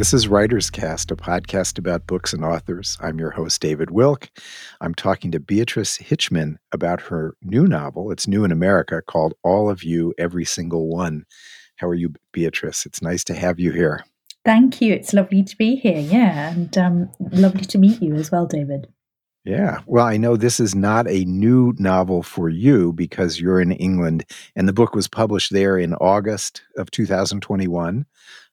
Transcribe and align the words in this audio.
This 0.00 0.14
is 0.14 0.28
Writer's 0.28 0.70
Cast, 0.70 1.10
a 1.10 1.14
podcast 1.14 1.76
about 1.76 2.06
books 2.06 2.32
and 2.32 2.42
authors. 2.42 2.96
I'm 3.02 3.18
your 3.18 3.32
host, 3.32 3.60
David 3.60 3.90
Wilk. 3.90 4.30
I'm 4.80 4.94
talking 4.94 5.30
to 5.32 5.38
Beatrice 5.38 5.98
Hitchman 5.98 6.56
about 6.72 7.02
her 7.02 7.36
new 7.42 7.66
novel. 7.66 8.10
It's 8.10 8.26
new 8.26 8.42
in 8.42 8.50
America 8.50 9.02
called 9.06 9.34
All 9.44 9.68
of 9.68 9.84
You, 9.84 10.14
Every 10.16 10.46
Single 10.46 10.88
One. 10.88 11.26
How 11.76 11.86
are 11.86 11.94
you, 11.94 12.14
Beatrice? 12.32 12.86
It's 12.86 13.02
nice 13.02 13.24
to 13.24 13.34
have 13.34 13.60
you 13.60 13.72
here. 13.72 14.02
Thank 14.42 14.80
you. 14.80 14.94
It's 14.94 15.12
lovely 15.12 15.42
to 15.42 15.56
be 15.58 15.76
here. 15.76 15.98
Yeah. 15.98 16.52
And 16.52 16.78
um, 16.78 17.10
lovely 17.20 17.66
to 17.66 17.76
meet 17.76 18.00
you 18.00 18.14
as 18.14 18.32
well, 18.32 18.46
David. 18.46 18.86
Yeah. 19.44 19.80
Well, 19.84 20.06
I 20.06 20.16
know 20.16 20.34
this 20.34 20.60
is 20.60 20.74
not 20.74 21.08
a 21.08 21.26
new 21.26 21.74
novel 21.78 22.22
for 22.22 22.48
you 22.48 22.94
because 22.94 23.38
you're 23.38 23.60
in 23.60 23.72
England 23.72 24.24
and 24.56 24.66
the 24.66 24.72
book 24.72 24.94
was 24.94 25.08
published 25.08 25.52
there 25.52 25.76
in 25.76 25.92
August 25.92 26.62
of 26.78 26.90
2021. 26.90 28.06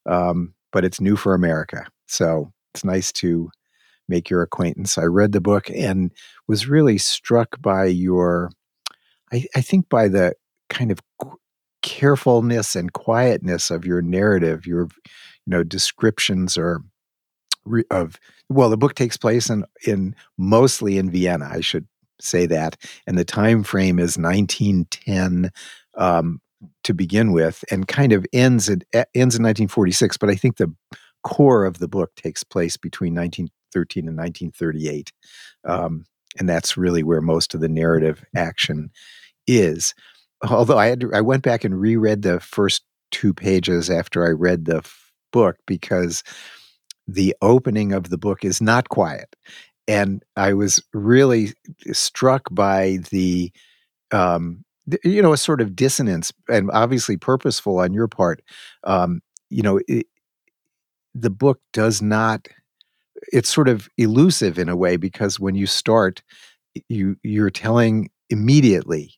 Um, 0.05 0.53
but 0.71 0.85
it's 0.85 1.01
new 1.01 1.15
for 1.15 1.33
America. 1.33 1.85
So 2.07 2.51
it's 2.73 2.83
nice 2.83 3.11
to 3.13 3.49
make 4.07 4.29
your 4.29 4.41
acquaintance. 4.41 4.97
I 4.97 5.03
read 5.03 5.31
the 5.31 5.41
book 5.41 5.69
and 5.69 6.11
was 6.47 6.67
really 6.67 6.97
struck 6.97 7.61
by 7.61 7.85
your, 7.85 8.51
I, 9.31 9.45
I 9.55 9.61
think, 9.61 9.89
by 9.89 10.07
the 10.07 10.33
kind 10.69 10.91
of 10.91 10.99
carefulness 11.81 12.75
and 12.75 12.93
quietness 12.93 13.69
of 13.69 13.85
your 13.85 14.01
narrative. 14.01 14.65
Your, 14.65 14.83
you 14.83 15.51
know, 15.51 15.63
descriptions 15.63 16.57
are 16.57 16.81
of 17.91 18.17
well, 18.49 18.69
the 18.69 18.77
book 18.77 18.95
takes 18.95 19.17
place 19.17 19.49
in 19.49 19.65
in 19.85 20.15
mostly 20.37 20.97
in 20.97 21.11
Vienna. 21.11 21.49
I 21.51 21.61
should 21.61 21.87
say 22.19 22.45
that, 22.47 22.77
and 23.05 23.17
the 23.17 23.25
time 23.25 23.63
frame 23.63 23.99
is 23.99 24.17
1910. 24.17 25.51
Um, 25.95 26.39
to 26.83 26.93
begin 26.93 27.31
with 27.31 27.63
and 27.71 27.87
kind 27.87 28.13
of 28.13 28.25
ends 28.33 28.69
at, 28.69 28.83
ends 28.93 29.35
in 29.35 29.43
1946 29.43 30.17
but 30.17 30.29
i 30.29 30.35
think 30.35 30.57
the 30.57 30.73
core 31.23 31.65
of 31.65 31.79
the 31.79 31.87
book 31.87 32.15
takes 32.15 32.43
place 32.43 32.77
between 32.77 33.13
1913 33.13 34.07
and 34.07 34.17
1938 34.17 35.11
um, 35.65 36.05
and 36.39 36.47
that's 36.47 36.77
really 36.77 37.03
where 37.03 37.21
most 37.21 37.53
of 37.53 37.61
the 37.61 37.69
narrative 37.69 38.23
action 38.35 38.91
is. 39.47 39.93
Although 40.49 40.77
i 40.77 40.87
had 40.87 41.01
to, 41.01 41.13
i 41.13 41.21
went 41.21 41.43
back 41.43 41.63
and 41.63 41.79
reread 41.79 42.21
the 42.21 42.39
first 42.39 42.83
two 43.11 43.33
pages 43.33 43.89
after 43.89 44.25
i 44.25 44.29
read 44.29 44.65
the 44.65 44.77
f- 44.77 45.11
book 45.31 45.57
because 45.65 46.23
the 47.07 47.35
opening 47.41 47.93
of 47.93 48.09
the 48.09 48.17
book 48.17 48.43
is 48.43 48.61
not 48.61 48.89
quiet. 48.89 49.35
And 49.87 50.23
i 50.35 50.53
was 50.53 50.81
really 50.93 51.53
struck 51.91 52.43
by 52.51 52.99
the 53.09 53.51
um, 54.11 54.63
you 55.03 55.21
know 55.21 55.33
a 55.33 55.37
sort 55.37 55.61
of 55.61 55.75
dissonance 55.75 56.31
and 56.49 56.69
obviously 56.71 57.17
purposeful 57.17 57.79
on 57.79 57.93
your 57.93 58.07
part 58.07 58.41
um, 58.85 59.21
you 59.49 59.61
know 59.63 59.79
it, 59.87 60.07
the 61.13 61.29
book 61.29 61.59
does 61.73 62.01
not 62.01 62.47
it's 63.33 63.49
sort 63.49 63.69
of 63.69 63.89
elusive 63.97 64.59
in 64.59 64.69
a 64.69 64.75
way 64.75 64.97
because 64.97 65.39
when 65.39 65.55
you 65.55 65.67
start 65.67 66.21
you 66.89 67.17
you're 67.23 67.51
telling 67.51 68.09
immediately 68.29 69.13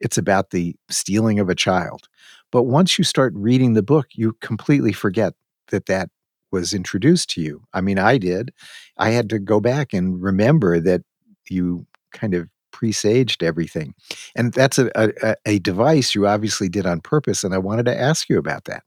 it's 0.00 0.18
about 0.18 0.50
the 0.50 0.76
stealing 0.90 1.40
of 1.40 1.48
a 1.48 1.54
child. 1.54 2.08
But 2.52 2.64
once 2.64 2.98
you 2.98 3.04
start 3.04 3.34
reading 3.36 3.74
the 3.74 3.82
book 3.82 4.08
you 4.14 4.34
completely 4.40 4.92
forget 4.92 5.34
that 5.70 5.86
that 5.86 6.10
was 6.52 6.74
introduced 6.74 7.30
to 7.32 7.42
you. 7.42 7.64
I 7.74 7.80
mean 7.82 7.98
i 7.98 8.18
did. 8.18 8.52
I 8.98 9.10
had 9.10 9.30
to 9.30 9.40
go 9.40 9.60
back 9.60 9.92
and 9.94 10.22
remember 10.22 10.80
that 10.80 11.02
you 11.50 11.86
kind 12.12 12.34
of 12.34 12.48
presaged 12.72 13.42
everything. 13.42 13.94
And 14.34 14.52
that's 14.52 14.78
a, 14.78 14.90
a, 14.96 15.36
a 15.46 15.58
device 15.60 16.14
you 16.14 16.26
obviously 16.26 16.68
did 16.68 16.86
on 16.86 17.00
purpose. 17.00 17.44
And 17.44 17.54
I 17.54 17.58
wanted 17.58 17.86
to 17.86 18.00
ask 18.00 18.28
you 18.28 18.38
about 18.38 18.64
that. 18.64 18.82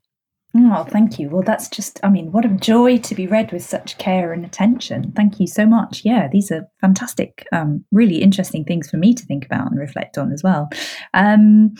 Oh, 0.57 0.85
thank 0.85 1.19
you. 1.19 1.27
Well, 1.27 1.43
that's 1.43 1.67
just, 1.67 1.99
I 2.01 2.09
mean, 2.09 2.31
what 2.31 2.45
a 2.45 2.47
joy 2.47 2.97
to 2.99 3.13
be 3.13 3.27
read 3.27 3.51
with 3.51 3.61
such 3.61 3.97
care 3.97 4.31
and 4.31 4.45
attention. 4.45 5.11
Thank 5.11 5.37
you 5.37 5.47
so 5.47 5.65
much. 5.65 6.05
Yeah, 6.05 6.29
these 6.31 6.49
are 6.49 6.65
fantastic, 6.79 7.45
um, 7.51 7.83
really 7.91 8.21
interesting 8.21 8.63
things 8.63 8.89
for 8.89 8.95
me 8.95 9.13
to 9.13 9.25
think 9.25 9.45
about 9.45 9.69
and 9.69 9.77
reflect 9.77 10.17
on 10.17 10.31
as 10.31 10.43
well. 10.43 10.69
Um, 11.13 11.73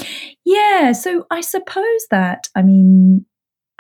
yeah, 0.43 0.91
so 0.91 1.25
I 1.31 1.39
suppose 1.39 2.07
that, 2.11 2.49
I 2.53 2.63
mean, 2.63 3.25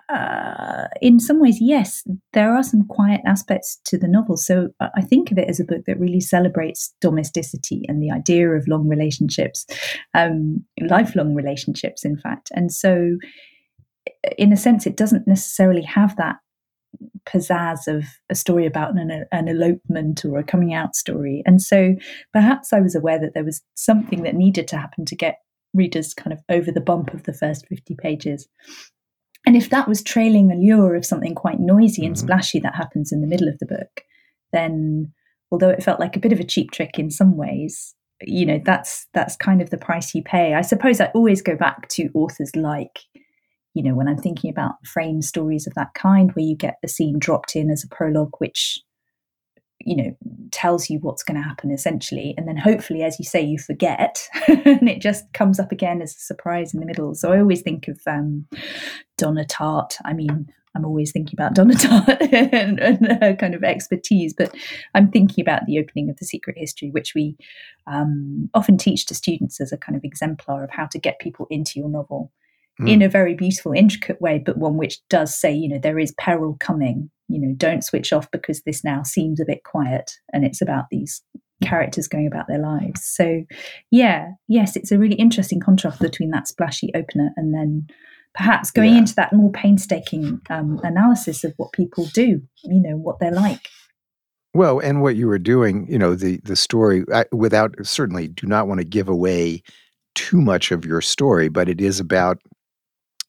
uh, 0.09 0.87
in 1.01 1.19
some 1.19 1.39
ways, 1.39 1.57
yes, 1.59 2.03
there 2.33 2.55
are 2.55 2.63
some 2.63 2.85
quiet 2.87 3.21
aspects 3.25 3.79
to 3.85 3.97
the 3.97 4.07
novel. 4.07 4.37
So 4.37 4.69
I 4.79 5.01
think 5.01 5.31
of 5.31 5.37
it 5.37 5.49
as 5.49 5.59
a 5.59 5.65
book 5.65 5.85
that 5.87 5.99
really 5.99 6.19
celebrates 6.19 6.93
domesticity 7.01 7.83
and 7.87 8.01
the 8.01 8.11
idea 8.11 8.49
of 8.49 8.67
long 8.67 8.87
relationships, 8.87 9.65
um, 10.13 10.63
lifelong 10.79 11.33
relationships, 11.33 12.05
in 12.05 12.17
fact. 12.17 12.51
And 12.53 12.71
so, 12.71 13.17
in 14.37 14.53
a 14.53 14.57
sense, 14.57 14.85
it 14.85 14.95
doesn't 14.95 15.27
necessarily 15.27 15.81
have 15.81 16.15
that 16.17 16.35
pizzazz 17.25 17.87
of 17.87 18.05
a 18.29 18.35
story 18.35 18.65
about 18.65 18.97
an, 18.97 19.25
an, 19.31 19.47
elopement 19.47 20.23
or 20.23 20.37
a 20.37 20.43
coming 20.43 20.73
out 20.73 20.95
story. 20.95 21.41
And 21.45 21.61
so 21.61 21.95
perhaps 22.31 22.71
I 22.71 22.79
was 22.79 22.95
aware 22.95 23.19
that 23.19 23.33
there 23.33 23.43
was 23.43 23.61
something 23.73 24.23
that 24.23 24.35
needed 24.35 24.67
to 24.69 24.77
happen 24.77 25.05
to 25.05 25.15
get 25.15 25.39
readers 25.73 26.13
kind 26.13 26.31
of 26.31 26.41
over 26.49 26.71
the 26.71 26.81
bump 26.81 27.13
of 27.13 27.23
the 27.23 27.33
first 27.33 27.67
50 27.67 27.95
pages. 27.95 28.47
And 29.45 29.55
if 29.55 29.69
that 29.69 29.87
was 29.87 30.01
trailing 30.03 30.51
a 30.51 30.55
lure 30.55 30.95
of 30.95 31.05
something 31.05 31.35
quite 31.35 31.59
noisy 31.59 32.05
and 32.05 32.15
mm-hmm. 32.15 32.25
splashy 32.25 32.59
that 32.59 32.75
happens 32.75 33.11
in 33.11 33.21
the 33.21 33.27
middle 33.27 33.47
of 33.47 33.59
the 33.59 33.65
book, 33.65 34.01
then 34.51 35.13
although 35.51 35.69
it 35.69 35.83
felt 35.83 35.99
like 35.99 36.15
a 36.15 36.19
bit 36.19 36.33
of 36.33 36.39
a 36.39 36.45
cheap 36.45 36.71
trick 36.71 36.97
in 36.97 37.11
some 37.11 37.37
ways, 37.37 37.93
you 38.21 38.45
know, 38.45 38.59
that's 38.63 39.07
that's 39.13 39.35
kind 39.35 39.61
of 39.61 39.69
the 39.69 39.77
price 39.77 40.15
you 40.15 40.23
pay. 40.23 40.53
I 40.53 40.61
suppose 40.61 40.99
I 40.99 41.11
always 41.13 41.41
go 41.41 41.55
back 41.55 41.87
to 41.89 42.09
authors 42.13 42.51
like, 42.55 42.99
you 43.73 43.83
know, 43.83 43.93
when 43.93 44.07
I'm 44.07 44.17
thinking 44.17 44.49
about 44.49 44.85
frame 44.85 45.21
stories 45.21 45.67
of 45.67 45.73
that 45.75 45.93
kind, 45.93 46.31
where 46.31 46.45
you 46.45 46.55
get 46.55 46.77
the 46.81 46.87
scene 46.87 47.19
dropped 47.19 47.55
in 47.55 47.69
as 47.69 47.83
a 47.83 47.93
prologue, 47.93 48.35
which 48.39 48.79
you 49.85 49.95
know 49.95 50.17
tells 50.51 50.89
you 50.89 50.99
what's 50.99 51.23
going 51.23 51.35
to 51.35 51.47
happen 51.47 51.71
essentially 51.71 52.33
and 52.37 52.47
then 52.47 52.57
hopefully 52.57 53.03
as 53.03 53.17
you 53.19 53.25
say 53.25 53.41
you 53.41 53.57
forget 53.57 54.27
and 54.47 54.89
it 54.89 54.99
just 54.99 55.31
comes 55.33 55.59
up 55.59 55.71
again 55.71 56.01
as 56.01 56.15
a 56.15 56.19
surprise 56.19 56.73
in 56.73 56.79
the 56.79 56.85
middle. 56.85 57.13
So 57.15 57.31
i 57.31 57.39
always 57.39 57.61
think 57.61 57.87
of 57.87 57.99
um, 58.07 58.45
donna 59.17 59.45
tartt. 59.45 59.95
I 60.03 60.13
mean 60.13 60.51
i'm 60.75 60.85
always 60.85 61.11
thinking 61.11 61.35
about 61.39 61.53
donna 61.55 61.75
tartt 61.75 62.33
and, 62.33 62.79
and, 62.79 63.23
her 63.23 63.35
kind 63.35 63.55
of 63.55 63.63
expertise 63.63 64.33
but 64.33 64.53
i'm 64.93 65.09
thinking 65.09 65.41
about 65.41 65.65
the 65.65 65.79
opening 65.79 66.09
of 66.09 66.17
the 66.17 66.25
secret 66.25 66.57
history 66.57 66.89
which 66.89 67.13
we 67.15 67.37
um, 67.87 68.49
often 68.53 68.77
teach 68.77 69.05
to 69.05 69.15
students 69.15 69.61
as 69.61 69.71
a 69.71 69.77
kind 69.77 69.95
of 69.95 70.03
exemplar 70.03 70.63
of 70.63 70.71
how 70.71 70.85
to 70.87 70.99
get 70.99 71.19
people 71.19 71.47
into 71.49 71.79
your 71.79 71.89
novel 71.89 72.31
mm. 72.79 72.89
in 72.89 73.01
a 73.01 73.09
very 73.09 73.33
beautiful 73.33 73.71
intricate 73.71 74.21
way 74.21 74.41
but 74.43 74.57
one 74.57 74.77
which 74.77 74.99
does 75.09 75.35
say 75.35 75.53
you 75.53 75.69
know 75.69 75.79
there 75.79 75.99
is 75.99 76.13
peril 76.17 76.57
coming 76.59 77.09
you 77.27 77.39
know 77.39 77.53
don't 77.57 77.83
switch 77.83 78.13
off 78.13 78.29
because 78.31 78.61
this 78.61 78.83
now 78.83 79.03
seems 79.03 79.39
a 79.39 79.45
bit 79.45 79.63
quiet 79.63 80.11
and 80.33 80.45
it's 80.45 80.61
about 80.61 80.85
these 80.91 81.21
characters 81.63 82.07
going 82.07 82.27
about 82.27 82.47
their 82.47 82.59
lives 82.59 83.03
so 83.03 83.43
yeah 83.89 84.31
yes 84.47 84.75
it's 84.75 84.91
a 84.91 84.99
really 84.99 85.15
interesting 85.15 85.59
contrast 85.59 85.99
between 85.99 86.29
that 86.29 86.47
splashy 86.47 86.91
opener 86.93 87.31
and 87.37 87.53
then 87.53 87.87
perhaps 88.33 88.71
going 88.71 88.91
yeah. 88.91 88.99
into 88.99 89.15
that 89.15 89.31
more 89.31 89.51
painstaking 89.51 90.41
um, 90.49 90.79
analysis 90.83 91.43
of 91.43 91.53
what 91.57 91.71
people 91.71 92.05
do 92.13 92.41
you 92.63 92.81
know 92.81 92.97
what 92.97 93.19
they're 93.19 93.31
like 93.31 93.69
well 94.53 94.79
and 94.79 95.01
what 95.01 95.15
you 95.15 95.27
were 95.27 95.39
doing 95.39 95.87
you 95.89 95.97
know 95.97 96.13
the 96.13 96.39
the 96.43 96.57
story 96.57 97.05
I, 97.13 97.25
without 97.31 97.73
certainly 97.83 98.27
do 98.27 98.45
not 98.47 98.67
want 98.67 98.81
to 98.81 98.85
give 98.85 99.07
away 99.07 99.63
too 100.13 100.41
much 100.41 100.71
of 100.71 100.85
your 100.85 101.01
story 101.01 101.47
but 101.47 101.69
it 101.69 101.79
is 101.79 102.01
about 102.01 102.37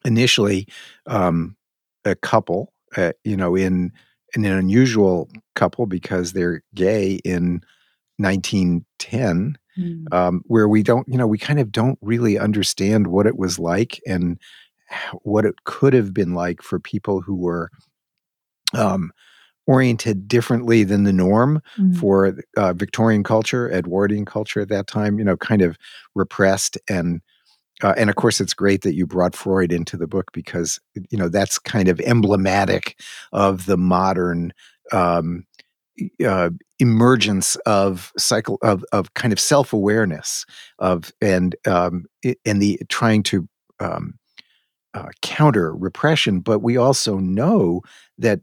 initially 0.07 0.67
um, 1.07 1.57
a 2.05 2.15
couple 2.15 2.73
uh, 2.97 3.13
you 3.25 3.37
know, 3.37 3.55
in, 3.55 3.93
in 4.35 4.45
an 4.45 4.53
unusual 4.53 5.29
couple 5.55 5.87
because 5.87 6.33
they're 6.33 6.63
gay 6.75 7.21
in 7.25 7.61
1910, 8.19 9.59
mm. 9.79 10.15
um, 10.15 10.43
where 10.47 10.69
we 10.69 10.83
don't, 10.83 11.07
you 11.09 11.19
know, 11.19 11.27
we 11.27 11.39
kind 11.39 11.61
of 11.61 11.71
don't 11.71 11.99
really 12.01 12.39
understand 12.39 13.09
what 13.09 13.27
it 13.27 13.37
was 13.37 13.59
like 13.59 14.01
and 14.07 14.39
what 15.23 15.45
it 15.45 15.65
could 15.65 15.93
have 15.93 16.15
been 16.15 16.33
like 16.33 16.63
for 16.63 16.79
people 16.79 17.21
who 17.21 17.35
were 17.35 17.71
um, 18.73 19.11
oriented 19.67 20.29
differently 20.29 20.85
than 20.85 21.03
the 21.03 21.13
norm 21.13 21.61
mm. 21.79 21.97
for 21.99 22.39
uh, 22.57 22.73
Victorian 22.73 23.25
culture, 23.25 23.71
Edwardian 23.71 24.25
culture 24.25 24.61
at 24.61 24.69
that 24.69 24.87
time, 24.87 25.19
you 25.19 25.25
know, 25.25 25.37
kind 25.37 25.61
of 25.61 25.77
repressed 26.15 26.79
and 26.89 27.21
uh, 27.83 27.95
and 27.97 28.09
of 28.09 28.17
course, 28.17 28.41
it's 28.41 28.55
great 28.55 28.83
that 28.83 28.95
you 28.95 29.07
brought 29.07 29.37
Freud 29.37 29.73
into 29.73 29.97
the 29.97 30.07
book 30.07 30.33
because 30.33 30.81
you 30.95 31.19
know 31.19 31.29
that's 31.29 31.59
kind 31.59 31.89
of 31.89 32.01
emblematic 32.01 32.99
of 33.33 33.67
the 33.67 33.77
modern 33.77 34.53
um, 34.93 35.45
uh, 36.25 36.51
emergence 36.79 37.57
of 37.67 38.13
cycle 38.17 38.59
of 38.63 38.85
of 38.93 39.13
kind 39.15 39.33
of 39.33 39.41
self 39.41 39.73
awareness 39.73 40.47
of 40.79 41.13
and 41.21 41.55
um, 41.67 42.05
and 42.45 42.63
the 42.63 42.81
trying 42.89 43.23
to 43.25 43.47
um, 43.81 44.19
uh, 44.95 45.09
counter 45.21 45.75
repression. 45.75 46.41
But 46.41 46.61
we 46.61 46.79
also 46.79 47.19
know 47.19 47.83
that 48.19 48.41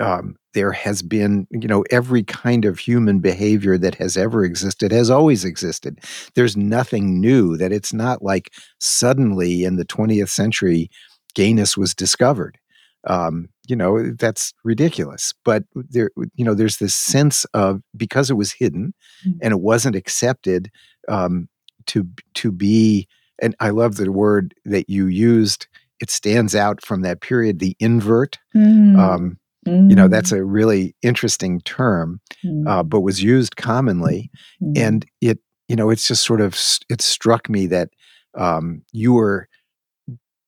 um, 0.00 0.36
there 0.54 0.72
has 0.72 1.02
been, 1.02 1.46
you 1.50 1.68
know, 1.68 1.84
every 1.90 2.22
kind 2.22 2.64
of 2.64 2.78
human 2.78 3.20
behavior 3.20 3.76
that 3.78 3.96
has 3.96 4.16
ever 4.16 4.44
existed 4.44 4.92
has 4.92 5.10
always 5.10 5.44
existed. 5.44 5.98
There's 6.34 6.56
nothing 6.56 7.20
new, 7.20 7.56
that 7.56 7.72
it's 7.72 7.92
not 7.92 8.22
like 8.22 8.52
suddenly 8.78 9.64
in 9.64 9.76
the 9.76 9.84
20th 9.84 10.28
century 10.28 10.90
gayness 11.34 11.76
was 11.76 11.94
discovered. 11.94 12.58
Um, 13.06 13.48
you 13.68 13.76
know 13.76 14.10
that's 14.12 14.52
ridiculous 14.64 15.32
but 15.44 15.62
there 15.74 16.10
you 16.34 16.44
know 16.44 16.54
there's 16.54 16.78
this 16.78 16.94
sense 16.94 17.44
of 17.54 17.82
because 17.96 18.30
it 18.30 18.34
was 18.34 18.52
hidden 18.52 18.94
mm-hmm. 19.24 19.38
and 19.42 19.52
it 19.52 19.60
wasn't 19.60 19.94
accepted 19.94 20.70
um, 21.08 21.48
to 21.86 22.08
to 22.34 22.50
be 22.50 23.06
and 23.40 23.54
i 23.60 23.70
love 23.70 23.96
the 23.96 24.10
word 24.10 24.54
that 24.64 24.88
you 24.88 25.06
used 25.06 25.68
it 26.00 26.10
stands 26.10 26.54
out 26.54 26.84
from 26.84 27.02
that 27.02 27.20
period 27.20 27.58
the 27.58 27.76
invert 27.78 28.38
mm-hmm. 28.56 28.98
um, 28.98 29.38
you 29.68 29.96
know 29.96 30.08
that's 30.08 30.32
mm. 30.32 30.38
a 30.38 30.44
really 30.44 30.94
interesting 31.02 31.60
term 31.62 32.20
mm-hmm. 32.44 32.66
uh, 32.66 32.82
but 32.82 33.00
was 33.00 33.22
used 33.22 33.56
commonly 33.56 34.30
mm-hmm. 34.62 34.72
and 34.76 35.06
it 35.20 35.38
you 35.68 35.76
know 35.76 35.90
it's 35.90 36.08
just 36.08 36.24
sort 36.24 36.40
of 36.40 36.56
it 36.88 37.00
struck 37.00 37.48
me 37.48 37.66
that 37.66 37.90
um, 38.36 38.82
you 38.92 39.12
were 39.12 39.48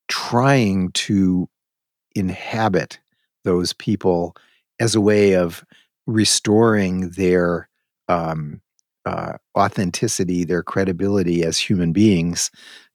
trying 0.07 0.91
to 0.91 1.47
inhabit 2.15 2.99
those 3.43 3.73
people 3.73 4.35
as 4.79 4.95
a 4.95 5.01
way 5.01 5.33
of 5.33 5.63
restoring 6.07 7.09
their 7.11 7.69
um, 8.07 8.61
uh, 9.05 9.33
authenticity, 9.57 10.43
their 10.43 10.63
credibility 10.63 11.43
as 11.43 11.57
human 11.57 11.91
beings, 11.91 12.51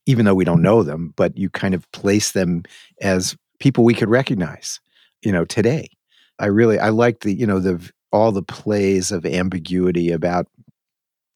even 0.07 0.25
though 0.25 0.35
we 0.35 0.45
don't 0.45 0.63
know 0.63 0.83
them, 0.83 1.13
but 1.17 1.37
you 1.37 1.51
kind 1.51 1.75
of 1.75 1.91
place 1.93 2.33
them 2.33 2.63
as 3.01 3.37
people 3.59 3.85
we 3.85 3.95
could 3.95 4.09
recognize, 4.09 4.81
you 5.23 5.33
know, 5.33 5.45
today. 5.45 5.89
I 6.39 6.47
really 6.47 6.79
I 6.79 6.91
like 6.91 7.21
the 7.21 7.33
you 7.33 7.47
know 7.47 7.61
the 7.61 7.91
all 8.13 8.33
the 8.33 8.43
plays 8.43 9.13
of 9.13 9.27
ambiguity 9.27 10.11
about 10.11 10.47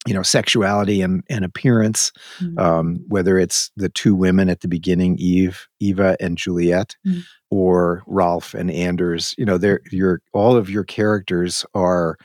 you 0.06 0.14
know 0.14 0.22
sexuality 0.22 1.02
and, 1.02 1.22
and 1.28 1.44
appearance 1.44 2.10
mm-hmm. 2.38 2.58
um, 2.58 3.04
whether 3.08 3.38
it's 3.38 3.70
the 3.76 3.88
two 3.88 4.14
women 4.14 4.48
at 4.48 4.60
the 4.60 4.68
beginning 4.68 5.16
eve 5.18 5.68
eva 5.78 6.16
and 6.20 6.38
juliet 6.38 6.96
mm-hmm. 7.06 7.20
or 7.50 8.02
ralph 8.06 8.54
and 8.54 8.70
anders 8.70 9.34
you 9.36 9.44
know 9.44 9.58
they're 9.58 9.80
your 9.90 10.22
all 10.32 10.56
of 10.56 10.70
your 10.70 10.84
characters 10.84 11.66
are 11.74 12.16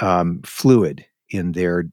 um, 0.00 0.40
fluid 0.44 1.04
in 1.30 1.52
their 1.52 1.84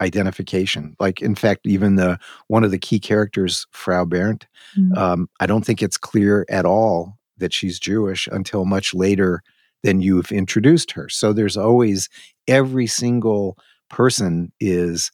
identification 0.00 0.94
like 1.00 1.20
in 1.20 1.34
fact 1.34 1.66
even 1.66 1.96
the 1.96 2.18
one 2.48 2.62
of 2.62 2.70
the 2.70 2.78
key 2.78 3.00
characters 3.00 3.66
frau 3.72 4.04
bernd 4.04 4.46
mm-hmm. 4.78 4.96
um, 4.96 5.28
i 5.40 5.46
don't 5.46 5.66
think 5.66 5.82
it's 5.82 5.96
clear 5.96 6.46
at 6.48 6.64
all 6.64 7.18
that 7.38 7.52
she's 7.52 7.80
jewish 7.80 8.28
until 8.28 8.64
much 8.64 8.94
later 8.94 9.42
than 9.84 10.00
you've 10.00 10.32
introduced 10.32 10.90
her 10.90 11.08
so 11.08 11.32
there's 11.32 11.56
always 11.56 12.08
every 12.48 12.86
single 12.86 13.56
person 13.88 14.50
is 14.58 15.12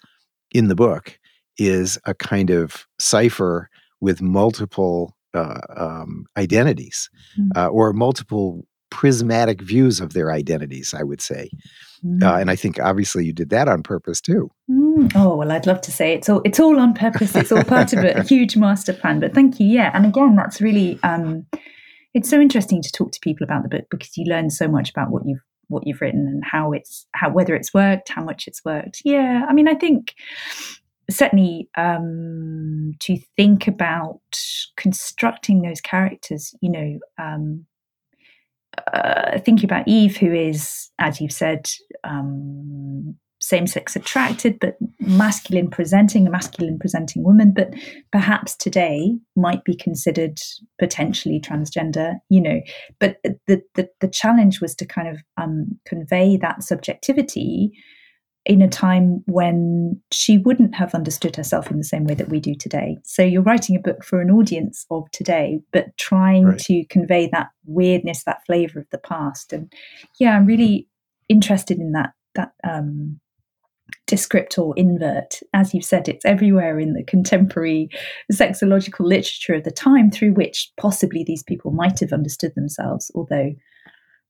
in 0.53 0.69
the 0.69 0.75
book 0.75 1.19
is 1.59 1.99
a 2.07 2.15
kind 2.15 2.49
of 2.49 2.87
cipher 2.99 3.69
with 4.01 4.23
multiple 4.23 5.15
uh, 5.35 5.61
um, 5.77 6.25
identities 6.37 7.11
mm-hmm. 7.39 7.51
uh, 7.55 7.69
or 7.69 7.93
multiple 7.93 8.65
prismatic 8.91 9.63
views 9.63 10.01
of 10.01 10.15
their 10.15 10.33
identities, 10.33 10.93
I 10.93 11.03
would 11.05 11.21
say. 11.21 11.49
Uh, 12.23 12.37
and 12.37 12.51
I 12.51 12.57
think 12.57 12.81
obviously 12.81 13.27
you 13.27 13.33
did 13.33 13.51
that 13.51 13.69
on 13.69 13.83
purpose 13.83 14.21
too. 14.23 14.51
Mm. 14.71 15.13
Oh 15.15 15.37
well, 15.37 15.53
I'd 15.53 15.67
love 15.67 15.83
to 15.83 15.93
say 15.93 16.15
it's 16.15 16.31
all 16.31 16.41
it's 16.47 16.59
all 16.59 16.81
on 16.81 16.95
purpose. 16.95 17.37
It's 17.37 17.53
all 17.53 17.63
part 17.63 17.93
of 17.93 17.99
a, 17.99 18.13
a, 18.15 18.23
huge 18.33 18.57
master 18.57 18.95
plan. 18.95 19.21
But 19.21 19.35
thank 19.35 19.61
you. 19.61 19.67
Yeah, 19.67 19.91
and 19.93 20.07
again, 20.07 20.35
that's 20.35 20.63
really 20.63 20.99
um, 21.03 21.47
it's 22.15 22.29
so 22.29 22.41
interesting 22.41 22.83
to 22.83 22.93
talk 22.93 23.13
to 23.13 23.21
people 23.21 23.45
about 23.45 23.63
the 23.63 23.69
book 23.69 23.87
because 23.91 24.17
you 24.17 24.25
learn 24.27 24.51
so 24.51 24.69
much 24.69 24.91
about 24.91 25.11
what 25.11 25.27
you've 25.27 25.43
what 25.69 25.87
you've 25.87 26.01
written 26.01 26.27
and 26.27 26.43
how 26.45 26.73
it's 26.73 27.07
how 27.13 27.31
whether 27.31 27.55
it's 27.55 27.73
worked, 27.73 28.09
how 28.09 28.23
much 28.23 28.47
it's 28.49 28.65
worked. 28.65 29.03
Yeah, 29.05 29.47
I 29.49 29.53
mean, 29.53 29.69
I 29.69 29.75
think 29.75 30.15
certainly 31.11 31.69
um, 31.77 32.93
to 33.01 33.19
think 33.37 33.67
about 33.67 34.21
constructing 34.77 35.63
those 35.63 35.81
characters, 35.81 36.55
you 36.61 36.71
know, 36.71 36.99
um, 37.19 37.67
uh, 38.93 39.39
thinking 39.41 39.65
about 39.65 39.89
Eve, 39.89 40.17
who 40.17 40.33
is, 40.33 40.91
as 40.99 41.21
you've 41.21 41.33
said, 41.33 41.71
um, 42.05 43.17
same 43.41 43.67
sex 43.67 43.97
attracted, 43.97 44.59
but 44.61 44.77
masculine 45.01 45.71
presenting, 45.71 46.27
a 46.27 46.31
masculine 46.31 46.79
presenting 46.79 47.23
woman, 47.25 47.53
but 47.55 47.73
perhaps 48.13 48.55
today 48.55 49.15
might 49.35 49.65
be 49.65 49.75
considered 49.75 50.39
potentially 50.79 51.41
transgender, 51.41 52.17
you 52.29 52.41
know. 52.41 52.61
But 52.99 53.19
the, 53.23 53.63
the, 53.75 53.89
the 54.01 54.09
challenge 54.09 54.61
was 54.61 54.75
to 54.77 54.87
kind 54.87 55.09
of 55.09 55.23
um, 55.39 55.79
convey 55.87 56.37
that 56.37 56.63
subjectivity 56.63 57.73
in 58.47 58.63
a 58.63 58.69
time 58.69 59.23
when 59.27 60.01
she 60.11 60.39
wouldn't 60.39 60.75
have 60.75 60.95
understood 60.95 61.37
herself 61.37 61.71
in 61.71 61.77
the 61.77 61.85
same 61.85 62.05
way 62.05 62.15
that 62.15 62.31
we 62.31 62.41
do 62.41 62.55
today. 62.55 62.97
So 63.05 63.23
you're 63.23 63.43
writing 63.43 63.77
a 63.77 63.81
book 63.81 64.03
for 64.03 64.21
an 64.21 64.31
audience 64.31 64.87
of 64.91 65.11
today, 65.13 65.61
but 65.73 65.97
trying 65.99 66.45
right. 66.45 66.59
to 66.61 66.85
convey 66.87 67.29
that 67.33 67.49
weirdness, 67.67 68.25
that 68.25 68.45
flavor 68.47 68.81
of 68.81 68.87
the 68.91 68.99
past. 68.99 69.53
And 69.53 69.73
yeah, 70.19 70.37
I'm 70.37 70.47
really 70.47 70.89
interested 71.29 71.79
in 71.79 71.93
that 71.93 72.13
that 72.35 72.53
um, 72.65 73.21
descript 74.11 74.59
or 74.59 74.75
invert. 74.77 75.41
As 75.55 75.73
you've 75.73 75.85
said, 75.85 76.09
it's 76.09 76.25
everywhere 76.25 76.81
in 76.81 76.95
the 76.95 77.05
contemporary 77.05 77.89
sexological 78.31 79.07
literature 79.07 79.55
of 79.55 79.63
the 79.63 79.71
time 79.71 80.11
through 80.11 80.33
which 80.33 80.73
possibly 80.77 81.23
these 81.23 81.45
people 81.45 81.71
might 81.71 82.01
have 82.01 82.13
understood 82.13 82.53
themselves, 82.57 83.13
although 83.15 83.53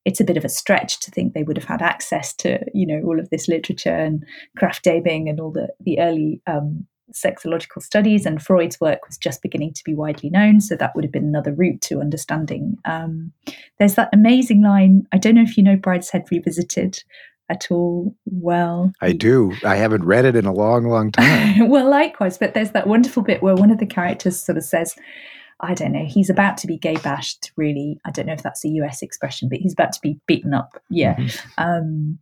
it's 0.04 0.20
a 0.20 0.24
bit 0.24 0.36
of 0.36 0.44
a 0.44 0.50
stretch 0.50 1.00
to 1.00 1.10
think 1.10 1.32
they 1.32 1.42
would 1.42 1.56
have 1.56 1.66
had 1.66 1.80
access 1.80 2.34
to, 2.34 2.58
you 2.74 2.86
know, 2.86 3.00
all 3.06 3.18
of 3.18 3.30
this 3.30 3.48
literature 3.48 3.96
and 3.96 4.22
Krafft 4.58 4.86
Ebing 4.86 5.30
and 5.30 5.40
all 5.40 5.50
the, 5.50 5.68
the 5.80 5.98
early 5.98 6.42
um, 6.46 6.86
sexological 7.14 7.82
studies. 7.82 8.26
And 8.26 8.42
Freud's 8.42 8.80
work 8.80 9.00
was 9.06 9.16
just 9.16 9.42
beginning 9.42 9.72
to 9.74 9.84
be 9.84 9.94
widely 9.94 10.28
known. 10.28 10.60
So 10.60 10.76
that 10.76 10.94
would 10.94 11.04
have 11.04 11.12
been 11.12 11.24
another 11.24 11.54
route 11.54 11.80
to 11.82 12.00
understanding. 12.00 12.76
Um, 12.84 13.32
there's 13.78 13.94
that 13.94 14.10
amazing 14.12 14.62
line. 14.62 15.06
I 15.12 15.18
don't 15.18 15.36
know 15.36 15.42
if 15.42 15.56
you 15.56 15.62
know 15.62 15.76
Brideshead 15.76 16.30
Revisited, 16.30 17.02
at 17.50 17.70
all 17.70 18.14
well. 18.24 18.92
I 19.02 19.12
do. 19.12 19.52
I 19.64 19.76
haven't 19.76 20.04
read 20.04 20.24
it 20.24 20.36
in 20.36 20.46
a 20.46 20.52
long, 20.52 20.86
long 20.86 21.10
time. 21.12 21.68
well, 21.68 21.90
likewise, 21.90 22.38
but 22.38 22.54
there's 22.54 22.70
that 22.70 22.86
wonderful 22.86 23.22
bit 23.22 23.42
where 23.42 23.56
one 23.56 23.70
of 23.70 23.78
the 23.78 23.86
characters 23.86 24.42
sort 24.42 24.56
of 24.56 24.64
says, 24.64 24.94
I 25.60 25.74
don't 25.74 25.92
know, 25.92 26.06
he's 26.06 26.30
about 26.30 26.56
to 26.58 26.66
be 26.66 26.78
gay 26.78 26.96
bashed, 26.96 27.52
really. 27.56 28.00
I 28.06 28.10
don't 28.10 28.26
know 28.26 28.32
if 28.32 28.42
that's 28.42 28.64
a 28.64 28.68
US 28.68 29.02
expression, 29.02 29.48
but 29.48 29.58
he's 29.58 29.74
about 29.74 29.92
to 29.92 30.00
be 30.00 30.18
beaten 30.26 30.54
up. 30.54 30.80
Yeah. 30.88 31.16
Mm-hmm. 31.16 31.62
Um, 31.62 32.18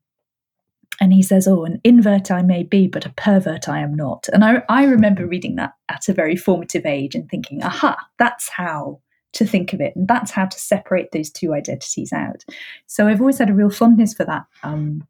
and 1.00 1.12
he 1.12 1.22
says, 1.22 1.46
Oh, 1.46 1.64
an 1.64 1.80
invert 1.84 2.30
I 2.30 2.42
may 2.42 2.64
be, 2.64 2.88
but 2.88 3.06
a 3.06 3.10
pervert 3.10 3.68
I 3.68 3.80
am 3.80 3.94
not. 3.94 4.28
And 4.32 4.44
I, 4.44 4.62
I 4.68 4.84
remember 4.84 5.26
reading 5.26 5.54
that 5.56 5.74
at 5.88 6.08
a 6.08 6.14
very 6.14 6.34
formative 6.34 6.84
age 6.84 7.14
and 7.14 7.28
thinking, 7.28 7.62
aha, 7.62 7.96
that's 8.18 8.48
how 8.48 9.00
to 9.34 9.46
think 9.46 9.72
of 9.72 9.80
it. 9.80 9.94
And 9.94 10.08
that's 10.08 10.30
how 10.30 10.46
to 10.46 10.58
separate 10.58 11.12
those 11.12 11.30
two 11.30 11.54
identities 11.54 12.12
out. 12.12 12.44
So 12.86 13.06
I've 13.06 13.20
always 13.20 13.38
had 13.38 13.50
a 13.50 13.54
real 13.54 13.70
fondness 13.70 14.14
for 14.14 14.24
that 14.24 14.44
um, 14.62 15.06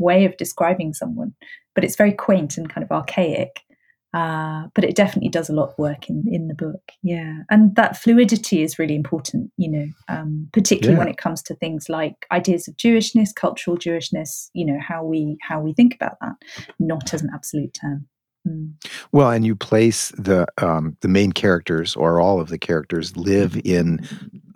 way 0.00 0.24
of 0.24 0.36
describing 0.36 0.92
someone, 0.92 1.34
but 1.74 1.84
it's 1.84 1.96
very 1.96 2.12
quaint 2.12 2.56
and 2.56 2.68
kind 2.68 2.84
of 2.84 2.90
archaic. 2.90 3.60
Uh, 4.12 4.64
but 4.74 4.82
it 4.82 4.96
definitely 4.96 5.28
does 5.28 5.48
a 5.48 5.52
lot 5.52 5.68
of 5.68 5.78
work 5.78 6.10
in, 6.10 6.24
in 6.28 6.48
the 6.48 6.54
book. 6.54 6.82
Yeah. 7.04 7.42
And 7.48 7.76
that 7.76 7.96
fluidity 7.96 8.60
is 8.60 8.76
really 8.76 8.96
important, 8.96 9.52
you 9.56 9.70
know, 9.70 9.86
um, 10.08 10.48
particularly 10.52 10.94
yeah. 10.94 10.98
when 10.98 11.08
it 11.08 11.16
comes 11.16 11.42
to 11.44 11.54
things 11.54 11.88
like 11.88 12.26
ideas 12.32 12.66
of 12.66 12.76
Jewishness, 12.76 13.32
cultural 13.32 13.78
Jewishness, 13.78 14.50
you 14.52 14.66
know, 14.66 14.80
how 14.80 15.04
we 15.04 15.38
how 15.42 15.60
we 15.60 15.72
think 15.72 15.94
about 15.94 16.18
that, 16.20 16.34
not 16.80 17.14
as 17.14 17.22
an 17.22 17.30
absolute 17.32 17.72
term. 17.72 18.08
Mm. 18.46 18.72
Well, 19.12 19.30
and 19.30 19.44
you 19.44 19.54
place 19.54 20.10
the 20.16 20.46
um, 20.58 20.96
the 21.00 21.08
main 21.08 21.32
characters 21.32 21.94
or 21.94 22.20
all 22.20 22.40
of 22.40 22.48
the 22.48 22.58
characters 22.58 23.16
live 23.16 23.60
in, 23.64 24.06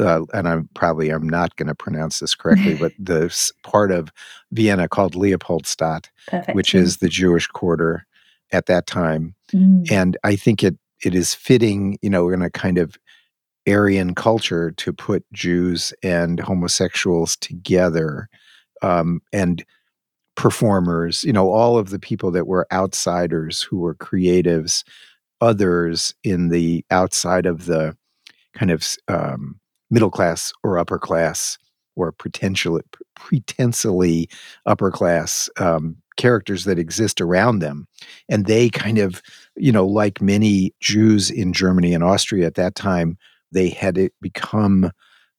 uh, 0.00 0.22
and 0.32 0.48
I'm 0.48 0.68
probably 0.74 1.10
I'm 1.10 1.28
not 1.28 1.56
going 1.56 1.68
to 1.68 1.74
pronounce 1.74 2.20
this 2.20 2.34
correctly, 2.34 2.76
but 2.76 2.92
the 2.98 3.34
part 3.62 3.90
of 3.92 4.10
Vienna 4.52 4.88
called 4.88 5.14
Leopoldstadt, 5.14 6.10
Perfect. 6.28 6.54
which 6.54 6.74
is 6.74 6.98
the 6.98 7.08
Jewish 7.08 7.46
quarter 7.46 8.06
at 8.52 8.66
that 8.66 8.86
time, 8.86 9.34
mm. 9.52 9.90
and 9.90 10.16
I 10.24 10.36
think 10.36 10.62
it 10.62 10.76
it 11.04 11.14
is 11.14 11.34
fitting, 11.34 11.98
you 12.00 12.08
know, 12.08 12.30
in 12.30 12.40
a 12.40 12.50
kind 12.50 12.78
of 12.78 12.96
Aryan 13.68 14.14
culture 14.14 14.70
to 14.70 14.92
put 14.94 15.30
Jews 15.32 15.92
and 16.02 16.40
homosexuals 16.40 17.36
together, 17.36 18.30
um, 18.80 19.20
and 19.30 19.62
performers, 20.36 21.24
you 21.24 21.32
know, 21.32 21.50
all 21.50 21.78
of 21.78 21.90
the 21.90 21.98
people 21.98 22.30
that 22.32 22.46
were 22.46 22.66
outsiders 22.72 23.62
who 23.62 23.78
were 23.78 23.94
creatives, 23.94 24.84
others 25.40 26.14
in 26.24 26.48
the 26.48 26.84
outside 26.90 27.46
of 27.46 27.66
the 27.66 27.96
kind 28.54 28.70
of 28.70 28.84
um, 29.08 29.58
middle 29.90 30.10
class 30.10 30.52
or 30.62 30.78
upper 30.78 30.98
class 30.98 31.58
or 31.96 32.12
pretensely 32.12 34.28
upper 34.66 34.90
class 34.90 35.48
um, 35.58 35.96
characters 36.16 36.64
that 36.64 36.78
exist 36.78 37.20
around 37.20 37.60
them. 37.60 37.86
And 38.28 38.46
they 38.46 38.68
kind 38.68 38.98
of 38.98 39.22
you 39.56 39.72
know 39.72 39.86
like 39.86 40.20
many 40.20 40.74
jews 40.80 41.30
in 41.30 41.52
germany 41.52 41.94
and 41.94 42.02
austria 42.02 42.46
at 42.46 42.54
that 42.54 42.74
time 42.74 43.16
they 43.52 43.68
had 43.68 44.10
become 44.20 44.90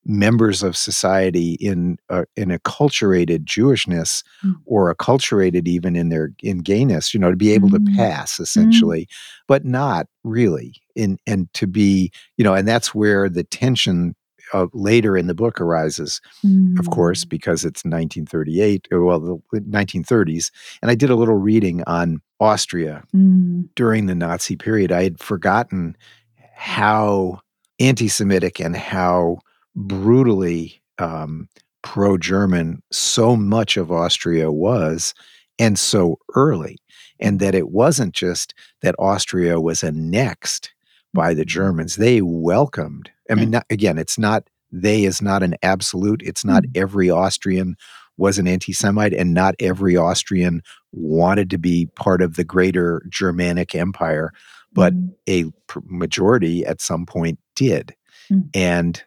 members 0.05 0.61
of 0.61 0.77
society 0.77 1.53
in 1.53 1.97
a, 2.09 2.25
in 2.35 2.51
a 2.51 2.59
culturated 2.59 3.45
Jewishness 3.45 4.23
mm. 4.43 4.53
or 4.65 4.93
acculturated 4.93 5.67
even 5.67 5.95
in 5.95 6.09
their 6.09 6.31
in 6.43 6.59
gayness, 6.59 7.13
you 7.13 7.19
know, 7.19 7.31
to 7.31 7.37
be 7.37 7.51
able 7.51 7.69
mm. 7.69 7.85
to 7.85 7.91
pass 7.97 8.39
essentially, 8.39 9.01
mm. 9.01 9.07
but 9.47 9.65
not 9.65 10.07
really 10.23 10.75
in 10.95 11.17
and 11.25 11.51
to 11.53 11.65
be, 11.65 12.11
you 12.37 12.43
know, 12.43 12.53
and 12.53 12.67
that's 12.67 12.93
where 12.93 13.29
the 13.29 13.43
tension 13.43 14.15
uh, 14.53 14.67
later 14.73 15.17
in 15.17 15.27
the 15.27 15.33
book 15.33 15.59
arises, 15.59 16.21
mm. 16.45 16.77
of 16.79 16.89
course, 16.91 17.25
mm. 17.25 17.29
because 17.29 17.65
it's 17.65 17.83
1938, 17.83 18.87
well, 18.91 19.19
the 19.19 19.59
1930s. 19.61 20.51
And 20.81 20.91
I 20.91 20.95
did 20.95 21.09
a 21.09 21.15
little 21.15 21.35
reading 21.35 21.83
on 21.87 22.21
Austria 22.39 23.03
mm. 23.15 23.67
during 23.75 24.05
the 24.05 24.15
Nazi 24.15 24.55
period. 24.55 24.91
I 24.91 25.03
had 25.03 25.19
forgotten 25.19 25.97
how 26.53 27.39
anti 27.79 28.07
Semitic 28.07 28.59
and 28.59 28.75
how 28.75 29.39
brutally 29.75 30.81
um, 30.97 31.49
pro 31.83 32.17
German 32.17 32.81
so 32.91 33.35
much 33.35 33.77
of 33.77 33.91
Austria 33.91 34.51
was, 34.51 35.13
and 35.59 35.77
so 35.77 36.19
early. 36.35 36.77
And 37.19 37.39
that 37.39 37.55
it 37.55 37.69
wasn't 37.69 38.13
just 38.13 38.53
that 38.81 38.95
Austria 38.99 39.61
was 39.61 39.83
annexed 39.83 40.73
by 41.15 41.33
the 41.33 41.45
Germans, 41.45 41.95
they 41.95 42.21
welcomed. 42.21 43.09
I 43.31 43.35
mean, 43.35 43.47
mm. 43.47 43.53
not, 43.53 43.65
again, 43.71 43.97
it's 43.97 44.19
not, 44.19 44.47
they 44.71 45.05
is 45.05 45.21
not 45.21 45.41
an 45.41 45.55
absolute. 45.63 46.21
It's 46.23 46.45
not 46.45 46.63
mm. 46.63 46.77
every 46.77 47.09
Austrian 47.09 47.77
was 48.17 48.37
an 48.37 48.47
anti 48.47 48.73
Semite, 48.73 49.13
and 49.13 49.33
not 49.33 49.55
every 49.59 49.97
Austrian 49.97 50.61
wanted 50.91 51.49
to 51.49 51.57
be 51.57 51.87
part 51.95 52.21
of 52.21 52.35
the 52.35 52.43
greater 52.43 53.01
Germanic 53.09 53.73
Empire, 53.73 54.31
but 54.73 54.93
mm. 54.93 55.13
a 55.27 55.45
majority 55.85 56.65
at 56.65 56.81
some 56.81 57.05
point 57.05 57.39
did. 57.55 57.95
Mm. 58.31 58.49
And 58.53 59.03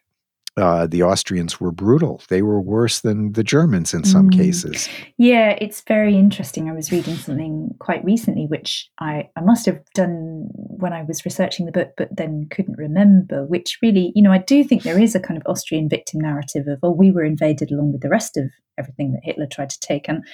uh, 0.58 0.86
the 0.86 1.02
Austrians 1.02 1.60
were 1.60 1.70
brutal. 1.70 2.20
They 2.28 2.42
were 2.42 2.60
worse 2.60 3.00
than 3.00 3.32
the 3.32 3.44
Germans 3.44 3.94
in 3.94 4.04
some 4.04 4.28
mm. 4.28 4.36
cases. 4.36 4.88
Yeah, 5.16 5.56
it's 5.60 5.82
very 5.82 6.16
interesting. 6.16 6.68
I 6.68 6.74
was 6.74 6.90
reading 6.90 7.16
something 7.16 7.74
quite 7.78 8.04
recently, 8.04 8.46
which 8.46 8.90
I, 9.00 9.28
I 9.36 9.40
must 9.40 9.66
have 9.66 9.80
done 9.94 10.48
when 10.52 10.92
I 10.92 11.02
was 11.04 11.24
researching 11.24 11.66
the 11.66 11.72
book, 11.72 11.90
but 11.96 12.08
then 12.14 12.48
couldn't 12.50 12.76
remember, 12.76 13.46
which 13.46 13.78
really, 13.82 14.12
you 14.14 14.22
know, 14.22 14.32
I 14.32 14.38
do 14.38 14.64
think 14.64 14.82
there 14.82 15.00
is 15.00 15.14
a 15.14 15.20
kind 15.20 15.38
of 15.38 15.46
Austrian 15.46 15.88
victim 15.88 16.20
narrative 16.20 16.66
of, 16.66 16.80
oh, 16.82 16.90
we 16.90 17.12
were 17.12 17.24
invaded 17.24 17.70
along 17.70 17.92
with 17.92 18.02
the 18.02 18.08
rest 18.08 18.36
of 18.36 18.50
everything 18.78 19.12
that 19.12 19.24
Hitler 19.24 19.46
tried 19.50 19.70
to 19.70 19.80
take. 19.80 20.08
And, 20.08 20.24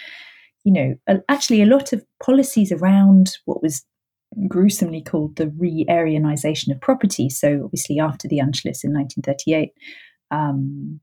you 0.64 0.72
know, 0.72 1.20
actually, 1.28 1.62
a 1.62 1.66
lot 1.66 1.92
of 1.92 2.04
policies 2.22 2.72
around 2.72 3.36
what 3.44 3.62
was 3.62 3.84
gruesomely 4.48 5.02
called 5.02 5.36
the 5.36 5.48
re 5.48 5.86
Aryanization 5.88 6.70
of 6.72 6.80
property. 6.80 7.28
So, 7.28 7.62
obviously, 7.64 7.98
after 8.00 8.28
the 8.28 8.38
Anschluss 8.38 8.84
in 8.84 8.92
1938, 8.92 9.72
um, 10.30 11.00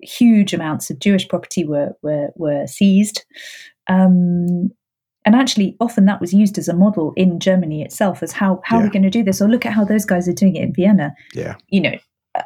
huge 0.00 0.52
amounts 0.52 0.90
of 0.90 0.98
Jewish 0.98 1.28
property 1.28 1.64
were 1.64 1.92
were, 2.02 2.28
were 2.36 2.66
seized. 2.66 3.24
Um, 3.88 4.70
and 5.24 5.34
actually, 5.34 5.76
often 5.80 6.04
that 6.04 6.20
was 6.20 6.32
used 6.32 6.56
as 6.56 6.68
a 6.68 6.76
model 6.76 7.12
in 7.16 7.40
Germany 7.40 7.82
itself 7.82 8.22
as 8.22 8.32
how 8.32 8.60
how 8.64 8.76
yeah. 8.76 8.82
are 8.82 8.86
we 8.86 8.90
going 8.90 9.02
to 9.02 9.10
do 9.10 9.24
this? 9.24 9.42
Or 9.42 9.48
look 9.48 9.66
at 9.66 9.72
how 9.72 9.84
those 9.84 10.04
guys 10.04 10.28
are 10.28 10.32
doing 10.32 10.54
it 10.54 10.62
in 10.62 10.72
Vienna. 10.72 11.12
Yeah, 11.34 11.56
you 11.68 11.80
know, 11.80 11.94
uh, 12.36 12.42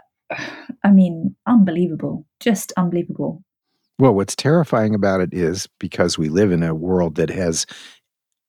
I 0.83 0.91
mean, 0.91 1.37
unbelievable, 1.47 2.27
just 2.41 2.73
unbelievable. 2.77 3.43
Well, 3.99 4.15
what's 4.15 4.35
terrifying 4.35 4.95
about 4.95 5.21
it 5.21 5.35
is 5.35 5.69
because 5.79 6.17
we 6.17 6.31
live 6.31 6.53
in 6.53 6.62
a 6.62 6.75
world 6.75 7.17
that 7.17 7.29
has 7.29 7.67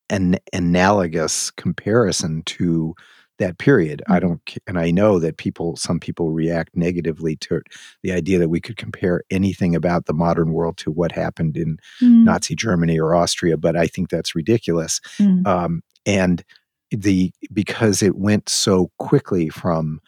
an 0.08 0.36
analogous 0.54 1.50
comparison 1.50 2.42
to 2.44 2.94
that 3.38 3.58
period. 3.58 4.02
Mm-hmm. 4.04 4.12
I 4.12 4.20
don't, 4.20 4.56
and 4.66 4.78
I 4.78 4.90
know 4.90 5.18
that 5.18 5.36
people, 5.36 5.76
some 5.76 5.98
people 5.98 6.30
react 6.30 6.76
negatively 6.76 7.36
to 7.36 7.62
the 8.02 8.12
idea 8.12 8.38
that 8.38 8.48
we 8.48 8.60
could 8.60 8.76
compare 8.76 9.22
anything 9.30 9.74
about 9.74 10.06
the 10.06 10.14
modern 10.14 10.52
world 10.52 10.76
to 10.78 10.90
what 10.90 11.12
happened 11.12 11.56
in 11.56 11.78
mm-hmm. 12.02 12.24
Nazi 12.24 12.54
Germany 12.54 12.98
or 12.98 13.14
Austria, 13.14 13.56
but 13.56 13.76
I 13.76 13.86
think 13.86 14.10
that's 14.10 14.34
ridiculous. 14.34 15.00
Mm-hmm. 15.18 15.46
Um, 15.46 15.82
and 16.06 16.44
the 16.90 17.32
because 17.52 18.02
it 18.02 18.16
went 18.16 18.48
so 18.48 18.90
quickly 18.98 19.48
from 19.48 20.00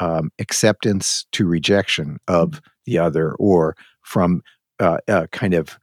um, 0.00 0.30
acceptance 0.38 1.26
to 1.32 1.46
rejection 1.46 2.18
of 2.28 2.50
mm. 2.50 2.60
the 2.86 2.98
other, 2.98 3.34
or 3.34 3.76
from 4.02 4.42
uh, 4.78 4.98
uh, 5.08 5.26
kind 5.32 5.54
of 5.54 5.78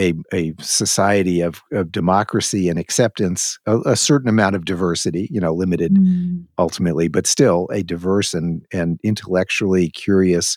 a, 0.00 0.14
a 0.32 0.54
society 0.60 1.42
of, 1.42 1.60
of 1.72 1.92
democracy 1.92 2.68
and 2.68 2.78
acceptance, 2.78 3.58
a, 3.66 3.78
a, 3.80 3.96
certain 3.96 4.28
amount 4.28 4.56
of 4.56 4.64
diversity, 4.64 5.28
you 5.30 5.40
know, 5.40 5.52
limited 5.52 5.94
mm. 5.94 6.42
ultimately, 6.58 7.06
but 7.06 7.26
still 7.26 7.68
a 7.70 7.82
diverse 7.82 8.32
and, 8.32 8.64
and 8.72 8.98
intellectually 9.04 9.90
curious 9.90 10.56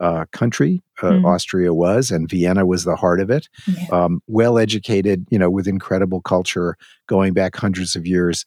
uh, 0.00 0.26
country. 0.32 0.82
Uh, 1.00 1.12
mm. 1.12 1.24
Austria 1.24 1.72
was, 1.72 2.10
and 2.10 2.28
Vienna 2.28 2.66
was 2.66 2.84
the 2.84 2.96
heart 2.96 3.20
of 3.20 3.30
it. 3.30 3.48
Yeah. 3.66 3.86
Um, 3.90 4.20
well 4.26 4.58
educated, 4.58 5.26
you 5.30 5.38
know, 5.38 5.50
with 5.50 5.66
incredible 5.66 6.20
culture 6.20 6.76
going 7.06 7.32
back 7.32 7.56
hundreds 7.56 7.96
of 7.96 8.06
years, 8.06 8.44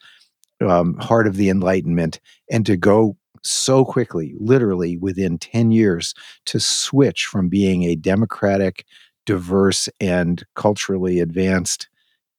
um, 0.62 0.96
heart 0.98 1.28
of 1.28 1.38
the 1.38 1.50
Enlightenment, 1.50 2.20
and 2.52 2.66
to 2.68 2.78
go 2.78 3.18
so 3.46 3.86
quickly, 3.86 4.34
literally 4.40 4.98
within 4.98 5.38
10 5.38 5.72
years, 5.72 6.14
to 6.46 6.60
switch 6.60 7.26
from 7.26 7.48
being 7.48 7.84
a 7.84 7.96
democratic, 7.96 8.86
diverse 9.26 9.90
and 10.00 10.46
culturally 10.56 11.20
advanced 11.20 11.88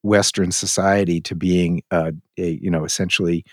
Western 0.03 0.51
society 0.51 1.19
to 1.21 1.35
being 1.35 1.83
uh, 1.91 2.11
a 2.37 2.51
you 2.61 2.71
know 2.71 2.85
essentially 2.85 3.43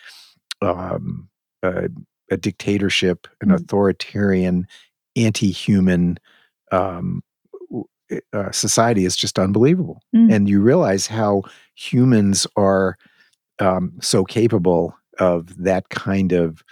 um, 0.63 1.29
a, 1.63 1.89
a, 2.31 2.37
dictatorship, 2.37 3.27
an 3.41 3.49
mm. 3.49 3.55
authoritarian, 3.55 4.67
anti-human 5.17 6.19
um, 6.73 7.23
eh, 8.11 8.21
uh, 8.33 8.51
society 8.51 9.05
is 9.05 9.17
just 9.17 9.39
unbelievable. 9.39 10.01
Mm. 10.15 10.33
And 10.33 10.49
you 10.49 10.61
realize 10.61 11.07
how 11.07 11.43
humans 11.75 12.47
are 12.57 12.97
um, 13.59 13.93
so 14.01 14.25
capable 14.25 14.97
of 15.19 15.57
that 15.63 15.89
kind 15.91 16.33
of 16.33 16.63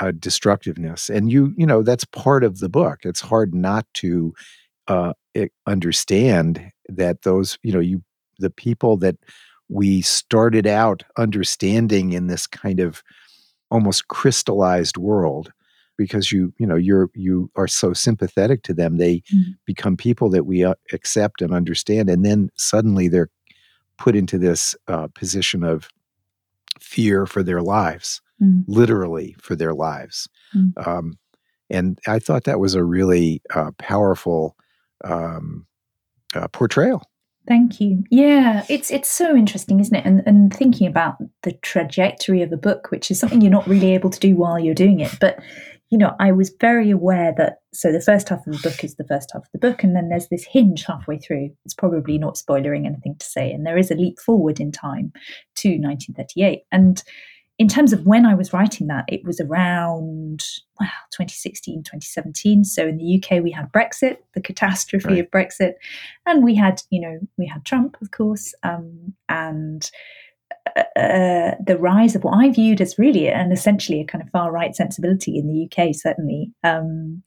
uh, 0.00 0.12
destructiveness. 0.18 1.08
And 1.08 1.30
you 1.30 1.54
you 1.56 1.66
know 1.66 1.82
that's 1.82 2.04
part 2.04 2.44
of 2.44 2.58
the 2.58 2.68
book. 2.68 3.00
It's 3.04 3.20
hard 3.20 3.54
not 3.54 3.86
to 3.94 4.34
uh, 4.88 5.12
understand 5.66 6.70
that 6.88 7.22
those, 7.22 7.58
you 7.62 7.72
know, 7.72 7.80
you 7.80 8.02
the 8.38 8.50
people 8.50 8.96
that 8.98 9.16
we 9.68 10.02
started 10.02 10.66
out 10.66 11.02
understanding 11.16 12.12
in 12.12 12.26
this 12.26 12.46
kind 12.46 12.80
of 12.80 13.02
almost 13.70 14.08
crystallized 14.08 14.96
world 14.96 15.52
because 15.96 16.32
you 16.32 16.52
you 16.58 16.66
know 16.66 16.76
you're 16.76 17.10
you 17.14 17.50
are 17.56 17.68
so 17.68 17.92
sympathetic 17.92 18.62
to 18.62 18.74
them 18.74 18.98
they 18.98 19.16
mm-hmm. 19.16 19.52
become 19.64 19.96
people 19.96 20.28
that 20.30 20.44
we 20.44 20.64
uh, 20.64 20.74
accept 20.92 21.40
and 21.40 21.52
understand 21.52 22.10
and 22.10 22.24
then 22.24 22.50
suddenly 22.56 23.08
they're 23.08 23.30
put 23.96 24.16
into 24.16 24.38
this 24.38 24.74
uh, 24.88 25.06
position 25.14 25.62
of 25.62 25.88
fear 26.80 27.26
for 27.26 27.42
their 27.42 27.62
lives 27.62 28.20
mm-hmm. 28.42 28.60
literally 28.66 29.36
for 29.40 29.54
their 29.54 29.72
lives 29.72 30.28
mm-hmm. 30.54 30.88
um, 30.88 31.18
and 31.70 31.98
i 32.06 32.18
thought 32.18 32.44
that 32.44 32.60
was 32.60 32.74
a 32.74 32.84
really 32.84 33.40
uh, 33.54 33.70
powerful 33.78 34.56
um, 35.04 35.66
uh, 36.34 36.48
portrayal. 36.48 37.02
Thank 37.46 37.78
you. 37.78 38.04
Yeah, 38.10 38.64
it's 38.70 38.90
it's 38.90 39.10
so 39.10 39.36
interesting, 39.36 39.78
isn't 39.78 39.94
it? 39.94 40.06
And 40.06 40.22
and 40.26 40.52
thinking 40.52 40.86
about 40.86 41.16
the 41.42 41.52
trajectory 41.52 42.40
of 42.42 42.52
a 42.52 42.56
book, 42.56 42.90
which 42.90 43.10
is 43.10 43.20
something 43.20 43.42
you're 43.42 43.50
not 43.50 43.66
really 43.66 43.94
able 43.94 44.10
to 44.10 44.20
do 44.20 44.34
while 44.34 44.58
you're 44.58 44.74
doing 44.74 45.00
it. 45.00 45.14
But 45.20 45.40
you 45.90 45.98
know, 45.98 46.16
I 46.18 46.32
was 46.32 46.54
very 46.58 46.90
aware 46.90 47.34
that 47.36 47.58
so 47.74 47.92
the 47.92 48.00
first 48.00 48.30
half 48.30 48.46
of 48.46 48.54
the 48.54 48.68
book 48.68 48.82
is 48.82 48.94
the 48.94 49.04
first 49.04 49.30
half 49.32 49.42
of 49.42 49.52
the 49.52 49.58
book, 49.58 49.84
and 49.84 49.94
then 49.94 50.08
there's 50.08 50.28
this 50.28 50.44
hinge 50.44 50.84
halfway 50.84 51.18
through. 51.18 51.50
It's 51.66 51.74
probably 51.74 52.16
not 52.16 52.38
spoiling 52.38 52.86
anything 52.86 53.16
to 53.16 53.26
say, 53.26 53.52
and 53.52 53.66
there 53.66 53.78
is 53.78 53.90
a 53.90 53.94
leap 53.94 54.18
forward 54.18 54.58
in 54.58 54.72
time 54.72 55.12
to 55.56 55.68
1938. 55.68 56.62
And 56.72 57.02
in 57.58 57.68
terms 57.68 57.92
of 57.92 58.06
when 58.06 58.26
I 58.26 58.34
was 58.34 58.52
writing 58.52 58.88
that, 58.88 59.04
it 59.08 59.24
was 59.24 59.40
around 59.40 60.44
well 60.80 60.90
2016, 61.12 61.84
2017. 61.84 62.64
So 62.64 62.86
in 62.86 62.98
the 62.98 63.22
UK, 63.22 63.42
we 63.42 63.52
had 63.52 63.72
Brexit, 63.72 64.18
the 64.34 64.40
catastrophe 64.40 65.06
right. 65.08 65.18
of 65.20 65.30
Brexit, 65.30 65.74
and 66.26 66.42
we 66.42 66.54
had 66.54 66.82
you 66.90 67.00
know 67.00 67.18
we 67.38 67.46
had 67.46 67.64
Trump, 67.64 67.96
of 68.02 68.10
course, 68.10 68.54
um, 68.64 69.14
and 69.28 69.88
uh, 70.76 70.98
uh 70.98 71.54
the 71.64 71.78
rise 71.78 72.16
of 72.16 72.24
what 72.24 72.34
I 72.36 72.50
viewed 72.50 72.80
as 72.80 72.98
really 72.98 73.28
and 73.28 73.52
essentially 73.52 74.00
a 74.00 74.06
kind 74.06 74.22
of 74.22 74.30
far 74.30 74.50
right 74.50 74.74
sensibility 74.74 75.38
in 75.38 75.46
the 75.46 75.66
UK, 75.66 75.94
certainly, 75.94 76.52
um, 76.62 77.22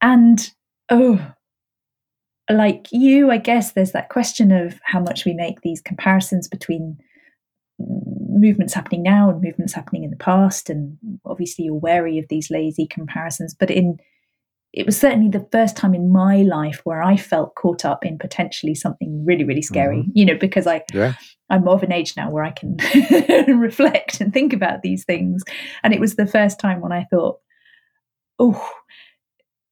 and 0.00 0.50
oh. 0.90 1.34
Like 2.50 2.86
you, 2.92 3.30
I 3.30 3.36
guess 3.36 3.72
there's 3.72 3.92
that 3.92 4.08
question 4.08 4.52
of 4.52 4.80
how 4.82 5.00
much 5.00 5.26
we 5.26 5.34
make 5.34 5.60
these 5.60 5.82
comparisons 5.82 6.48
between 6.48 6.96
movements 8.40 8.74
happening 8.74 9.02
now 9.02 9.30
and 9.30 9.42
movements 9.42 9.72
happening 9.72 10.04
in 10.04 10.10
the 10.10 10.16
past 10.16 10.70
and 10.70 10.96
obviously 11.24 11.64
you're 11.64 11.74
wary 11.74 12.18
of 12.18 12.26
these 12.28 12.50
lazy 12.50 12.86
comparisons 12.86 13.54
but 13.54 13.70
in 13.70 13.98
it 14.72 14.84
was 14.84 14.98
certainly 14.98 15.30
the 15.30 15.46
first 15.50 15.76
time 15.76 15.94
in 15.94 16.12
my 16.12 16.42
life 16.42 16.80
where 16.84 17.02
I 17.02 17.16
felt 17.16 17.54
caught 17.54 17.84
up 17.84 18.04
in 18.04 18.18
potentially 18.18 18.74
something 18.74 19.24
really, 19.24 19.44
really 19.44 19.62
scary, 19.62 20.00
mm-hmm. 20.00 20.10
you 20.14 20.26
know, 20.26 20.36
because 20.38 20.66
I, 20.66 20.82
yeah. 20.92 21.14
I'm 21.48 21.64
more 21.64 21.74
of 21.74 21.82
an 21.82 21.92
age 21.92 22.14
now 22.16 22.30
where 22.30 22.44
I 22.44 22.50
can 22.50 22.76
reflect 23.58 24.20
and 24.20 24.32
think 24.32 24.52
about 24.52 24.82
these 24.82 25.04
things. 25.04 25.42
And 25.82 25.94
it 25.94 26.00
was 26.00 26.16
the 26.16 26.26
first 26.26 26.60
time 26.60 26.80
when 26.80 26.92
I 26.92 27.04
thought, 27.04 27.38
oh, 28.38 28.70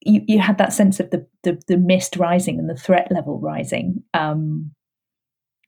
you, 0.00 0.22
you 0.26 0.38
had 0.38 0.58
that 0.58 0.72
sense 0.72 0.98
of 0.98 1.10
the, 1.10 1.26
the, 1.42 1.60
the 1.68 1.76
mist 1.76 2.16
rising 2.16 2.58
and 2.58 2.70
the 2.70 2.74
threat 2.74 3.08
level 3.10 3.38
rising. 3.38 4.02
Um, 4.14 4.72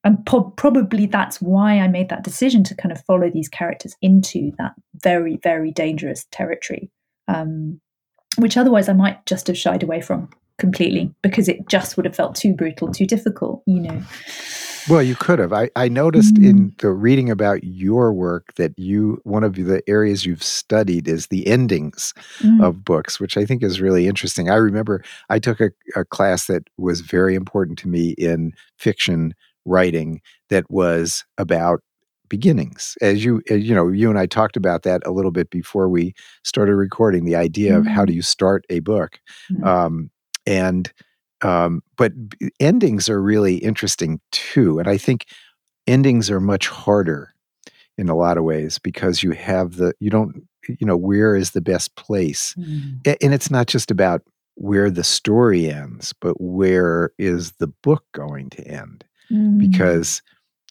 and 0.04 0.24
po- 0.26 0.52
probably 0.56 1.06
that's 1.06 1.40
why 1.40 1.78
I 1.78 1.88
made 1.88 2.08
that 2.08 2.24
decision 2.24 2.64
to 2.64 2.74
kind 2.74 2.92
of 2.92 3.04
follow 3.04 3.30
these 3.30 3.48
characters 3.48 3.96
into 4.00 4.52
that 4.58 4.72
very, 5.02 5.38
very 5.42 5.70
dangerous 5.70 6.26
territory. 6.30 6.90
Um, 7.26 7.80
which 8.36 8.56
otherwise 8.56 8.88
I 8.88 8.92
might 8.92 9.26
just 9.26 9.48
have 9.48 9.58
shied 9.58 9.82
away 9.82 10.00
from 10.00 10.30
completely 10.58 11.14
because 11.22 11.48
it 11.48 11.68
just 11.68 11.96
would 11.96 12.06
have 12.06 12.16
felt 12.16 12.34
too 12.34 12.54
brutal, 12.54 12.88
too 12.88 13.06
difficult, 13.06 13.62
you 13.66 13.80
know. 13.80 14.00
Well, 14.88 15.02
you 15.02 15.16
could 15.16 15.38
have. 15.38 15.52
I, 15.52 15.70
I 15.76 15.88
noticed 15.88 16.36
mm. 16.36 16.48
in 16.48 16.74
the 16.78 16.90
reading 16.90 17.30
about 17.30 17.62
your 17.62 18.12
work 18.12 18.54
that 18.54 18.72
you 18.78 19.20
one 19.24 19.44
of 19.44 19.54
the 19.54 19.82
areas 19.86 20.24
you've 20.24 20.42
studied 20.42 21.06
is 21.06 21.26
the 21.26 21.46
endings 21.46 22.14
mm. 22.38 22.62
of 22.64 22.84
books, 22.84 23.20
which 23.20 23.36
I 23.36 23.44
think 23.44 23.62
is 23.62 23.82
really 23.82 24.06
interesting. 24.06 24.48
I 24.48 24.54
remember 24.54 25.04
I 25.28 25.38
took 25.38 25.60
a, 25.60 25.70
a 25.94 26.04
class 26.06 26.46
that 26.46 26.68
was 26.78 27.02
very 27.02 27.34
important 27.34 27.78
to 27.80 27.88
me 27.88 28.10
in 28.12 28.52
fiction 28.78 29.34
writing 29.68 30.20
that 30.48 30.70
was 30.70 31.24
about 31.36 31.80
beginnings 32.28 32.96
as 33.00 33.24
you 33.24 33.42
as, 33.48 33.62
you 33.62 33.74
know 33.74 33.88
you 33.88 34.08
and 34.10 34.18
i 34.18 34.26
talked 34.26 34.56
about 34.56 34.82
that 34.82 35.00
a 35.06 35.10
little 35.10 35.30
bit 35.30 35.50
before 35.50 35.88
we 35.88 36.14
started 36.44 36.74
recording 36.74 37.24
the 37.24 37.36
idea 37.36 37.72
mm-hmm. 37.72 37.80
of 37.80 37.86
how 37.86 38.02
mm-hmm. 38.02 38.06
do 38.06 38.12
you 38.14 38.22
start 38.22 38.64
a 38.70 38.80
book 38.80 39.18
mm-hmm. 39.50 39.64
um, 39.64 40.10
and 40.46 40.92
um, 41.40 41.82
but 41.96 42.12
endings 42.58 43.08
are 43.08 43.22
really 43.22 43.56
interesting 43.56 44.20
too 44.30 44.78
and 44.78 44.88
i 44.88 44.98
think 44.98 45.26
endings 45.86 46.30
are 46.30 46.40
much 46.40 46.68
harder 46.68 47.32
in 47.96 48.08
a 48.08 48.16
lot 48.16 48.36
of 48.36 48.44
ways 48.44 48.78
because 48.78 49.22
you 49.22 49.32
have 49.32 49.76
the 49.76 49.92
you 50.00 50.10
don't 50.10 50.46
you 50.68 50.86
know 50.86 50.96
where 50.96 51.34
is 51.34 51.52
the 51.52 51.60
best 51.60 51.96
place 51.96 52.54
mm. 52.58 53.16
and 53.22 53.34
it's 53.34 53.50
not 53.50 53.66
just 53.66 53.90
about 53.90 54.22
where 54.54 54.90
the 54.90 55.04
story 55.04 55.70
ends 55.70 56.12
but 56.20 56.40
where 56.40 57.10
is 57.18 57.52
the 57.52 57.68
book 57.68 58.04
going 58.12 58.50
to 58.50 58.66
end 58.66 59.04
mm. 59.30 59.58
because 59.58 60.22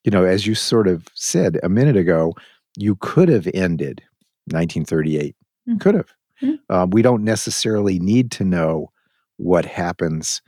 you 0.04 0.12
know 0.12 0.24
as 0.24 0.46
you 0.46 0.56
sort 0.56 0.88
of 0.88 1.08
said 1.14 1.60
a 1.64 1.70
minute 1.70 1.98
ago 1.98 2.34
you 2.78 2.96
could 2.96 3.30
have 3.30 3.48
ended 3.54 4.02
1938 4.46 5.36
mm. 5.68 5.80
could 5.80 5.96
have 5.96 6.14
mm. 6.42 6.60
uh, 6.70 6.88
we 6.92 7.02
don't 7.02 7.24
necessarily 7.24 8.00
need 8.00 8.32
to 8.32 8.44
know 8.44 8.92
what 9.38 9.66
happens 9.66 10.42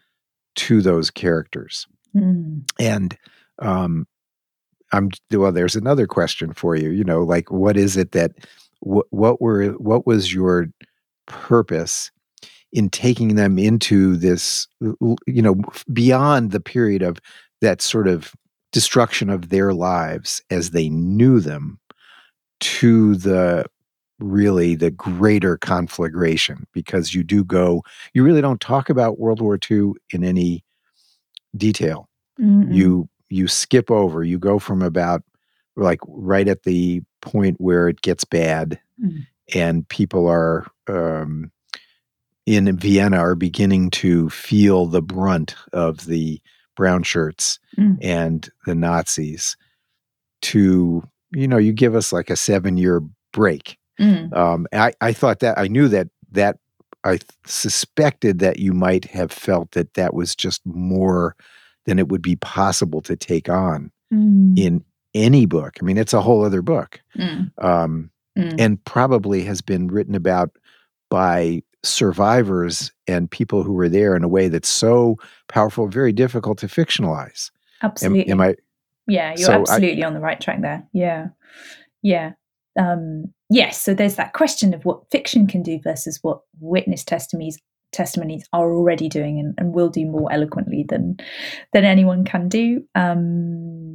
to 0.55 0.81
those 0.81 1.09
characters. 1.09 1.87
Mm. 2.15 2.63
And 2.79 3.17
um, 3.59 4.07
I'm 4.91 5.09
well. 5.31 5.51
There's 5.51 5.75
another 5.75 6.07
question 6.07 6.53
for 6.53 6.75
you. 6.75 6.89
You 6.89 7.03
know, 7.03 7.21
like 7.21 7.51
what 7.51 7.77
is 7.77 7.95
it 7.95 8.11
that 8.11 8.31
what 8.79 9.05
what 9.11 9.41
were 9.41 9.69
what 9.73 10.05
was 10.05 10.33
your 10.33 10.67
purpose 11.27 12.11
in 12.73 12.89
taking 12.89 13.35
them 13.35 13.59
into 13.59 14.17
this? 14.17 14.67
You 14.81 15.17
know, 15.27 15.61
beyond 15.93 16.51
the 16.51 16.59
period 16.59 17.03
of 17.03 17.19
that 17.61 17.81
sort 17.81 18.07
of 18.07 18.33
destruction 18.71 19.29
of 19.29 19.49
their 19.49 19.73
lives 19.73 20.41
as 20.49 20.71
they 20.71 20.89
knew 20.89 21.39
them 21.39 21.79
to 22.59 23.15
the 23.15 23.65
really 24.19 24.75
the 24.75 24.91
greater 24.91 25.57
conflagration 25.57 26.67
because 26.73 27.13
you 27.13 27.23
do 27.23 27.43
go 27.43 27.81
you 28.13 28.21
really 28.21 28.41
don't 28.41 28.59
talk 28.59 28.89
about 28.89 29.17
world 29.17 29.39
war 29.41 29.57
ii 29.71 29.91
in 30.11 30.23
any 30.23 30.63
detail. 31.55 32.07
Mm 32.39 32.73
you 32.73 33.09
you 33.29 33.47
skip 33.47 33.91
over 33.91 34.23
you 34.23 34.39
go 34.39 34.59
from 34.59 34.81
about 34.81 35.23
like 35.75 35.99
right 36.07 36.47
at 36.47 36.63
the 36.63 37.01
point 37.21 37.59
where 37.59 37.87
it 37.87 38.01
gets 38.01 38.23
bad 38.23 38.79
mm. 39.01 39.25
and 39.53 39.87
people 39.89 40.27
are 40.27 40.65
um, 40.87 41.51
in 42.45 42.77
vienna 42.77 43.17
are 43.17 43.35
beginning 43.35 43.89
to 43.89 44.29
feel 44.29 44.85
the 44.85 45.01
brunt 45.01 45.55
of 45.73 46.05
the 46.05 46.41
brown 46.79 47.03
shirts 47.03 47.59
mm. 47.77 47.97
and 48.01 48.49
the 48.65 48.73
nazis 48.73 49.55
to 50.41 51.03
you 51.31 51.47
know 51.47 51.57
you 51.57 51.73
give 51.73 51.93
us 51.93 52.11
like 52.11 52.29
a 52.29 52.35
seven 52.35 52.77
year 52.77 53.01
break 53.33 53.79
Mm. 53.99 54.33
Um, 54.35 54.67
I, 54.73 54.93
I 55.01 55.13
thought 55.13 55.39
that 55.39 55.57
I 55.57 55.67
knew 55.67 55.87
that 55.89 56.07
that 56.31 56.57
I 57.03 57.19
suspected 57.45 58.39
that 58.39 58.59
you 58.59 58.73
might 58.73 59.05
have 59.05 59.31
felt 59.31 59.71
that 59.71 59.93
that 59.95 60.13
was 60.13 60.35
just 60.35 60.61
more 60.65 61.35
than 61.85 61.99
it 61.99 62.09
would 62.09 62.21
be 62.21 62.35
possible 62.37 63.01
to 63.01 63.15
take 63.15 63.49
on 63.49 63.91
mm. 64.13 64.57
in 64.57 64.83
any 65.13 65.45
book. 65.45 65.77
I 65.81 65.85
mean, 65.85 65.97
it's 65.97 66.13
a 66.13 66.21
whole 66.21 66.45
other 66.45 66.61
book, 66.61 67.01
mm. 67.17 67.51
Um, 67.63 68.09
mm. 68.37 68.55
and 68.59 68.83
probably 68.85 69.43
has 69.43 69.61
been 69.61 69.87
written 69.87 70.15
about 70.15 70.51
by 71.09 71.63
survivors 71.83 72.91
and 73.07 73.31
people 73.31 73.63
who 73.63 73.73
were 73.73 73.89
there 73.89 74.15
in 74.15 74.23
a 74.23 74.27
way 74.27 74.47
that's 74.47 74.69
so 74.69 75.17
powerful, 75.47 75.87
very 75.87 76.11
difficult 76.11 76.57
to 76.59 76.67
fictionalize. 76.67 77.51
Absolutely. 77.81 78.31
Am, 78.31 78.41
am 78.41 78.49
I? 78.49 78.55
Yeah, 79.07 79.29
you're 79.29 79.45
so 79.45 79.53
absolutely 79.53 80.03
I, 80.03 80.07
on 80.07 80.13
the 80.13 80.19
right 80.19 80.39
track 80.39 80.61
there. 80.61 80.87
Yeah, 80.93 81.27
yeah 82.01 82.33
um, 82.79 83.25
yes, 83.49 83.81
so 83.81 83.93
there's 83.93 84.15
that 84.15 84.33
question 84.33 84.73
of 84.73 84.85
what 84.85 85.09
fiction 85.11 85.47
can 85.47 85.63
do 85.63 85.79
versus 85.83 86.19
what 86.21 86.41
witness 86.59 87.03
testimonies 87.03 87.57
testimonies 87.91 88.47
are 88.53 88.71
already 88.71 89.09
doing 89.09 89.39
and, 89.39 89.55
and 89.57 89.73
will 89.73 89.89
do 89.89 90.05
more 90.05 90.31
eloquently 90.31 90.85
than 90.87 91.17
than 91.73 91.85
anyone 91.85 92.23
can 92.23 92.47
do. 92.47 92.83
Um, 92.95 93.88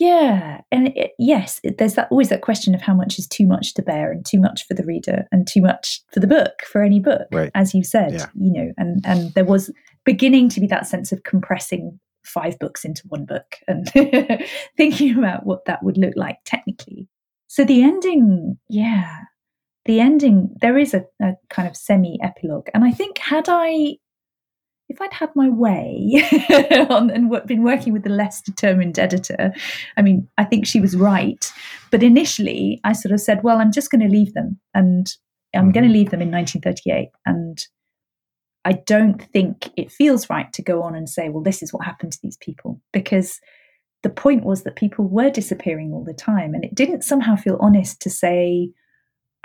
yeah, 0.00 0.62
and 0.72 0.88
it, 0.96 1.12
yes, 1.18 1.60
it, 1.62 1.76
there's 1.76 1.94
that 1.94 2.08
always 2.10 2.30
that 2.30 2.40
question 2.40 2.74
of 2.74 2.80
how 2.80 2.94
much 2.94 3.18
is 3.18 3.28
too 3.28 3.46
much 3.46 3.74
to 3.74 3.82
bear 3.82 4.10
and 4.10 4.24
too 4.24 4.40
much 4.40 4.66
for 4.66 4.72
the 4.72 4.84
reader 4.84 5.26
and 5.30 5.46
too 5.46 5.60
much 5.60 6.00
for 6.12 6.20
the 6.20 6.26
book 6.26 6.62
for 6.62 6.82
any 6.82 7.00
book, 7.00 7.28
right. 7.30 7.50
as 7.54 7.74
you 7.74 7.84
said, 7.84 8.14
yeah. 8.14 8.26
you 8.34 8.50
know, 8.50 8.72
and 8.78 9.04
and 9.04 9.34
there 9.34 9.44
was 9.44 9.70
beginning 10.06 10.48
to 10.48 10.60
be 10.60 10.66
that 10.66 10.86
sense 10.86 11.12
of 11.12 11.22
compressing 11.24 12.00
five 12.24 12.58
books 12.58 12.84
into 12.84 13.02
one 13.08 13.26
book 13.26 13.56
and 13.68 13.90
thinking 14.76 15.18
about 15.18 15.44
what 15.44 15.66
that 15.66 15.82
would 15.82 15.98
look 15.98 16.14
like 16.16 16.38
technically. 16.46 17.06
So 17.46 17.64
the 17.64 17.82
ending, 17.82 18.58
yeah, 18.68 19.18
the 19.84 20.00
ending, 20.00 20.54
there 20.62 20.78
is 20.78 20.94
a, 20.94 21.04
a 21.20 21.34
kind 21.50 21.68
of 21.68 21.76
semi 21.76 22.18
epilogue. 22.22 22.68
And 22.72 22.84
I 22.84 22.90
think, 22.90 23.18
had 23.18 23.48
I, 23.48 23.96
if 24.90 25.00
I'd 25.00 25.12
had 25.12 25.30
my 25.36 25.48
way 25.48 26.24
on, 26.90 27.10
and 27.10 27.30
been 27.46 27.62
working 27.62 27.92
with 27.92 28.02
the 28.02 28.10
less 28.10 28.42
determined 28.42 28.98
editor, 28.98 29.52
I 29.96 30.02
mean, 30.02 30.28
I 30.36 30.44
think 30.44 30.66
she 30.66 30.80
was 30.80 30.96
right. 30.96 31.50
But 31.92 32.02
initially, 32.02 32.80
I 32.82 32.92
sort 32.92 33.12
of 33.12 33.20
said, 33.20 33.44
well, 33.44 33.58
I'm 33.58 33.72
just 33.72 33.90
going 33.90 34.02
to 34.02 34.08
leave 34.08 34.34
them. 34.34 34.58
And 34.74 35.06
I'm 35.54 35.62
mm-hmm. 35.62 35.70
going 35.70 35.86
to 35.86 35.92
leave 35.92 36.10
them 36.10 36.20
in 36.20 36.30
1938. 36.32 37.10
And 37.24 37.64
I 38.64 38.72
don't 38.72 39.22
think 39.32 39.70
it 39.76 39.92
feels 39.92 40.28
right 40.28 40.52
to 40.54 40.62
go 40.62 40.82
on 40.82 40.96
and 40.96 41.08
say, 41.08 41.28
well, 41.28 41.42
this 41.42 41.62
is 41.62 41.72
what 41.72 41.86
happened 41.86 42.12
to 42.12 42.20
these 42.20 42.36
people. 42.38 42.80
Because 42.92 43.40
the 44.02 44.10
point 44.10 44.44
was 44.44 44.64
that 44.64 44.74
people 44.74 45.06
were 45.06 45.30
disappearing 45.30 45.92
all 45.92 46.04
the 46.04 46.12
time. 46.12 46.52
And 46.52 46.64
it 46.64 46.74
didn't 46.74 47.04
somehow 47.04 47.36
feel 47.36 47.58
honest 47.60 48.02
to 48.02 48.10
say, 48.10 48.70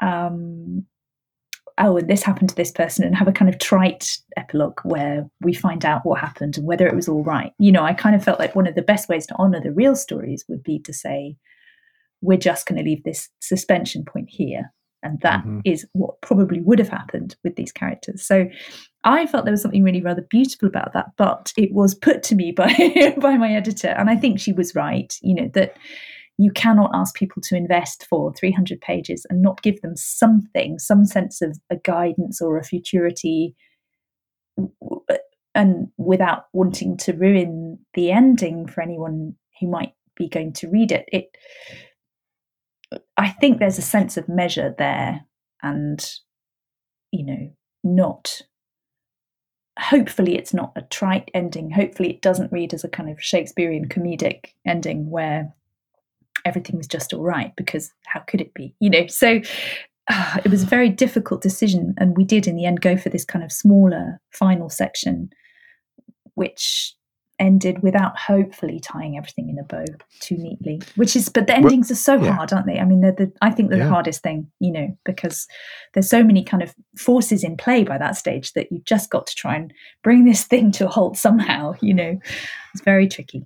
um, 0.02 0.88
oh, 1.78 1.98
and 1.98 2.10
this 2.10 2.24
happened 2.24 2.50
to 2.50 2.56
this 2.56 2.72
person, 2.72 3.06
and 3.06 3.16
have 3.16 3.28
a 3.28 3.34
kind 3.34 3.50
of 3.50 3.60
trite 3.60 4.18
epilogue 4.38 4.80
where 4.84 5.30
we 5.42 5.54
find 5.54 5.86
out 5.86 6.06
what 6.06 6.20
happened 6.20 6.58
and 6.58 6.66
whether 6.66 6.88
it 6.88 6.96
was 6.96 7.08
all 7.08 7.24
right. 7.24 7.52
You 7.60 7.72
know, 7.72 7.84
I 7.84 7.94
kind 7.94 8.16
of 8.16 8.24
felt 8.24 8.40
like 8.40 8.56
one 8.56 8.68
of 8.68 8.76
the 8.76 8.82
best 8.82 9.10
ways 9.10 9.26
to 9.28 9.36
honor 9.38 9.62
the 9.62 9.72
real 9.72 9.96
stories 9.96 10.46
would 10.48 10.64
be 10.64 10.80
to 10.80 10.94
say, 10.94 11.36
we're 12.22 12.38
just 12.38 12.66
going 12.66 12.78
to 12.78 12.90
leave 12.90 13.04
this 13.04 13.30
suspension 13.40 14.04
point 14.04 14.30
here. 14.30 14.72
And 15.04 15.20
that 15.22 15.42
mm-hmm. 15.42 15.60
is 15.66 15.86
what 15.94 16.20
probably 16.22 16.62
would 16.62 16.80
have 16.80 16.90
happened 16.90 17.36
with 17.44 17.56
these 17.56 17.72
characters. 17.72 18.26
So 18.26 18.48
I 19.04 19.28
felt 19.28 19.46
there 19.46 19.52
was 19.52 19.62
something 19.62 19.84
really 19.84 20.02
rather 20.02 20.24
beautiful 20.24 20.68
about 20.68 20.94
that, 20.94 21.12
but 21.16 21.54
it 21.58 21.72
was 21.72 21.94
put 21.94 22.24
to 22.24 22.36
me 22.36 22.52
by 22.58 23.16
by 23.20 23.38
my 23.38 23.54
editor, 23.54 23.90
and 23.90 24.10
I 24.10 24.16
think 24.16 24.40
she 24.40 24.52
was 24.52 24.76
right. 24.76 25.14
You 25.22 25.36
know 25.36 25.50
that 25.54 25.78
you 26.38 26.52
cannot 26.52 26.92
ask 26.94 27.16
people 27.16 27.42
to 27.44 27.56
invest 27.56 28.06
for 28.10 28.34
300 28.34 28.82
pages 28.82 29.26
and 29.30 29.42
not 29.42 29.62
give 29.62 29.82
them 29.82 29.96
something, 29.96 30.80
some 30.80 31.06
sense 31.06 31.42
of 31.42 31.58
a 31.70 31.78
guidance 31.78 32.42
or 32.42 32.58
a 32.58 32.64
futurity, 32.64 33.56
uh, 34.60 35.16
and 35.54 35.88
without 35.98 36.46
wanting 36.52 36.98
to 36.98 37.14
ruin 37.14 37.80
the 37.94 38.12
ending 38.12 38.68
for 38.68 38.82
anyone 38.82 39.36
who 39.60 39.70
might 39.70 39.94
be 40.18 40.28
going 40.28 40.52
to 40.52 40.68
read 40.68 40.92
it. 40.92 41.06
It, 41.12 41.38
I 43.16 43.30
think 43.30 43.60
there's 43.60 43.78
a 43.78 43.84
sense 43.84 44.18
of 44.18 44.28
measure 44.28 44.76
there, 44.78 45.22
and 45.64 46.06
you 47.12 47.26
know, 47.26 47.54
not 47.84 48.42
hopefully 49.80 50.38
it's 50.38 50.54
not 50.54 50.72
a 50.76 50.82
trite 50.82 51.30
ending. 51.34 51.72
Hopefully 51.72 52.10
it 52.10 52.22
doesn't 52.22 52.52
read 52.52 52.74
as 52.74 52.84
a 52.84 52.90
kind 52.90 53.10
of 53.10 53.22
Shakespearean 53.22 53.88
comedic 53.88 54.54
ending 54.66 55.10
where 55.10 55.54
everything 56.46 56.78
was 56.78 56.88
just 56.88 57.14
all 57.14 57.24
right 57.24 57.54
because 57.56 57.92
how 58.06 58.22
could 58.22 58.42
it 58.42 58.54
be? 58.54 58.74
You 58.80 58.90
know, 58.90 59.08
so 59.08 59.42
uh, 60.08 60.40
it 60.46 60.50
was 60.50 60.64
a 60.64 60.68
very 60.68 60.90
difficult 60.90 61.42
decision, 61.42 61.96
and 61.98 62.16
we 62.16 62.24
did 62.24 62.48
in 62.48 62.56
the 62.56 62.66
end 62.66 62.82
go 62.82 62.96
for 62.96 63.10
this 63.10 63.26
kind 63.26 63.44
of 63.44 63.52
smaller 63.52 64.22
final 64.32 64.70
section, 64.70 65.32
which 66.36 66.94
ended 67.38 67.84
without 67.84 68.18
hopefully 68.18 68.80
tying 68.80 69.18
everything 69.18 69.50
in 69.50 69.60
a 69.60 69.64
bow 69.64 69.84
too 70.22 70.38
neatly 70.38 70.82
which 70.96 71.18
is 71.18 71.28
but 71.28 71.48
the 71.48 71.54
endings 71.54 71.90
well, 71.90 71.94
are 71.94 71.98
so 71.98 72.24
yeah. 72.24 72.32
hard 72.32 72.54
aren't 72.54 72.66
they 72.66 72.80
i 72.80 72.86
mean 72.86 73.02
they're 73.02 73.12
the 73.12 73.30
i 73.42 73.52
think 73.52 73.70
they're 73.70 73.80
yeah. 73.80 73.84
the 73.84 73.92
hardest 73.92 74.24
thing 74.24 74.50
you 74.62 74.72
know 74.72 74.98
because 75.04 75.46
there's 75.94 76.10
so 76.10 76.24
many 76.24 76.46
kind 76.46 76.64
of 76.64 76.74
forces 76.98 77.44
in 77.44 77.58
play 77.58 77.84
by 77.84 77.98
that 77.98 78.16
stage 78.16 78.54
that 78.54 78.72
you've 78.72 78.86
just 78.86 79.10
got 79.10 79.28
to 79.28 79.36
try 79.36 79.54
and 79.54 79.74
bring 80.02 80.24
this 80.24 80.46
thing 80.46 80.72
to 80.72 80.86
a 80.86 80.90
halt 80.90 81.18
somehow 81.18 81.74
you 81.82 81.94
know 81.94 82.18
it's 82.76 82.84
very 82.84 83.08
tricky. 83.08 83.46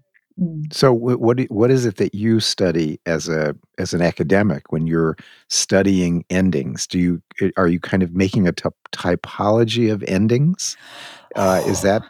So 0.71 0.93
what 0.93 1.39
what 1.49 1.71
is 1.71 1.85
it 1.85 1.97
that 1.97 2.15
you 2.15 2.39
study 2.39 2.99
as 3.05 3.27
a 3.27 3.55
as 3.77 3.93
an 3.93 4.01
academic 4.01 4.71
when 4.71 4.87
you're 4.87 5.17
studying 5.49 6.23
endings? 6.29 6.87
Do 6.87 6.99
you 6.99 7.51
are 7.57 7.67
you 7.67 7.79
kind 7.79 8.03
of 8.03 8.13
making 8.13 8.47
a 8.47 8.51
t- 8.51 8.69
typology 8.91 9.91
of 9.91 10.03
endings? 10.07 10.77
Uh, 11.35 11.61
is 11.65 11.81
that 11.81 12.03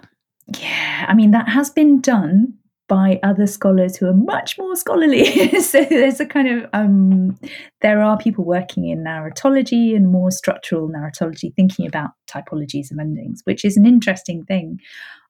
yeah, 0.58 1.06
I 1.08 1.14
mean, 1.14 1.32
that 1.32 1.48
has 1.50 1.70
been 1.70 2.02
done 2.02 2.54
by 2.88 3.20
other 3.22 3.46
scholars 3.46 3.96
who 3.96 4.08
are 4.08 4.14
much 4.14 4.58
more 4.58 4.76
scholarly. 4.76 5.60
so 5.62 5.84
there's 5.86 6.20
a 6.20 6.26
kind 6.26 6.48
of 6.48 6.70
um, 6.74 7.38
there 7.82 8.02
are 8.02 8.18
people 8.18 8.44
working 8.44 8.88
in 8.88 9.04
narratology 9.04 9.96
and 9.96 10.12
more 10.12 10.32
structural 10.32 10.90
narratology, 10.90 11.54
thinking 11.56 11.86
about 11.86 12.12
typologies 12.28 12.92
of 12.92 12.98
endings, 13.00 13.42
which 13.44 13.64
is 13.64 13.78
an 13.78 13.86
interesting 13.86 14.44
thing. 14.46 14.80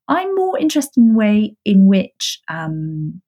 I'm 0.10 0.36
more 0.36 0.58
interested 0.60 1.00
in 1.00 1.10
the 1.14 1.18
way 1.18 1.56
in 1.64 1.86
which 1.88 2.42
um, 2.50 3.22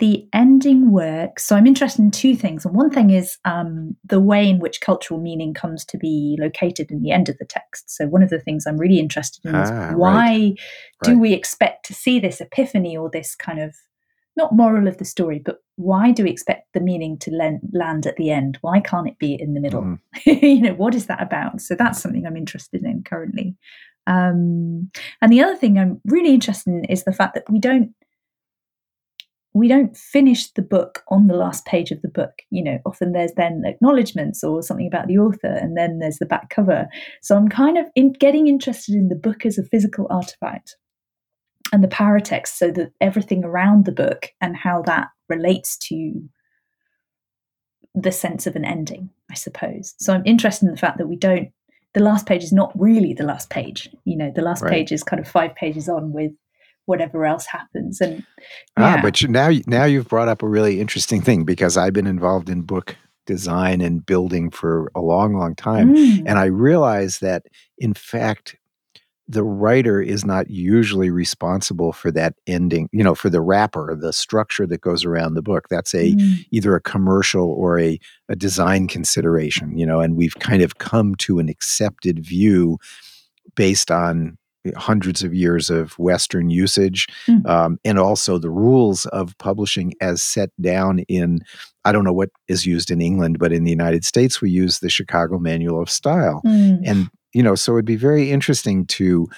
the 0.00 0.26
ending 0.32 0.90
works. 0.90 1.44
So 1.44 1.54
I'm 1.56 1.66
interested 1.68 2.02
in 2.02 2.10
two 2.10 2.34
things. 2.34 2.66
And 2.66 2.74
one 2.74 2.90
thing 2.90 3.10
is 3.10 3.38
um, 3.44 3.96
the 4.04 4.20
way 4.20 4.48
in 4.48 4.58
which 4.58 4.80
cultural 4.80 5.20
meaning 5.20 5.54
comes 5.54 5.84
to 5.86 5.96
be 5.96 6.36
located 6.40 6.90
in 6.90 7.00
the 7.00 7.12
end 7.12 7.28
of 7.28 7.38
the 7.38 7.44
text. 7.44 7.88
So 7.90 8.06
one 8.06 8.22
of 8.22 8.30
the 8.30 8.40
things 8.40 8.66
I'm 8.66 8.76
really 8.76 8.98
interested 8.98 9.44
in 9.48 9.54
Ah, 9.54 9.62
is 9.62 9.70
right. 9.70 9.96
why 9.96 10.54
do 11.04 11.12
Right. 11.12 11.20
we 11.20 11.32
expect 11.32 11.86
to 11.86 11.94
see 11.94 12.18
this 12.18 12.40
epiphany 12.40 12.96
or 12.96 13.08
this 13.08 13.34
kind 13.36 13.60
of 13.60 13.76
not 14.36 14.52
moral 14.52 14.88
of 14.88 14.98
the 14.98 15.04
story, 15.04 15.38
but 15.38 15.58
why 15.76 16.10
do 16.10 16.24
we 16.24 16.30
expect 16.30 16.72
the 16.74 16.80
meaning 16.80 17.16
to 17.20 17.30
len- 17.30 17.60
land 17.72 18.04
at 18.04 18.16
the 18.16 18.30
end? 18.30 18.58
Why 18.62 18.80
can't 18.80 19.06
it 19.06 19.18
be 19.20 19.34
in 19.40 19.54
the 19.54 19.60
middle? 19.60 19.82
Mhm. 19.82 19.98
you 20.42 20.60
know, 20.60 20.74
what 20.74 20.94
is 20.96 21.06
that 21.06 21.22
about? 21.22 21.60
So 21.60 21.76
that's 21.76 22.00
something 22.02 22.26
I'm 22.26 22.36
interested 22.36 22.82
in 22.82 23.04
currently. 23.04 23.54
Um, 24.06 24.90
and 25.22 25.32
the 25.32 25.42
other 25.42 25.56
thing 25.56 25.78
I'm 25.78 26.00
really 26.04 26.34
interested 26.34 26.70
in 26.70 26.84
is 26.84 27.04
the 27.04 27.12
fact 27.12 27.34
that 27.34 27.50
we 27.50 27.58
don't 27.58 27.94
we 29.56 29.68
don't 29.68 29.96
finish 29.96 30.50
the 30.50 30.62
book 30.62 31.04
on 31.08 31.28
the 31.28 31.36
last 31.36 31.64
page 31.64 31.92
of 31.92 32.02
the 32.02 32.08
book. 32.08 32.42
You 32.50 32.64
know, 32.64 32.78
often 32.84 33.12
there's 33.12 33.34
then 33.36 33.62
acknowledgements 33.64 34.42
or 34.42 34.62
something 34.62 34.86
about 34.86 35.06
the 35.06 35.18
author, 35.18 35.46
and 35.46 35.76
then 35.76 36.00
there's 36.00 36.18
the 36.18 36.26
back 36.26 36.50
cover. 36.50 36.88
So 37.22 37.36
I'm 37.36 37.48
kind 37.48 37.78
of 37.78 37.86
in 37.94 38.12
getting 38.12 38.48
interested 38.48 38.94
in 38.96 39.08
the 39.08 39.14
book 39.14 39.46
as 39.46 39.56
a 39.56 39.62
physical 39.62 40.08
artifact 40.10 40.76
and 41.72 41.84
the 41.84 41.88
paratext, 41.88 42.48
so 42.48 42.70
that 42.72 42.92
everything 43.00 43.44
around 43.44 43.84
the 43.84 43.92
book 43.92 44.32
and 44.40 44.56
how 44.56 44.82
that 44.82 45.08
relates 45.28 45.76
to 45.78 46.20
the 47.94 48.12
sense 48.12 48.48
of 48.48 48.56
an 48.56 48.64
ending, 48.64 49.08
I 49.30 49.34
suppose. 49.34 49.94
So 49.98 50.12
I'm 50.12 50.26
interested 50.26 50.66
in 50.66 50.72
the 50.72 50.78
fact 50.78 50.98
that 50.98 51.06
we 51.06 51.16
don't. 51.16 51.50
The 51.94 52.00
last 52.00 52.26
page 52.26 52.42
is 52.42 52.52
not 52.52 52.72
really 52.78 53.12
the 53.14 53.24
last 53.24 53.50
page. 53.50 53.88
You 54.04 54.16
know, 54.16 54.30
the 54.34 54.42
last 54.42 54.62
Right. 54.62 54.72
page 54.72 54.92
is 54.92 55.02
kind 55.02 55.20
of 55.20 55.28
five 55.28 55.54
pages 55.54 55.88
on 55.88 56.12
with 56.12 56.32
whatever 56.86 57.24
else 57.24 57.46
happens, 57.46 58.00
and 58.00 58.22
Ah, 58.76 58.98
but 59.00 59.22
you, 59.22 59.28
now 59.28 59.50
now 59.66 59.84
you've 59.84 60.08
brought 60.08 60.28
up 60.28 60.42
a 60.42 60.48
really 60.48 60.80
interesting 60.80 61.22
thing 61.22 61.44
because 61.44 61.76
I've 61.78 61.94
been 61.94 62.06
involved 62.06 62.50
in 62.50 62.60
book 62.62 62.96
design 63.26 63.80
and 63.80 64.04
building 64.04 64.50
for 64.50 64.92
a 64.94 65.00
long, 65.00 65.32
long 65.34 65.54
time, 65.54 65.94
Mm. 65.94 66.24
and 66.26 66.38
I 66.38 66.44
realize 66.44 67.20
that 67.20 67.46
in 67.78 67.94
fact 67.94 68.56
the 69.26 69.42
writer 69.42 70.02
is 70.02 70.24
not 70.24 70.50
usually 70.50 71.08
responsible 71.10 71.92
for 71.92 72.10
that 72.12 72.34
ending. 72.46 72.88
You 72.92 73.02
know, 73.02 73.14
for 73.14 73.30
the 73.30 73.40
wrapper, 73.40 73.96
the 73.98 74.12
structure 74.12 74.66
that 74.66 74.82
goes 74.82 75.04
around 75.04 75.34
the 75.34 75.42
book. 75.42 75.68
That's 75.70 75.94
a 75.94 76.12
Mm. 76.14 76.44
either 76.50 76.76
a 76.76 76.80
commercial 76.80 77.48
or 77.50 77.78
a, 77.78 77.98
a 78.28 78.36
design 78.36 78.86
consideration, 78.86 79.78
you 79.78 79.86
know, 79.86 80.00
and 80.00 80.16
we've 80.16 80.34
kind 80.40 80.62
of 80.62 80.76
come 80.78 81.14
to 81.16 81.38
an 81.38 81.48
accepted 81.48 82.24
view 82.24 82.78
based 83.54 83.90
on 83.90 84.36
hundreds 84.76 85.22
of 85.22 85.34
years 85.34 85.68
of 85.68 85.92
Western 85.98 86.48
usage 86.50 87.06
Mm. 87.26 87.46
um, 87.46 87.78
and 87.84 87.98
also 87.98 88.38
the 88.38 88.50
rules 88.50 89.04
of 89.06 89.36
publishing 89.38 89.92
as 90.00 90.22
set 90.22 90.50
down 90.60 91.00
in, 91.00 91.40
I 91.84 91.92
don't 91.92 92.04
know 92.04 92.14
what 92.14 92.30
is 92.48 92.64
used 92.66 92.90
in 92.90 93.00
England, 93.02 93.38
but 93.38 93.52
in 93.52 93.64
the 93.64 93.70
United 93.70 94.04
States, 94.04 94.40
we 94.40 94.50
use 94.50 94.78
the 94.80 94.88
Chicago 94.88 95.38
Manual 95.38 95.82
of 95.82 95.90
Style. 95.90 96.40
Mm. 96.46 96.80
And, 96.84 97.08
you 97.34 97.42
know, 97.42 97.54
so 97.54 97.72
it'd 97.72 97.84
be 97.84 97.96
very 97.96 98.30
interesting 98.30 98.86
to 98.86 99.28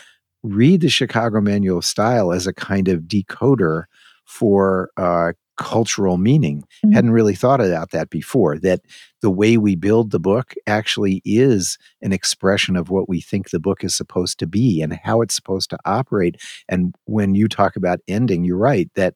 read 0.42 0.82
the 0.82 0.88
Chicago 0.88 1.40
Manual 1.40 1.78
of 1.78 1.84
Style 1.84 2.32
as 2.32 2.46
a 2.46 2.52
kind 2.52 2.88
of 2.88 3.02
decoder 3.02 3.84
for 4.24 4.90
uh, 4.96 5.32
cultural 5.56 6.18
meaning. 6.18 6.64
Mm. 6.84 6.92
Hadn't 6.92 7.10
really 7.10 7.34
thought 7.34 7.60
about 7.60 7.90
that 7.90 8.10
before, 8.10 8.58
that 8.58 8.82
the 9.22 9.30
way 9.30 9.56
we 9.56 9.74
build 9.74 10.10
the 10.10 10.20
book 10.20 10.54
actually 10.66 11.22
is 11.24 11.78
an 12.02 12.12
expression 12.12 12.76
of 12.76 12.90
what 12.90 13.08
we 13.08 13.20
think 13.20 13.50
the 13.50 13.60
book 13.60 13.82
is 13.82 13.96
supposed 13.96 14.38
to 14.38 14.46
be 14.46 14.82
and 14.82 14.92
how 15.02 15.22
it's 15.22 15.34
supposed 15.34 15.70
to 15.70 15.78
operate. 15.84 16.36
And 16.68 16.94
when 17.06 17.34
you 17.34 17.48
talk 17.48 17.74
about 17.76 18.00
ending, 18.06 18.44
you're 18.44 18.58
right 18.58 18.90
that 18.94 19.14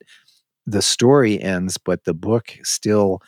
the 0.66 0.82
story 0.82 1.40
ends, 1.40 1.76
but 1.78 2.04
the 2.04 2.14
book 2.14 2.56
still 2.62 3.20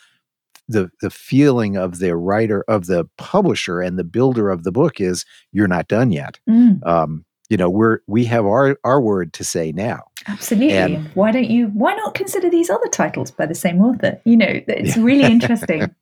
the 0.69 0.91
the 1.01 1.11
feeling 1.11 1.77
of 1.77 1.99
the 1.99 2.17
writer 2.17 2.65
of 2.69 2.87
the 2.87 3.05
publisher 3.19 3.81
and 3.81 3.99
the 3.99 4.05
builder 4.05 4.51
of 4.51 4.65
the 4.65 4.73
book 4.73 5.01
is 5.01 5.25
you're 5.53 5.69
not 5.69 5.89
done 5.89 6.13
yet. 6.13 6.39
Mm. 6.49 6.85
Um, 6.87 7.25
you 7.49 7.57
know, 7.57 7.69
we're 7.69 7.99
we 8.07 8.25
have 8.25 8.47
our 8.47 8.77
our 8.85 9.01
word 9.01 9.33
to 9.35 9.45
say 9.45 9.73
now. 9.73 10.05
Absolutely. 10.29 10.73
And- 10.73 11.09
why 11.15 11.33
don't 11.33 11.51
you? 11.51 11.67
Why 11.69 11.95
not 11.95 12.15
consider 12.15 12.49
these 12.49 12.71
other 12.71 12.89
titles 12.89 13.31
by 13.31 13.47
the 13.47 13.55
same 13.55 13.81
author? 13.83 14.21
You 14.25 14.37
know, 14.37 14.61
it's 14.69 14.97
really 15.09 15.25
interesting. 15.25 15.95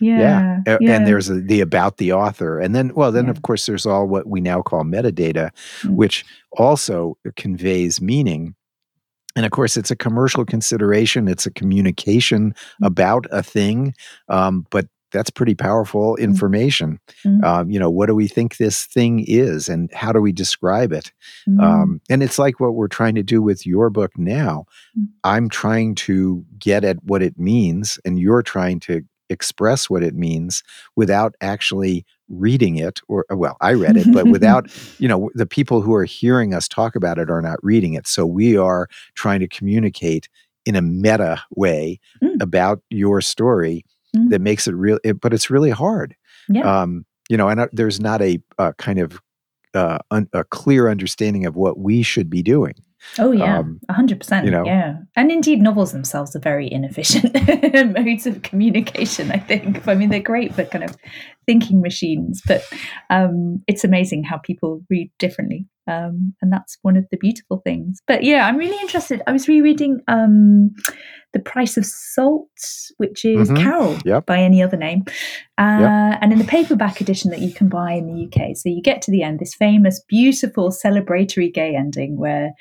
Yeah, 0.00 0.60
A- 0.66 0.78
yeah. 0.80 0.96
And 0.96 1.06
there's 1.08 1.28
a, 1.28 1.34
the 1.40 1.60
about 1.60 1.96
the 1.96 2.12
author, 2.12 2.60
and 2.60 2.72
then 2.74 2.92
well, 2.94 3.10
then 3.12 3.24
Yeah. 3.24 3.30
of 3.32 3.42
course 3.42 3.66
there's 3.66 3.84
all 3.84 4.06
what 4.06 4.26
we 4.28 4.40
now 4.40 4.62
call 4.62 4.84
metadata, 4.84 5.50
Mm. 5.82 5.90
which 5.96 6.24
also 6.56 7.18
conveys 7.36 8.00
meaning. 8.00 8.54
And 9.38 9.46
of 9.46 9.52
course, 9.52 9.76
it's 9.76 9.92
a 9.92 9.96
commercial 9.96 10.44
consideration. 10.44 11.28
It's 11.28 11.46
a 11.46 11.52
communication 11.52 12.54
Mm. 12.82 12.86
about 12.88 13.26
a 13.30 13.40
thing, 13.40 13.94
um, 14.28 14.66
but 14.68 14.88
that's 15.12 15.30
pretty 15.30 15.54
powerful 15.54 16.16
information. 16.16 16.98
Mm. 17.24 17.44
Um, 17.44 17.70
you 17.70 17.78
know, 17.78 17.88
what 17.88 18.06
do 18.06 18.16
we 18.16 18.26
think 18.26 18.56
this 18.56 18.84
thing 18.84 19.24
is, 19.28 19.68
and 19.68 19.90
how 19.94 20.10
do 20.10 20.20
we 20.20 20.32
describe 20.32 20.92
it? 20.92 21.12
Mm. 21.48 21.62
Um, 21.62 22.00
and 22.10 22.20
it's 22.20 22.36
like 22.36 22.58
what 22.58 22.74
we're 22.74 22.88
trying 22.88 23.14
to 23.14 23.22
do 23.22 23.40
with 23.40 23.64
your 23.64 23.90
book 23.90 24.10
now. 24.18 24.64
Mm. 24.98 25.06
I'm 25.22 25.48
trying 25.48 25.94
to 26.06 26.44
get 26.58 26.82
at 26.82 26.96
what 27.04 27.22
it 27.22 27.38
means, 27.38 28.00
and 28.04 28.18
you're 28.18 28.42
trying 28.42 28.80
to 28.80 29.02
express 29.30 29.88
what 29.88 30.02
it 30.02 30.16
means 30.16 30.64
without 30.96 31.36
actually 31.40 32.04
reading 32.28 32.76
it 32.76 33.00
or 33.08 33.24
well 33.30 33.56
i 33.60 33.72
read 33.72 33.96
it 33.96 34.06
but 34.12 34.26
without 34.30 34.66
you 34.98 35.08
know 35.08 35.30
the 35.34 35.46
people 35.46 35.80
who 35.80 35.94
are 35.94 36.04
hearing 36.04 36.52
us 36.54 36.68
talk 36.68 36.94
about 36.94 37.18
it 37.18 37.30
are 37.30 37.40
not 37.42 37.58
reading 37.62 37.94
it 37.94 38.06
so 38.06 38.26
we 38.26 38.56
are 38.56 38.86
trying 39.14 39.40
to 39.40 39.48
communicate 39.48 40.28
in 40.66 40.76
a 40.76 40.82
meta 40.82 41.42
way 41.56 41.98
Mm. 42.22 42.42
about 42.42 42.80
your 42.90 43.20
story 43.20 43.84
Mm. 44.16 44.30
that 44.30 44.40
makes 44.40 44.66
it 44.66 44.72
real 44.74 44.98
it, 45.04 45.20
but 45.20 45.32
it's 45.34 45.50
really 45.50 45.70
hard 45.70 46.14
yeah. 46.48 46.80
um, 46.82 47.04
you 47.28 47.36
know, 47.36 47.48
and 47.48 47.60
uh, 47.60 47.68
there's 47.72 48.00
not 48.00 48.22
a, 48.22 48.40
uh 48.58 48.72
kind 48.78 48.98
of 48.98 49.20
uh, 49.74 49.98
un, 50.10 50.28
a 50.32 50.44
clear 50.44 50.88
understanding 50.88 51.46
of 51.46 51.56
what 51.56 51.78
we 51.78 52.02
should 52.02 52.30
be 52.30 52.42
doing. 52.42 52.74
oh 53.18 53.32
yeah, 53.32 53.58
um, 53.58 53.80
a 53.88 53.92
hundred 53.92 54.18
percent. 54.18 54.44
you 54.44 54.50
know. 54.50 54.64
Yeah, 54.64 54.98
and 55.16 55.30
indeed, 55.30 55.60
novels 55.60 55.92
themselves 55.92 56.34
are 56.34 56.40
very 56.40 56.70
inefficient 56.70 57.32
modes 57.96 58.26
of 58.26 58.42
communication. 58.42 59.30
I 59.30 59.38
think. 59.38 59.86
I 59.86 59.94
mean, 59.94 60.10
they're 60.10 60.20
great 60.20 60.54
for 60.54 60.64
kind 60.64 60.84
of 60.84 60.96
thinking 61.46 61.80
machines, 61.80 62.42
but 62.46 62.62
um, 63.10 63.62
it's 63.66 63.84
amazing 63.84 64.24
how 64.24 64.38
people 64.38 64.82
read 64.90 65.10
differently. 65.18 65.66
Um, 65.88 66.34
and 66.42 66.52
that's 66.52 66.76
one 66.82 66.96
of 66.96 67.06
the 67.10 67.16
beautiful 67.16 67.62
things. 67.64 68.00
But 68.06 68.22
yeah, 68.22 68.46
I'm 68.46 68.56
really 68.58 68.78
interested. 68.80 69.22
I 69.26 69.32
was 69.32 69.48
rereading 69.48 70.00
um, 70.06 70.74
The 71.32 71.40
Price 71.40 71.76
of 71.78 71.86
Salt, 71.86 72.48
which 72.98 73.24
is 73.24 73.50
Mhm. 73.50 73.62
Carol 73.62 73.96
Yep. 74.04 74.26
by 74.26 74.38
any 74.40 74.62
other 74.62 74.76
name. 74.76 75.04
Uh, 75.56 76.16
And 76.20 76.32
in 76.32 76.38
the 76.38 76.44
paperback 76.44 77.00
edition 77.00 77.30
that 77.30 77.40
you 77.40 77.52
can 77.52 77.68
buy 77.68 77.92
in 77.92 78.06
the 78.06 78.22
UK. 78.26 78.54
So 78.54 78.68
you 78.68 78.82
get 78.82 79.00
to 79.02 79.10
the 79.10 79.22
end, 79.22 79.38
this 79.40 79.54
famous, 79.54 80.00
beautiful, 80.08 80.70
celebratory 80.70 81.52
gay 81.52 81.74
ending 81.74 82.18
where 82.18 82.52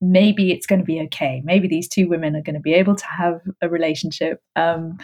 maybe 0.00 0.52
it's 0.52 0.66
going 0.66 0.78
to 0.80 0.84
be 0.84 1.00
okay. 1.06 1.42
Maybe 1.44 1.66
these 1.68 1.88
two 1.88 2.08
women 2.08 2.36
are 2.36 2.42
going 2.42 2.54
to 2.54 2.60
be 2.60 2.74
able 2.74 2.94
to 2.96 3.06
have 3.06 3.40
a 3.62 3.68
relationship. 3.68 4.40
Um, 4.56 4.98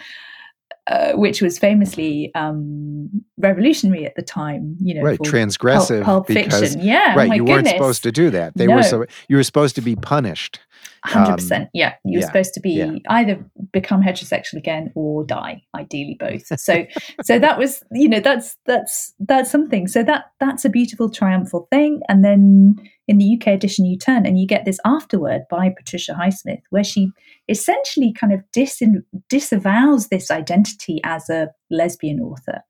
uh, 0.87 1.13
which 1.13 1.41
was 1.41 1.57
famously 1.57 2.31
um, 2.35 3.09
revolutionary 3.37 4.05
at 4.05 4.15
the 4.15 4.21
time, 4.21 4.77
you 4.79 4.93
know, 4.93 5.01
right, 5.01 5.19
transgressive 5.19 6.03
Pulp, 6.03 6.27
Pulp 6.27 6.27
because 6.27 6.59
Fiction. 6.59 6.81
Yeah, 6.81 7.13
oh 7.13 7.17
right, 7.17 7.35
you 7.35 7.43
weren't 7.43 7.67
supposed 7.67 8.03
to 8.03 8.11
do 8.11 8.29
that. 8.29 8.55
They 8.55 8.67
No. 8.67 8.75
were 8.75 8.83
so 8.83 9.05
you 9.27 9.37
were 9.37 9.43
supposed 9.43 9.75
to 9.75 9.81
be 9.81 9.95
punished. 9.95 10.59
Hundred 11.03 11.35
percent. 11.35 11.69
Yeah, 11.73 11.93
you 12.03 12.17
were 12.17 12.21
yeah, 12.21 12.27
supposed 12.27 12.53
to 12.55 12.59
be 12.59 12.71
yeah. 12.71 12.95
either 13.09 13.43
become 13.71 14.01
heterosexual 14.01 14.55
again 14.55 14.91
or 14.95 15.23
die. 15.23 15.63
Ideally, 15.75 16.17
both. 16.19 16.47
So, 16.59 16.85
so 17.23 17.37
that 17.37 17.59
was 17.59 17.83
you 17.91 18.09
know 18.09 18.19
that's 18.19 18.57
that's 18.65 19.13
that's 19.19 19.51
something. 19.51 19.87
So 19.87 20.03
that 20.03 20.31
that's 20.39 20.65
a 20.65 20.69
beautiful 20.69 21.09
triumphal 21.09 21.67
thing. 21.71 22.01
And 22.09 22.23
then 22.25 22.75
in 23.07 23.17
the 23.17 23.37
UK 23.39 23.47
edition, 23.47 23.85
you 23.85 23.97
turn 23.97 24.25
and 24.25 24.39
you 24.39 24.47
get 24.47 24.65
this 24.65 24.79
afterword 24.85 25.43
by 25.49 25.69
Patricia 25.69 26.13
Highsmith, 26.13 26.61
where 26.71 26.83
she 26.83 27.11
essentially 27.47 28.11
kind 28.13 28.33
of 28.33 28.41
dis- 28.51 28.81
disavows 29.29 30.07
this 30.07 30.31
identity 30.31 30.99
as 31.03 31.29
a 31.29 31.49
lesbian 31.69 32.19
author. 32.19 32.61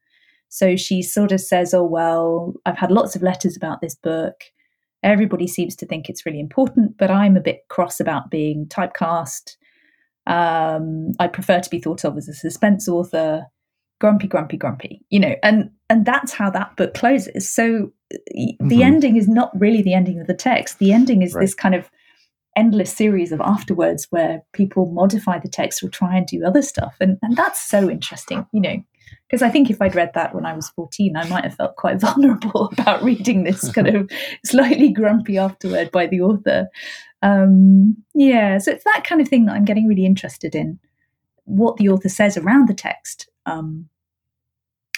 So 0.50 0.76
she 0.76 1.02
sort 1.02 1.32
of 1.32 1.42
says, 1.42 1.74
"Oh 1.74 1.84
well, 1.84 2.54
I've 2.66 2.78
had 2.78 2.92
lots 2.92 3.16
of 3.16 3.22
letters 3.22 3.56
about 3.56 3.82
this 3.82 3.96
book." 3.96 4.36
Everybody 5.04 5.48
seems 5.48 5.76
to 5.78 5.86
think 5.86 6.10
it's 6.10 6.26
really 6.26 6.40
important, 6.40 6.98
but 6.98 7.12
I'm 7.12 7.38
a 7.38 7.42
bit 7.42 7.68
cross 7.70 8.00
about 8.00 8.32
being 8.32 8.66
typecast. 8.68 9.56
Um, 10.28 11.12
I 11.20 11.28
prefer 11.28 11.60
to 11.60 11.70
be 11.70 11.80
thought 11.80 12.04
of 12.04 12.18
as 12.18 12.28
a 12.28 12.34
suspense 12.34 12.88
author, 12.88 13.46
grumpy, 14.00 14.28
grumpy, 14.28 14.58
grumpy, 14.58 15.06
you 15.10 15.20
know, 15.20 15.36
and 15.44 15.70
and 15.96 16.06
that's 16.06 16.34
how 16.34 16.50
that 16.50 16.76
book 16.76 16.94
closes. 16.94 17.50
So 17.50 17.94
mm-hmm. 18.14 18.68
the 18.68 18.84
ending 18.84 19.16
is 19.16 19.30
not 19.30 19.50
really 19.58 19.82
the 19.82 19.94
ending 19.94 20.20
of 20.20 20.28
the 20.28 20.34
text. 20.34 20.78
The 20.78 20.92
ending 20.92 21.22
is 21.22 21.34
right. 21.34 21.40
this 21.40 21.54
kind 21.54 21.74
of 21.74 21.90
endless 22.58 22.92
series 22.92 23.32
of 23.32 23.40
afterwards 23.40 24.08
where 24.10 24.44
people 24.52 24.92
modify 24.92 25.40
the 25.40 25.48
text 25.48 25.82
or 25.82 25.88
try 25.88 26.18
and 26.18 26.28
do 26.28 26.44
other 26.44 26.62
stuff. 26.62 26.98
And, 27.00 27.18
and 27.22 27.38
that's 27.38 27.62
so 27.62 27.90
interesting, 27.90 28.46
you 28.52 28.60
know, 28.60 28.84
because 29.30 29.42
I 29.42 29.50
think 29.50 29.70
if 29.70 29.82
I'd 29.82 29.96
read 29.96 30.12
that 30.16 30.36
when 30.36 30.46
I 30.46 30.54
was 30.54 30.68
14, 30.72 31.16
I 31.16 31.30
might 31.30 31.46
have 31.46 31.56
felt 31.56 31.78
quite 31.78 32.02
vulnerable 32.02 32.68
about 32.74 33.02
reading 33.02 33.46
this 33.46 33.72
kind 33.74 33.88
of 33.88 34.12
slightly 34.44 34.92
grumpy 34.92 35.38
afterword 35.38 35.92
by 35.92 36.08
the 36.08 36.20
author. 36.20 36.68
Um, 37.22 37.96
yeah, 38.14 38.58
so 38.58 38.70
it's 38.70 38.84
that 38.84 39.06
kind 39.08 39.22
of 39.22 39.30
thing 39.30 39.46
that 39.46 39.54
I'm 39.54 39.64
getting 39.64 39.88
really 39.88 40.06
interested 40.06 40.56
in 40.56 40.78
what 41.46 41.78
the 41.78 41.88
author 41.88 42.10
says 42.10 42.36
around 42.36 42.68
the 42.68 42.74
text. 42.74 43.30
Um, 43.46 43.88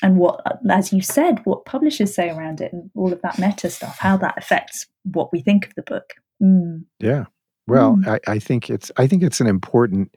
and 0.03 0.17
what, 0.17 0.41
as 0.69 0.93
you 0.93 1.01
said, 1.01 1.39
what 1.45 1.65
publishers 1.65 2.13
say 2.13 2.29
around 2.29 2.62
it 2.62 2.71
and 2.71 2.89
all 2.95 3.12
of 3.12 3.21
that 3.21 3.39
meta 3.39 3.69
stuff, 3.69 3.97
how 3.99 4.17
that 4.17 4.38
affects 4.38 4.86
what 5.03 5.31
we 5.31 5.41
think 5.41 5.65
of 5.65 5.75
the 5.75 5.81
book. 5.81 6.13
Mm. 6.41 6.86
Yeah. 6.99 7.25
Well, 7.67 7.97
mm. 7.97 8.07
I, 8.07 8.31
I 8.31 8.39
think 8.39 8.69
it's 8.69 8.91
I 8.97 9.07
think 9.07 9.23
it's 9.23 9.41
an 9.41 9.47
important 9.47 10.15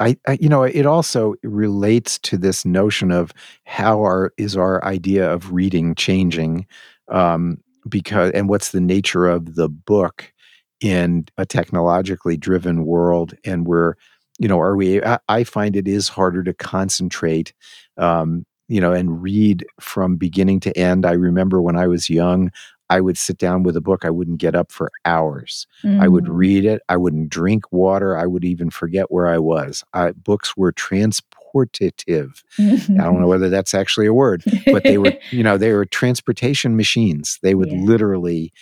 I, 0.00 0.16
I, 0.26 0.38
you 0.40 0.48
know 0.48 0.62
it 0.62 0.86
also 0.86 1.34
relates 1.42 2.18
to 2.20 2.38
this 2.38 2.64
notion 2.64 3.10
of 3.10 3.32
how 3.64 4.00
our 4.00 4.32
is 4.36 4.56
our 4.56 4.84
idea 4.84 5.30
of 5.30 5.52
reading 5.52 5.94
changing 5.94 6.66
um, 7.08 7.58
because 7.88 8.30
and 8.32 8.48
what's 8.48 8.70
the 8.70 8.80
nature 8.80 9.26
of 9.26 9.56
the 9.56 9.68
book 9.68 10.32
in 10.80 11.26
a 11.36 11.44
technologically 11.44 12.36
driven 12.36 12.84
world 12.84 13.34
and 13.44 13.66
we're 13.66 13.94
you 14.38 14.46
know 14.46 14.60
are 14.60 14.76
we 14.76 15.02
I, 15.02 15.18
I 15.28 15.44
find 15.44 15.74
it 15.74 15.88
is 15.88 16.08
harder 16.08 16.44
to 16.44 16.54
concentrate 16.54 17.52
um, 17.96 18.46
you 18.68 18.80
know 18.80 18.92
and 18.92 19.22
read 19.22 19.66
from 19.80 20.16
beginning 20.16 20.60
to 20.60 20.76
end 20.76 21.04
I 21.04 21.12
remember 21.12 21.60
when 21.60 21.76
I 21.76 21.86
was 21.86 22.08
young 22.08 22.50
I 22.90 23.00
would 23.00 23.18
sit 23.18 23.38
down 23.38 23.62
with 23.62 23.76
a 23.76 23.80
book. 23.80 24.04
I 24.04 24.10
wouldn't 24.10 24.38
get 24.38 24.54
up 24.54 24.72
for 24.72 24.90
hours. 25.04 25.66
Mm. 25.84 26.02
I 26.02 26.08
would 26.08 26.24
mm. 26.24 26.30
read 26.32 26.64
it. 26.64 26.82
I 26.88 26.96
wouldn't 26.96 27.28
drink 27.28 27.70
water. 27.70 28.16
I 28.16 28.26
would 28.26 28.44
even 28.44 28.70
forget 28.70 29.10
where 29.10 29.28
I 29.28 29.38
was. 29.38 29.84
I, 29.92 30.12
books 30.12 30.56
were 30.56 30.72
transportative. 30.72 32.42
I 32.58 33.04
don't 33.04 33.20
know 33.20 33.28
whether 33.28 33.50
that's 33.50 33.74
actually 33.74 34.06
a 34.06 34.14
word, 34.14 34.42
but 34.66 34.84
they 34.84 34.98
were, 34.98 35.12
you 35.30 35.42
know, 35.42 35.58
they 35.58 35.72
were 35.72 35.84
transportation 35.84 36.76
machines. 36.76 37.38
They 37.42 37.54
would 37.54 37.70
yeah. 37.70 37.80
literally 37.80 38.52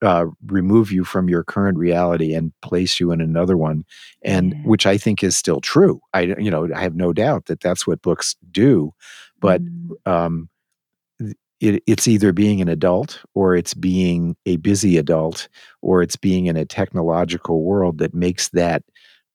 uh, 0.00 0.26
remove 0.46 0.90
you 0.90 1.04
from 1.04 1.28
your 1.28 1.44
current 1.44 1.78
reality 1.78 2.34
and 2.34 2.52
place 2.60 2.98
you 2.98 3.12
in 3.12 3.20
another 3.20 3.56
one, 3.56 3.84
and 4.22 4.52
yeah. 4.52 4.58
which 4.64 4.84
I 4.84 4.96
think 4.96 5.22
is 5.22 5.36
still 5.36 5.60
true. 5.60 6.00
I, 6.12 6.22
you 6.22 6.50
know, 6.50 6.68
I 6.74 6.80
have 6.80 6.96
no 6.96 7.12
doubt 7.12 7.46
that 7.46 7.60
that's 7.60 7.86
what 7.86 8.02
books 8.02 8.34
do, 8.50 8.92
but. 9.42 9.60
Mm. 9.62 10.06
Um, 10.06 10.48
it, 11.62 11.80
it's 11.86 12.08
either 12.08 12.32
being 12.32 12.60
an 12.60 12.68
adult 12.68 13.22
or 13.34 13.54
it's 13.54 13.72
being 13.72 14.34
a 14.46 14.56
busy 14.56 14.98
adult 14.98 15.48
or 15.80 16.02
it's 16.02 16.16
being 16.16 16.46
in 16.46 16.56
a 16.56 16.64
technological 16.64 17.62
world 17.62 17.98
that 17.98 18.12
makes 18.12 18.48
that 18.48 18.82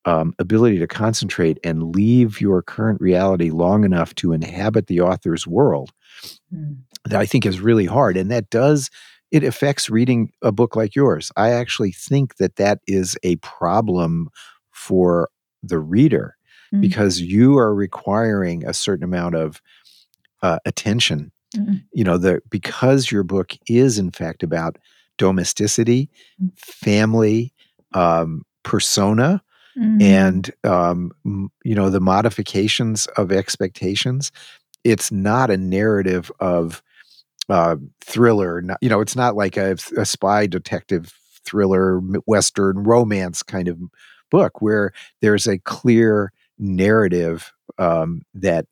um, 0.04 0.34
ability 0.38 0.78
to 0.80 0.88
concentrate 0.88 1.58
and 1.64 1.96
leave 1.96 2.42
your 2.42 2.62
current 2.62 3.00
reality 3.00 3.50
long 3.50 3.86
enough 3.86 4.14
to 4.16 4.34
inhabit 4.34 4.88
the 4.88 5.00
author's 5.00 5.48
world 5.48 5.92
mm. 6.54 6.78
that 7.06 7.20
I 7.20 7.26
think 7.26 7.46
is 7.46 7.62
really 7.62 7.86
hard. 7.86 8.18
And 8.18 8.30
that 8.30 8.50
does, 8.50 8.90
it 9.32 9.46
affects 9.46 9.90
reading 9.90 10.32
a 10.42 10.52
book 10.52 10.76
like 10.76 10.96
yours. 10.96 11.32
I 11.38 11.52
actually 11.52 11.94
think 11.94 12.36
that 12.38 12.58
that 12.58 12.80
is 12.88 13.18
a 13.24 13.38
problem 13.38 14.30
for 14.72 15.30
the 15.64 15.80
reader 15.80 16.36
mm. 16.74 16.82
because 16.82 17.22
you 17.22 17.58
are 17.58 17.74
requiring 17.74 18.66
a 18.66 18.74
certain 18.74 19.04
amount 19.04 19.36
of 19.36 19.62
uh, 20.42 20.60
attention 20.66 21.32
Mm-mm. 21.56 21.84
You 21.92 22.04
know, 22.04 22.18
the 22.18 22.42
because 22.50 23.12
your 23.12 23.24
book 23.24 23.54
is 23.68 23.98
in 23.98 24.12
fact 24.12 24.44
about 24.44 24.78
domesticity, 25.18 26.10
mm. 26.42 26.58
family, 26.58 27.54
um, 27.94 28.44
persona, 28.64 29.42
mm. 29.78 30.02
and 30.02 30.52
um, 30.64 31.12
you 31.64 31.76
know 31.76 31.90
the 31.90 32.02
modifications 32.02 33.08
of 33.18 33.32
expectations. 33.32 34.32
It's 34.84 35.12
not 35.12 35.50
a 35.50 35.58
narrative 35.58 36.32
of 36.40 36.84
uh, 37.50 37.78
thriller. 38.02 38.62
Not, 38.62 38.78
you 38.82 38.90
know, 38.90 39.02
it's 39.02 39.16
not 39.16 39.36
like 39.36 39.58
a, 39.58 39.78
a 39.98 40.06
spy 40.06 40.48
detective 40.48 41.14
thriller, 41.46 42.00
western 42.26 42.84
romance 42.84 43.42
kind 43.42 43.68
of 43.68 43.80
book 44.30 44.62
where 44.62 44.92
there's 45.22 45.48
a 45.48 45.60
clear 45.60 46.32
narrative 46.60 47.54
um, 47.78 48.24
that 48.34 48.66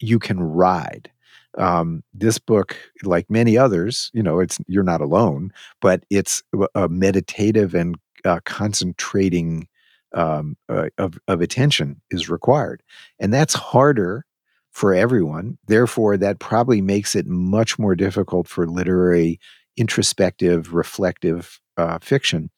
you 0.00 0.18
can 0.18 0.40
ride 0.40 1.10
um, 1.58 2.02
this 2.14 2.38
book, 2.38 2.76
like 3.02 3.28
many 3.28 3.56
others, 3.58 4.10
you 4.14 4.22
know, 4.22 4.40
it's 4.40 4.58
you're 4.66 4.82
not 4.82 5.00
alone, 5.00 5.52
but 5.80 6.04
it's 6.10 6.42
a 6.74 6.88
meditative 6.88 7.74
and 7.74 7.96
uh, 8.24 8.40
concentrating 8.44 9.66
um, 10.14 10.56
uh, 10.68 10.88
of, 10.98 11.18
of 11.28 11.40
attention 11.40 12.00
is 12.10 12.28
required, 12.28 12.82
and 13.18 13.32
that's 13.32 13.54
harder 13.54 14.24
for 14.72 14.94
everyone. 14.94 15.58
Therefore, 15.66 16.16
that 16.16 16.38
probably 16.38 16.80
makes 16.80 17.14
it 17.14 17.26
much 17.26 17.78
more 17.78 17.96
difficult 17.96 18.46
for 18.48 18.66
literary, 18.66 19.40
introspective, 19.76 20.72
reflective 20.72 21.60
uh, 21.76 21.98
fiction 22.00 22.50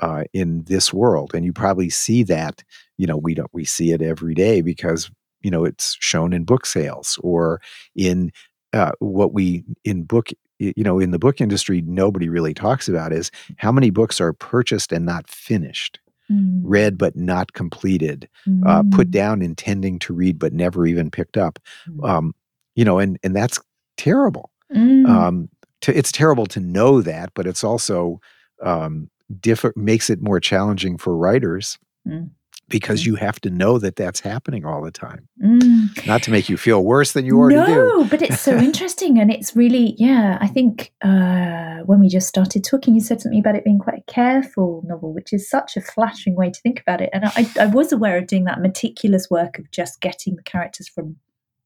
uh, 0.00 0.24
in 0.32 0.64
this 0.64 0.92
world. 0.92 1.32
And 1.34 1.44
you 1.44 1.52
probably 1.52 1.90
see 1.90 2.22
that. 2.24 2.62
You 2.96 3.06
know, 3.06 3.16
we 3.16 3.34
don't 3.34 3.50
we 3.52 3.64
see 3.64 3.92
it 3.92 4.00
every 4.00 4.34
day 4.34 4.62
because 4.62 5.10
you 5.42 5.50
know 5.50 5.64
it's 5.64 5.96
shown 6.00 6.32
in 6.32 6.44
book 6.44 6.66
sales 6.66 7.18
or 7.22 7.60
in 7.94 8.32
uh, 8.72 8.92
what 9.00 9.32
we 9.32 9.64
in 9.84 10.02
book 10.02 10.28
you 10.58 10.84
know 10.84 10.98
in 10.98 11.10
the 11.10 11.18
book 11.18 11.40
industry 11.40 11.82
nobody 11.82 12.28
really 12.28 12.54
talks 12.54 12.88
about 12.88 13.12
is 13.12 13.30
how 13.56 13.72
many 13.72 13.90
books 13.90 14.20
are 14.20 14.32
purchased 14.32 14.92
and 14.92 15.04
not 15.04 15.28
finished 15.28 16.00
mm. 16.30 16.60
read 16.62 16.96
but 16.96 17.16
not 17.16 17.52
completed 17.52 18.28
mm. 18.46 18.62
uh, 18.66 18.82
put 18.94 19.08
mm. 19.08 19.12
down 19.12 19.42
intending 19.42 19.98
to 19.98 20.14
read 20.14 20.38
but 20.38 20.52
never 20.52 20.86
even 20.86 21.10
picked 21.10 21.36
up 21.36 21.58
mm. 21.88 22.08
um, 22.08 22.34
you 22.74 22.84
know 22.84 22.98
and 22.98 23.18
and 23.22 23.34
that's 23.34 23.60
terrible 23.96 24.50
mm. 24.74 25.06
um, 25.08 25.48
to, 25.80 25.96
it's 25.96 26.12
terrible 26.12 26.46
to 26.46 26.60
know 26.60 27.02
that 27.02 27.32
but 27.34 27.46
it's 27.46 27.64
also 27.64 28.20
um, 28.62 29.10
diff- 29.40 29.76
makes 29.76 30.08
it 30.08 30.22
more 30.22 30.40
challenging 30.40 30.96
for 30.96 31.16
writers 31.16 31.78
mm 32.06 32.30
because 32.72 33.02
mm. 33.02 33.06
you 33.06 33.14
have 33.16 33.38
to 33.42 33.50
know 33.50 33.78
that 33.78 33.96
that's 33.96 34.18
happening 34.18 34.64
all 34.64 34.82
the 34.82 34.90
time. 34.90 35.28
Mm. 35.40 36.06
Not 36.06 36.22
to 36.24 36.30
make 36.30 36.48
you 36.48 36.56
feel 36.56 36.82
worse 36.82 37.12
than 37.12 37.26
you 37.26 37.38
already 37.38 37.56
no, 37.56 37.66
do. 37.66 37.74
No, 37.74 38.04
but 38.04 38.22
it's 38.22 38.40
so 38.40 38.56
interesting. 38.56 39.18
And 39.20 39.30
it's 39.30 39.54
really, 39.54 39.94
yeah, 39.98 40.38
I 40.40 40.48
think 40.48 40.92
uh, 41.02 41.82
when 41.84 42.00
we 42.00 42.08
just 42.08 42.26
started 42.26 42.64
talking, 42.64 42.94
you 42.94 43.00
said 43.02 43.20
something 43.20 43.38
about 43.38 43.54
it 43.54 43.64
being 43.64 43.78
quite 43.78 43.98
a 43.98 44.12
careful 44.12 44.82
novel, 44.86 45.12
which 45.12 45.32
is 45.32 45.48
such 45.48 45.76
a 45.76 45.82
flattering 45.82 46.34
way 46.34 46.50
to 46.50 46.60
think 46.62 46.80
about 46.80 47.02
it. 47.02 47.10
And 47.12 47.26
I, 47.26 47.46
I 47.60 47.66
was 47.66 47.92
aware 47.92 48.16
of 48.16 48.26
doing 48.26 48.44
that 48.44 48.62
meticulous 48.62 49.28
work 49.30 49.58
of 49.58 49.70
just 49.70 50.00
getting 50.00 50.34
the 50.36 50.42
characters 50.42 50.88
from 50.88 51.16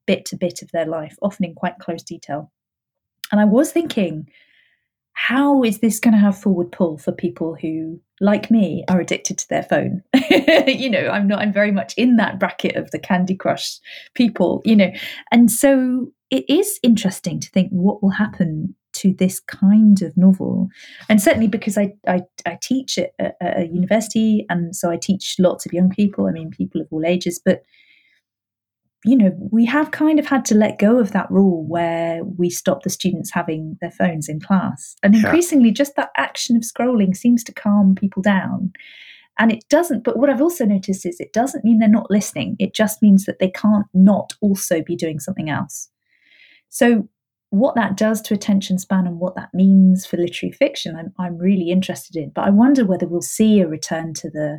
bit 0.06 0.24
to 0.26 0.36
bit 0.36 0.60
of 0.60 0.72
their 0.72 0.86
life, 0.86 1.16
often 1.22 1.44
in 1.44 1.54
quite 1.54 1.78
close 1.78 2.02
detail. 2.02 2.50
And 3.30 3.40
I 3.40 3.44
was 3.44 3.70
thinking, 3.70 4.28
how 5.12 5.62
is 5.62 5.78
this 5.78 6.00
going 6.00 6.14
to 6.14 6.20
have 6.20 6.36
forward 6.36 6.72
pull 6.72 6.98
for 6.98 7.12
people 7.12 7.54
who 7.54 8.00
like 8.20 8.50
me 8.50 8.84
are 8.88 9.00
addicted 9.00 9.38
to 9.38 9.48
their 9.48 9.62
phone. 9.62 10.02
You 10.66 10.90
know 10.90 11.08
i'm 11.08 11.26
not 11.26 11.40
i'm 11.40 11.52
very 11.52 11.70
much 11.72 11.94
in 11.96 12.16
that 12.16 12.38
bracket 12.38 12.76
of 12.76 12.90
the 12.90 12.98
candy 12.98 13.34
crush 13.34 13.78
people 14.14 14.62
you 14.64 14.76
know. 14.76 14.90
And 15.30 15.50
so 15.50 16.08
it 16.30 16.44
is 16.48 16.78
interesting 16.82 17.40
to 17.40 17.50
think 17.50 17.70
what 17.70 18.02
will 18.02 18.10
happen 18.10 18.74
to 18.94 19.12
this 19.12 19.40
kind 19.40 20.00
of 20.02 20.16
novel. 20.16 20.68
And 21.08 21.20
certainly 21.20 21.48
because 21.48 21.78
i 21.78 21.92
i, 22.06 22.22
I 22.44 22.58
teach 22.62 22.98
at 22.98 23.10
a, 23.20 23.32
a 23.40 23.66
university 23.66 24.46
and 24.48 24.74
so 24.74 24.90
i 24.90 24.96
teach 24.96 25.36
lots 25.38 25.66
of 25.66 25.72
young 25.72 25.90
people. 25.90 26.26
I 26.26 26.32
mean 26.32 26.50
people 26.50 26.80
of 26.80 26.88
all 26.90 27.04
ages 27.06 27.40
but 27.44 27.62
you 29.06 29.16
know, 29.16 29.30
we 29.52 29.64
have 29.66 29.92
kind 29.92 30.18
of 30.18 30.26
had 30.26 30.44
to 30.46 30.54
let 30.56 30.80
go 30.80 30.98
of 30.98 31.12
that 31.12 31.30
rule 31.30 31.64
where 31.64 32.24
we 32.24 32.50
stop 32.50 32.82
the 32.82 32.90
students 32.90 33.30
having 33.32 33.78
their 33.80 33.92
phones 33.92 34.28
in 34.28 34.40
class. 34.40 34.96
And 35.04 35.14
increasingly, 35.14 35.68
yeah. 35.68 35.74
just 35.74 35.94
that 35.94 36.10
action 36.16 36.56
of 36.56 36.62
scrolling 36.62 37.16
seems 37.16 37.44
to 37.44 37.54
calm 37.54 37.94
people 37.94 38.20
down. 38.20 38.72
And 39.38 39.52
it 39.52 39.64
doesn't, 39.68 40.02
but 40.02 40.18
what 40.18 40.28
I've 40.28 40.42
also 40.42 40.64
noticed 40.64 41.06
is 41.06 41.20
it 41.20 41.32
doesn't 41.32 41.64
mean 41.64 41.78
they're 41.78 41.88
not 41.88 42.10
listening. 42.10 42.56
It 42.58 42.74
just 42.74 43.00
means 43.00 43.26
that 43.26 43.38
they 43.38 43.50
can't 43.50 43.86
not 43.94 44.32
also 44.40 44.82
be 44.82 44.96
doing 44.96 45.20
something 45.20 45.48
else. 45.48 45.88
So, 46.68 47.08
what 47.50 47.76
that 47.76 47.96
does 47.96 48.20
to 48.22 48.34
attention 48.34 48.76
span 48.76 49.06
and 49.06 49.20
what 49.20 49.36
that 49.36 49.54
means 49.54 50.04
for 50.04 50.16
literary 50.16 50.52
fiction, 50.52 50.96
I'm, 50.96 51.12
I'm 51.16 51.38
really 51.38 51.70
interested 51.70 52.16
in. 52.16 52.30
But 52.34 52.44
I 52.44 52.50
wonder 52.50 52.84
whether 52.84 53.06
we'll 53.06 53.22
see 53.22 53.60
a 53.60 53.68
return 53.68 54.14
to 54.14 54.28
the 54.28 54.58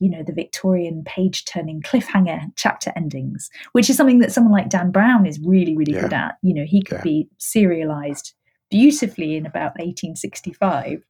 you 0.00 0.10
know, 0.10 0.22
the 0.22 0.32
Victorian 0.32 1.02
page 1.04 1.44
turning 1.44 1.80
cliffhanger 1.82 2.50
chapter 2.56 2.92
endings, 2.96 3.48
which 3.72 3.88
is 3.88 3.96
something 3.96 4.18
that 4.18 4.32
someone 4.32 4.52
like 4.52 4.68
Dan 4.68 4.90
Brown 4.90 5.26
is 5.26 5.40
really, 5.44 5.76
really 5.76 5.94
yeah. 5.94 6.00
good 6.00 6.12
at. 6.12 6.34
You 6.42 6.54
know, 6.54 6.64
he 6.66 6.82
could 6.82 6.98
yeah. 6.98 7.02
be 7.02 7.28
serialized 7.38 8.34
beautifully 8.70 9.36
in 9.36 9.46
about 9.46 9.78
1865. 9.78 11.02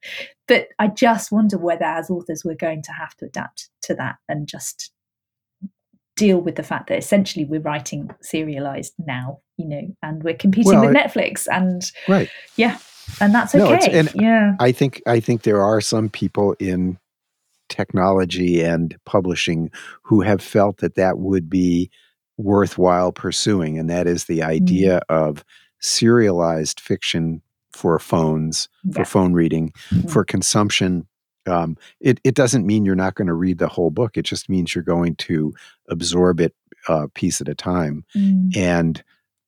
But 0.47 0.69
I 0.79 0.89
just 0.89 1.33
wonder 1.33 1.57
whether, 1.57 1.85
as 1.85 2.11
authors, 2.11 2.45
we're 2.45 2.55
going 2.55 2.83
to 2.83 2.93
have 2.93 3.17
to 3.17 3.27
adapt 3.27 3.71
to 3.83 3.95
that 3.95 4.17
and 4.29 4.47
just 4.47 4.93
deal 6.17 6.39
with 6.39 6.57
the 6.57 6.63
fact 6.63 6.89
that 6.89 6.99
essentially 6.99 7.45
we're 7.45 7.61
writing 7.61 8.11
serialized 8.21 8.95
now, 8.99 9.41
you 9.57 9.67
know, 9.67 9.97
and 10.03 10.23
we're 10.23 10.35
competing 10.35 10.73
well, 10.73 10.87
with 10.87 10.95
Netflix 10.95 11.47
and 11.51 11.91
right, 12.09 12.29
yeah, 12.57 12.79
and 13.21 13.35
that's 13.35 13.55
okay. 13.55 13.93
No, 13.93 13.99
and 13.99 14.13
yeah, 14.15 14.53
I 14.61 14.73
think 14.73 15.03
I 15.07 15.21
think 15.21 15.43
there 15.43 15.63
are 15.63 15.81
some 15.81 16.09
people 16.09 16.55
in 16.59 16.99
technology 17.69 18.63
and 18.63 18.97
publishing 19.05 19.71
who 20.03 20.21
have 20.21 20.43
felt 20.43 20.79
that 20.79 20.95
that 20.95 21.19
would 21.19 21.49
be 21.49 21.91
worthwhile 22.37 23.13
pursuing, 23.13 23.79
and 23.79 23.89
that 23.91 24.07
is 24.07 24.25
the 24.25 24.43
idea 24.43 25.01
mm. 25.09 25.15
of 25.15 25.45
serialized 25.81 26.81
fiction 26.81 27.43
for 27.73 27.99
phones, 27.99 28.69
yeah. 28.85 28.95
for 28.95 29.05
phone 29.05 29.33
reading, 29.33 29.73
mm-hmm. 29.91 30.09
for 30.09 30.25
consumption. 30.25 31.07
Um, 31.47 31.77
it, 32.01 32.21
it 32.25 32.35
doesn't 32.35 32.67
mean 32.67 32.85
you're 32.85 32.95
not 32.95 33.15
going 33.15 33.27
to 33.27 33.35
read 33.35 33.59
the 33.59 33.69
whole 33.69 33.91
book. 33.91 34.17
It 34.17 34.25
just 34.25 34.49
means 34.49 34.75
you're 34.75 34.85
going 34.85 35.17
to 35.17 35.53
absorb 35.89 36.41
it 36.41 36.55
a 36.89 36.93
uh, 36.93 37.07
piece 37.15 37.41
at 37.41 37.49
a 37.49 37.55
time. 37.55 38.05
Mm. 38.17 38.57
And 38.57 39.05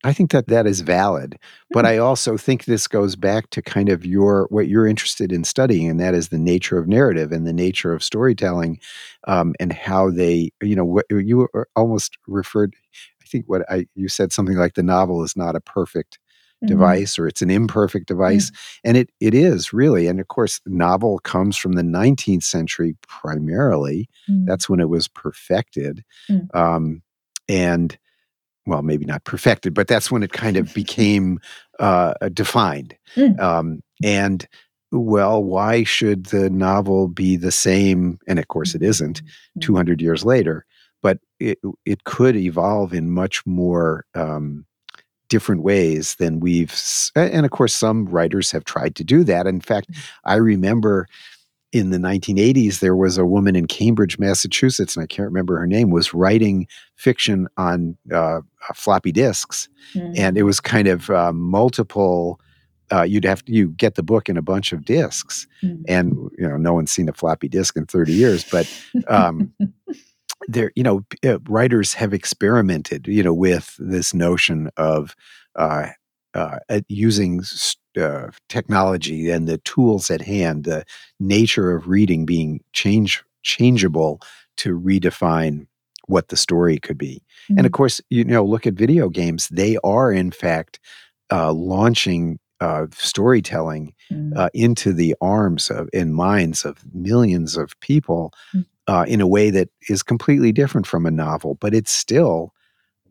I 0.06 0.12
think 0.12 0.30
that 0.30 0.46
that 0.46 0.68
is 0.68 0.82
valid. 0.82 1.36
But 1.72 1.84
mm. 1.84 1.88
I 1.88 1.98
also 1.98 2.36
think 2.36 2.64
this 2.64 2.86
goes 2.86 3.16
back 3.16 3.50
to 3.50 3.60
kind 3.60 3.88
of 3.88 4.06
your 4.06 4.46
what 4.50 4.68
you're 4.68 4.86
interested 4.86 5.32
in 5.32 5.42
studying, 5.42 5.90
and 5.90 5.98
that 5.98 6.14
is 6.14 6.28
the 6.28 6.38
nature 6.38 6.78
of 6.78 6.86
narrative 6.86 7.32
and 7.32 7.44
the 7.44 7.52
nature 7.52 7.92
of 7.92 8.04
storytelling, 8.04 8.78
um, 9.26 9.54
and 9.58 9.72
how 9.72 10.10
they, 10.10 10.50
you 10.62 10.76
know, 10.76 10.84
what 10.84 11.06
you 11.10 11.48
almost 11.74 12.18
referred. 12.28 12.74
I 13.20 13.26
think 13.26 13.46
what 13.48 13.68
I 13.68 13.88
you 13.96 14.06
said 14.08 14.32
something 14.32 14.56
like 14.56 14.74
the 14.74 14.84
novel 14.84 15.24
is 15.24 15.36
not 15.36 15.56
a 15.56 15.60
perfect 15.60 16.20
mm-hmm. 16.62 16.68
device 16.68 17.18
or 17.18 17.26
it's 17.26 17.42
an 17.42 17.50
imperfect 17.50 18.06
device 18.06 18.50
mm-hmm. 18.50 18.88
and 18.88 18.96
it 18.96 19.10
it 19.18 19.34
is 19.34 19.72
really 19.72 20.06
and 20.06 20.20
of 20.20 20.28
course 20.28 20.60
novel 20.66 21.18
comes 21.18 21.56
from 21.56 21.72
the 21.72 21.82
19th 21.82 22.44
century 22.44 22.94
primarily 23.08 24.08
mm-hmm. 24.30 24.46
that's 24.46 24.68
when 24.68 24.78
it 24.78 24.88
was 24.88 25.08
perfected 25.08 26.04
mm. 26.30 26.54
um, 26.54 27.02
and 27.48 27.98
well 28.66 28.82
maybe 28.82 29.04
not 29.04 29.24
perfected 29.24 29.72
but 29.74 29.88
that's 29.88 30.10
when 30.10 30.22
it 30.22 30.32
kind 30.32 30.56
of 30.56 30.72
became 30.74 31.38
uh, 31.78 32.14
defined 32.32 32.96
mm. 33.14 33.38
um, 33.40 33.82
and 34.02 34.46
well 34.92 35.42
why 35.42 35.84
should 35.84 36.26
the 36.26 36.50
novel 36.50 37.08
be 37.08 37.36
the 37.36 37.52
same 37.52 38.18
and 38.26 38.38
of 38.38 38.48
course 38.48 38.74
it 38.74 38.82
isn't 38.82 39.22
mm-hmm. 39.22 39.60
200 39.60 40.00
years 40.00 40.24
later 40.24 40.64
but 41.02 41.18
it, 41.38 41.58
it 41.84 42.04
could 42.04 42.36
evolve 42.36 42.92
in 42.92 43.10
much 43.10 43.44
more 43.46 44.04
um, 44.14 44.64
different 45.28 45.62
ways 45.62 46.16
than 46.16 46.40
we've 46.40 46.74
and 47.14 47.44
of 47.44 47.50
course 47.50 47.74
some 47.74 48.06
writers 48.06 48.50
have 48.50 48.64
tried 48.64 48.94
to 48.94 49.04
do 49.04 49.24
that 49.24 49.46
in 49.46 49.60
fact 49.60 49.90
mm. 49.90 49.98
i 50.24 50.34
remember 50.34 51.06
in 51.72 51.90
the 51.90 51.98
1980s 51.98 52.80
there 52.80 52.96
was 52.96 53.18
a 53.18 53.26
woman 53.26 53.56
in 53.56 53.66
cambridge 53.66 54.18
massachusetts 54.18 54.96
and 54.96 55.02
i 55.02 55.06
can't 55.06 55.26
remember 55.26 55.58
her 55.58 55.66
name 55.66 55.90
was 55.90 56.14
writing 56.14 56.66
fiction 56.94 57.46
on 57.56 57.96
uh, 58.12 58.40
floppy 58.74 59.12
disks 59.12 59.68
mm-hmm. 59.94 60.12
and 60.16 60.38
it 60.38 60.44
was 60.44 60.60
kind 60.60 60.88
of 60.88 61.10
uh, 61.10 61.32
multiple 61.32 62.40
uh, 62.92 63.02
you'd 63.02 63.24
have 63.24 63.44
to 63.44 63.52
you 63.52 63.68
get 63.70 63.96
the 63.96 64.02
book 64.02 64.28
in 64.28 64.36
a 64.36 64.42
bunch 64.42 64.72
of 64.72 64.84
disks 64.84 65.46
mm-hmm. 65.62 65.82
and 65.88 66.12
you 66.38 66.48
know 66.48 66.56
no 66.56 66.72
one's 66.72 66.92
seen 66.92 67.08
a 67.08 67.12
floppy 67.12 67.48
disk 67.48 67.76
in 67.76 67.84
30 67.84 68.12
years 68.12 68.44
but 68.44 68.70
um, 69.08 69.52
there, 70.48 70.72
you 70.74 70.82
know, 70.82 71.04
uh, 71.24 71.38
writers 71.48 71.94
have 71.94 72.14
experimented, 72.14 73.06
you 73.06 73.22
know, 73.22 73.34
with 73.34 73.76
this 73.78 74.14
notion 74.14 74.70
of 74.76 75.14
uh, 75.56 75.88
uh, 76.34 76.58
using 76.88 77.42
uh, 77.96 78.30
technology 78.48 79.30
and 79.30 79.48
the 79.48 79.58
tools 79.58 80.10
at 80.10 80.20
hand, 80.20 80.64
the 80.64 80.84
nature 81.20 81.74
of 81.74 81.88
reading 81.88 82.26
being 82.26 82.60
change 82.72 83.22
changeable 83.42 84.20
to 84.56 84.78
redefine 84.78 85.66
what 86.06 86.28
the 86.28 86.36
story 86.36 86.78
could 86.78 86.98
be. 86.98 87.22
Mm-hmm. 87.44 87.58
And 87.58 87.66
of 87.66 87.72
mm-hmm. 87.72 87.76
course, 87.76 88.00
you 88.10 88.24
know, 88.24 88.44
look 88.44 88.66
at 88.66 88.74
video 88.74 89.08
games; 89.08 89.48
they 89.48 89.76
are 89.84 90.12
in 90.12 90.30
fact 90.30 90.80
uh, 91.30 91.52
launching 91.52 92.38
uh, 92.60 92.86
storytelling 92.92 93.92
mm. 94.10 94.36
uh, 94.36 94.48
into 94.54 94.92
the 94.92 95.14
arms 95.20 95.70
of 95.70 95.88
and 95.92 96.14
minds 96.14 96.64
of 96.64 96.82
millions 96.94 97.56
of 97.56 97.78
people 97.80 98.32
mm 98.54 98.64
uh, 98.88 99.04
in 99.08 99.20
a 99.20 99.26
way 99.26 99.50
that 99.50 99.68
is 99.88 100.02
completely 100.02 100.52
different 100.52 100.86
from 100.86 101.06
a 101.06 101.10
novel, 101.10 101.54
but 101.56 101.74
it's 101.74 101.92
still 101.92 102.52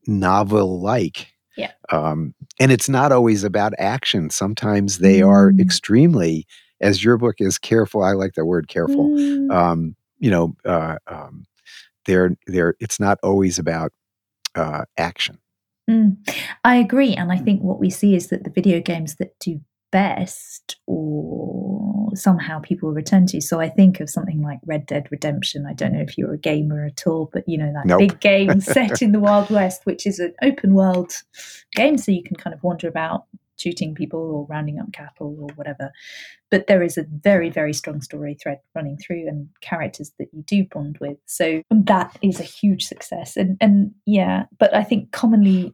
novel 0.08 0.80
like. 0.80 1.34
Yeah. 1.58 1.72
Um, 1.92 2.34
and 2.60 2.72
it's 2.72 2.90
not 2.90 3.12
always 3.12 3.44
about 3.44 3.74
action. 3.78 4.30
Sometimes 4.30 5.00
they 5.00 5.20
mm. 5.20 5.28
are 5.28 5.54
extremely, 5.60 6.46
as 6.82 7.04
your 7.04 7.18
book 7.18 7.36
is 7.40 7.58
careful. 7.58 8.04
I 8.04 8.12
like 8.12 8.34
the 8.34 8.46
word 8.46 8.68
careful. 8.68 9.10
Mm. 9.10 9.54
Um, 9.54 9.96
you 10.20 10.32
know, 10.32 10.56
uh, 10.66 10.98
um, 11.08 11.46
they're, 12.06 12.38
they're, 12.48 12.76
it's 12.80 13.00
not 13.00 13.18
always 13.24 13.60
about 13.60 13.92
uh, 14.56 14.86
action. 14.98 15.40
Mm. 15.90 16.18
I 16.64 16.78
agree. 16.78 17.14
And 17.14 17.32
I 17.32 17.38
think 17.38 17.62
what 17.62 17.80
we 17.80 17.90
see 17.90 18.16
is 18.16 18.28
that 18.28 18.44
the 18.44 18.50
video 18.50 18.82
games 18.82 19.16
that 19.16 19.38
do 19.40 19.62
best 19.92 20.78
or 20.88 22.05
somehow 22.16 22.60
people 22.60 22.92
return 22.92 23.26
to. 23.28 23.42
So 23.42 23.60
I 23.60 23.70
think 23.70 24.00
of 24.00 24.10
something 24.10 24.42
like 24.42 24.60
Red 24.66 24.86
Dead 24.86 25.08
Redemption. 25.12 25.66
I 25.66 25.74
don't 25.74 25.94
know 25.94 26.02
if 26.02 26.18
you're 26.18 26.34
a 26.34 26.38
gamer 26.38 26.86
at 26.86 27.06
all, 27.06 27.30
but 27.32 27.48
you 27.48 27.58
know, 27.58 27.72
that 27.74 27.86
nope. 27.86 28.00
big 28.00 28.20
game 28.20 28.60
set 28.62 29.02
in 29.02 29.12
the 29.12 29.20
Wild 29.20 29.50
West, 29.50 29.86
which 29.86 30.06
is 30.06 30.20
an 30.20 30.34
open 30.42 30.74
world 30.74 31.14
game. 31.74 31.98
So 31.98 32.12
you 32.12 32.24
can 32.24 32.36
kind 32.36 32.54
of 32.54 32.64
wander 32.64 32.88
about 32.88 33.26
shooting 33.58 33.96
people 33.96 34.20
or 34.20 34.46
rounding 34.48 34.80
up 34.80 34.92
cattle 34.92 35.36
or 35.40 35.48
whatever. 35.56 35.92
But 36.52 36.68
there 36.68 36.84
is 36.84 36.98
a 36.98 37.06
very, 37.10 37.50
very 37.50 37.74
strong 37.74 38.02
story 38.02 38.36
thread 38.36 38.60
running 38.74 38.98
through 38.98 39.28
and 39.28 39.50
characters 39.62 40.12
that 40.20 40.28
you 40.34 40.44
do 40.44 40.66
bond 40.66 40.98
with. 41.00 41.18
So 41.26 41.62
that 41.70 42.18
is 42.22 42.40
a 42.40 42.44
huge 42.44 42.86
success. 42.86 43.38
And 43.38 43.58
and 43.62 43.94
yeah, 44.06 44.46
but 44.58 44.74
I 44.74 44.84
think 44.84 45.12
commonly 45.12 45.74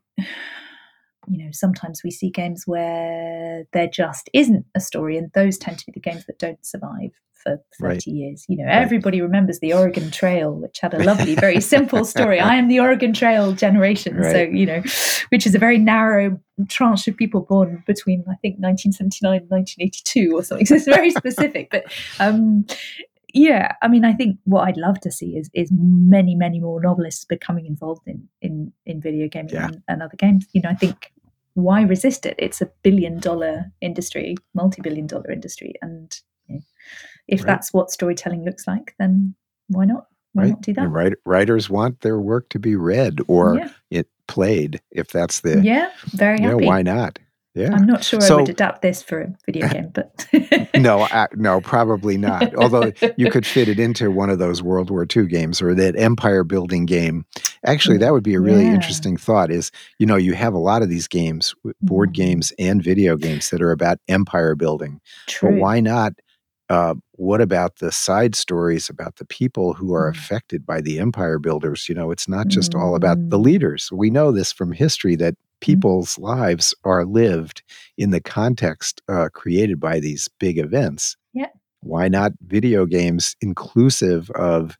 you 1.27 1.43
know, 1.43 1.49
sometimes 1.51 2.01
we 2.03 2.12
see 2.12 2.29
games 2.29 2.63
where 2.65 3.63
there 3.73 3.88
just 3.88 4.29
isn't 4.34 4.65
a 4.75 4.79
story, 4.79 5.17
and 5.17 5.31
those 5.34 5.57
tend 5.57 5.79
to 5.79 5.86
be 5.86 5.91
the 5.91 5.99
games 5.99 6.25
that 6.25 6.39
don't 6.39 6.65
survive 6.65 7.12
for 7.43 7.62
30 7.79 7.86
right. 7.88 8.07
years. 8.07 8.45
You 8.47 8.57
know, 8.57 8.65
right. 8.65 8.81
everybody 8.81 9.21
remembers 9.21 9.60
the 9.60 9.73
Oregon 9.73 10.12
Trail, 10.12 10.53
which 10.53 10.79
had 10.79 10.93
a 10.93 11.03
lovely, 11.03 11.36
very 11.36 11.62
simple 11.62 12.05
story. 12.05 12.39
I 12.39 12.55
am 12.55 12.67
the 12.67 12.79
Oregon 12.79 13.13
Trail 13.13 13.53
generation. 13.53 14.15
Right. 14.15 14.31
So, 14.31 14.41
you 14.41 14.65
know, 14.65 14.84
which 15.29 15.45
is 15.45 15.55
a 15.55 15.60
very 15.60 15.77
narrow 15.77 16.39
tranche 16.69 17.07
of 17.07 17.17
people 17.17 17.41
born 17.41 17.84
between, 17.88 18.21
I 18.21 18.36
think, 18.41 18.57
1979 18.60 19.41
and 19.41 19.49
1982 19.49 20.36
or 20.36 20.43
something. 20.43 20.65
So 20.71 20.75
it's 20.75 20.86
very 20.86 21.12
specific. 21.12 21.69
But 21.71 21.86
um, 22.19 22.65
yeah, 23.33 23.75
I 23.81 23.87
mean, 23.87 24.05
I 24.05 24.13
think 24.13 24.37
what 24.45 24.67
I'd 24.67 24.77
love 24.77 24.99
to 25.01 25.11
see 25.11 25.37
is 25.37 25.49
is 25.53 25.69
many, 25.71 26.35
many 26.35 26.59
more 26.59 26.81
novelists 26.81 27.25
becoming 27.25 27.65
involved 27.65 28.07
in 28.07 28.27
in 28.41 28.73
in 28.85 29.01
video 29.01 29.27
gaming 29.27 29.53
yeah. 29.53 29.65
and, 29.65 29.81
and, 29.87 30.03
other 30.03 30.17
games. 30.17 30.47
You 30.53 30.61
know, 30.61 30.69
I 30.69 30.75
think 30.75 31.11
why 31.53 31.81
resist 31.81 32.25
it? 32.25 32.35
It's 32.37 32.61
a 32.61 32.71
billion 32.83 33.19
dollar 33.19 33.71
industry, 33.81 34.35
multi 34.53 34.81
billion 34.81 35.07
dollar 35.07 35.31
industry, 35.31 35.73
and 35.81 36.19
you 36.47 36.55
know, 36.55 36.61
if 37.27 37.41
right. 37.41 37.47
that's 37.47 37.73
what 37.73 37.91
storytelling 37.91 38.43
looks 38.43 38.67
like, 38.67 38.95
then 38.99 39.35
why 39.67 39.85
not? 39.85 40.07
Why 40.33 40.43
right. 40.43 40.49
not 40.49 40.61
do 40.61 40.73
that? 40.73 40.87
Write, 40.87 41.13
writers 41.25 41.69
want 41.69 42.01
their 42.01 42.19
work 42.19 42.49
to 42.49 42.59
be 42.59 42.75
read 42.75 43.19
or 43.27 43.57
yeah. 43.57 43.69
it 43.89 44.07
played. 44.27 44.81
If 44.91 45.09
that's 45.09 45.41
the 45.41 45.61
yeah, 45.61 45.89
very 46.07 46.39
happy. 46.41 46.57
Know, 46.57 46.67
why 46.67 46.81
not? 46.81 47.19
Yeah. 47.53 47.73
I'm 47.73 47.85
not 47.85 48.03
sure 48.03 48.21
so, 48.21 48.37
I 48.37 48.41
would 48.41 48.49
adapt 48.49 48.81
this 48.81 49.03
for 49.03 49.21
a 49.21 49.35
video 49.45 49.67
game, 49.71 49.91
but 49.93 50.25
no, 50.75 51.01
uh, 51.11 51.27
no, 51.35 51.59
probably 51.59 52.17
not. 52.17 52.55
Although 52.55 52.93
you 53.17 53.29
could 53.29 53.45
fit 53.45 53.67
it 53.67 53.77
into 53.77 54.09
one 54.09 54.29
of 54.29 54.39
those 54.39 54.63
World 54.63 54.89
War 54.89 55.05
II 55.13 55.27
games 55.27 55.61
or 55.61 55.75
that 55.75 55.97
empire 55.97 56.45
building 56.45 56.85
game. 56.85 57.25
Actually, 57.65 57.97
that 57.97 58.13
would 58.13 58.23
be 58.23 58.35
a 58.35 58.39
really 58.39 58.63
yeah. 58.63 58.73
interesting 58.73 59.17
thought. 59.17 59.51
Is 59.51 59.71
you 59.99 60.05
know 60.05 60.15
you 60.15 60.33
have 60.33 60.53
a 60.53 60.59
lot 60.59 60.81
of 60.81 60.89
these 60.89 61.07
games, 61.07 61.53
board 61.81 62.11
mm. 62.11 62.15
games 62.15 62.53
and 62.57 62.81
video 62.81 63.17
games 63.17 63.49
that 63.49 63.61
are 63.61 63.71
about 63.71 63.99
empire 64.07 64.55
building. 64.55 65.01
True. 65.27 65.51
But 65.51 65.59
why 65.59 65.79
not? 65.81 66.13
Uh, 66.72 66.95
what 67.13 67.41
about 67.41 67.78
the 67.78 67.91
side 67.91 68.34
stories 68.34 68.89
about 68.89 69.17
the 69.17 69.26
people 69.26 69.74
who 69.74 69.93
are 69.93 70.09
mm. 70.09 70.15
affected 70.15 70.65
by 70.65 70.80
the 70.80 70.99
empire 70.99 71.38
builders? 71.38 71.89
You 71.89 71.95
know, 71.95 72.11
it's 72.11 72.30
not 72.30 72.47
just 72.47 72.72
mm. 72.72 72.80
all 72.80 72.95
about 72.95 73.17
the 73.30 73.38
mm. 73.38 73.43
leaders. 73.43 73.89
We 73.91 74.09
know 74.09 74.32
this 74.32 74.51
from 74.53 74.72
history 74.72 75.15
that 75.17 75.36
Mm-hmm. 75.61 75.74
people's 75.74 76.17
lives 76.17 76.74
are 76.84 77.05
lived 77.05 77.61
in 77.97 78.09
the 78.09 78.22
context 78.22 79.01
uh, 79.07 79.30
created 79.34 79.80
by 79.80 79.99
these 79.99 80.28
big 80.39 80.57
events. 80.57 81.15
Yeah. 81.34 81.47
Why 81.82 82.07
not 82.07 82.34
video 82.47 82.86
games 82.86 83.36
inclusive 83.41 84.30
of 84.32 84.78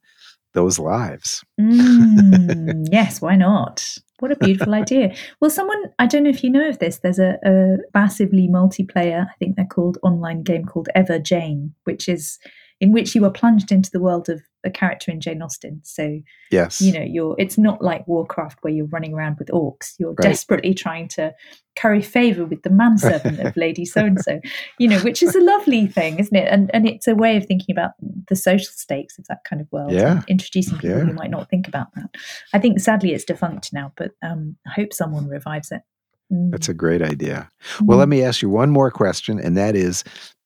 those 0.54 0.78
lives? 0.78 1.44
Mm, 1.60 2.88
yes, 2.90 3.20
why 3.20 3.36
not? 3.36 3.96
What 4.22 4.30
a 4.30 4.36
beautiful 4.36 4.72
idea. 4.72 5.12
Well, 5.40 5.50
someone, 5.50 5.82
I 5.98 6.06
don't 6.06 6.22
know 6.22 6.30
if 6.30 6.44
you 6.44 6.50
know 6.50 6.68
of 6.68 6.78
this, 6.78 7.00
there's 7.00 7.18
a, 7.18 7.38
a 7.44 7.78
massively 7.92 8.46
multiplayer, 8.46 9.26
I 9.26 9.34
think 9.40 9.56
they're 9.56 9.64
called 9.64 9.98
online 10.04 10.44
game 10.44 10.64
called 10.64 10.88
Ever 10.94 11.18
Jane, 11.18 11.74
which 11.82 12.08
is 12.08 12.38
in 12.82 12.90
which 12.90 13.14
you 13.14 13.24
are 13.24 13.30
plunged 13.30 13.70
into 13.70 13.92
the 13.92 14.00
world 14.00 14.28
of 14.28 14.42
a 14.64 14.70
character 14.70 15.12
in 15.12 15.20
Jane 15.20 15.40
Austen. 15.40 15.80
So 15.84 16.18
yes, 16.50 16.80
you 16.80 16.92
know, 16.92 17.00
you're 17.00 17.36
it's 17.38 17.56
not 17.56 17.80
like 17.80 18.06
Warcraft 18.08 18.58
where 18.62 18.72
you're 18.72 18.86
running 18.86 19.14
around 19.14 19.36
with 19.38 19.48
orcs. 19.48 19.94
You're 19.98 20.10
right. 20.10 20.22
desperately 20.22 20.74
trying 20.74 21.06
to 21.10 21.32
curry 21.76 22.02
favor 22.02 22.44
with 22.44 22.64
the 22.64 22.70
manservant 22.70 23.38
of 23.38 23.56
Lady 23.56 23.84
So 23.84 24.04
and 24.04 24.20
So, 24.20 24.40
you 24.80 24.88
know, 24.88 24.98
which 25.00 25.22
is 25.22 25.36
a 25.36 25.40
lovely 25.40 25.86
thing, 25.86 26.18
isn't 26.18 26.36
it? 26.36 26.48
And 26.50 26.72
and 26.74 26.88
it's 26.88 27.06
a 27.06 27.14
way 27.14 27.36
of 27.36 27.46
thinking 27.46 27.72
about 27.72 27.92
the 28.28 28.34
social 28.34 28.72
stakes 28.72 29.16
of 29.16 29.26
that 29.28 29.44
kind 29.44 29.62
of 29.62 29.70
world. 29.70 29.92
Yeah. 29.92 30.22
introducing 30.26 30.78
people 30.78 30.98
yeah. 30.98 31.04
who 31.04 31.12
might 31.12 31.30
not 31.30 31.48
think 31.48 31.68
about 31.68 31.94
that. 31.94 32.10
I 32.52 32.58
think 32.58 32.80
sadly 32.80 33.12
it's 33.12 33.24
defunct 33.24 33.72
now, 33.72 33.92
but 33.96 34.10
um, 34.24 34.56
I 34.66 34.72
hope 34.72 34.92
someone 34.92 35.28
revives 35.28 35.70
it. 35.70 35.82
That's 36.30 36.68
a 36.68 36.74
great 36.74 37.02
idea. 37.02 37.48
Well, 37.82 37.98
let 37.98 38.08
mm. 38.08 38.12
me 38.12 38.22
ask 38.24 38.42
you 38.42 38.48
one 38.48 38.70
more 38.70 38.90
question, 38.90 39.38
and 39.38 39.56
that 39.56 39.76
is 39.76 40.02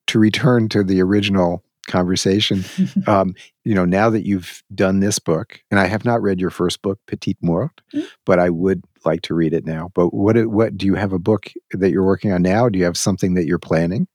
to 0.09 0.19
return 0.19 0.69
to 0.69 0.85
the 0.85 1.01
original 1.01 1.63
conversation. 1.87 2.65
um, 3.07 3.35
you 3.65 3.75
know, 3.75 3.85
now 3.85 4.11
that 4.11 4.27
you've 4.27 4.63
done 4.75 5.01
this 5.01 5.19
book, 5.19 5.61
and 5.71 5.81
I 5.81 5.87
have 5.87 6.05
not 6.05 6.23
read 6.23 6.41
your 6.41 6.51
first 6.51 6.83
book, 6.83 6.99
Petite 7.07 7.39
Mort, 7.43 7.81
mm-hmm. 7.95 8.07
but 8.25 8.39
I 8.39 8.51
would 8.51 8.83
like 9.05 9.23
to 9.23 9.35
read 9.35 9.53
it 9.53 9.65
now. 9.65 9.91
But 9.95 10.13
what 10.13 10.37
what 10.47 10.77
do 10.77 10.87
you 10.87 10.95
have 10.95 11.13
a 11.13 11.19
book 11.19 11.53
that 11.73 11.91
you're 11.91 12.05
working 12.05 12.33
on 12.33 12.43
now? 12.43 12.69
Do 12.69 12.79
you 12.79 12.85
have 12.85 12.97
something 12.97 13.35
that 13.35 13.47
you're 13.47 13.59
planning? 13.59 14.07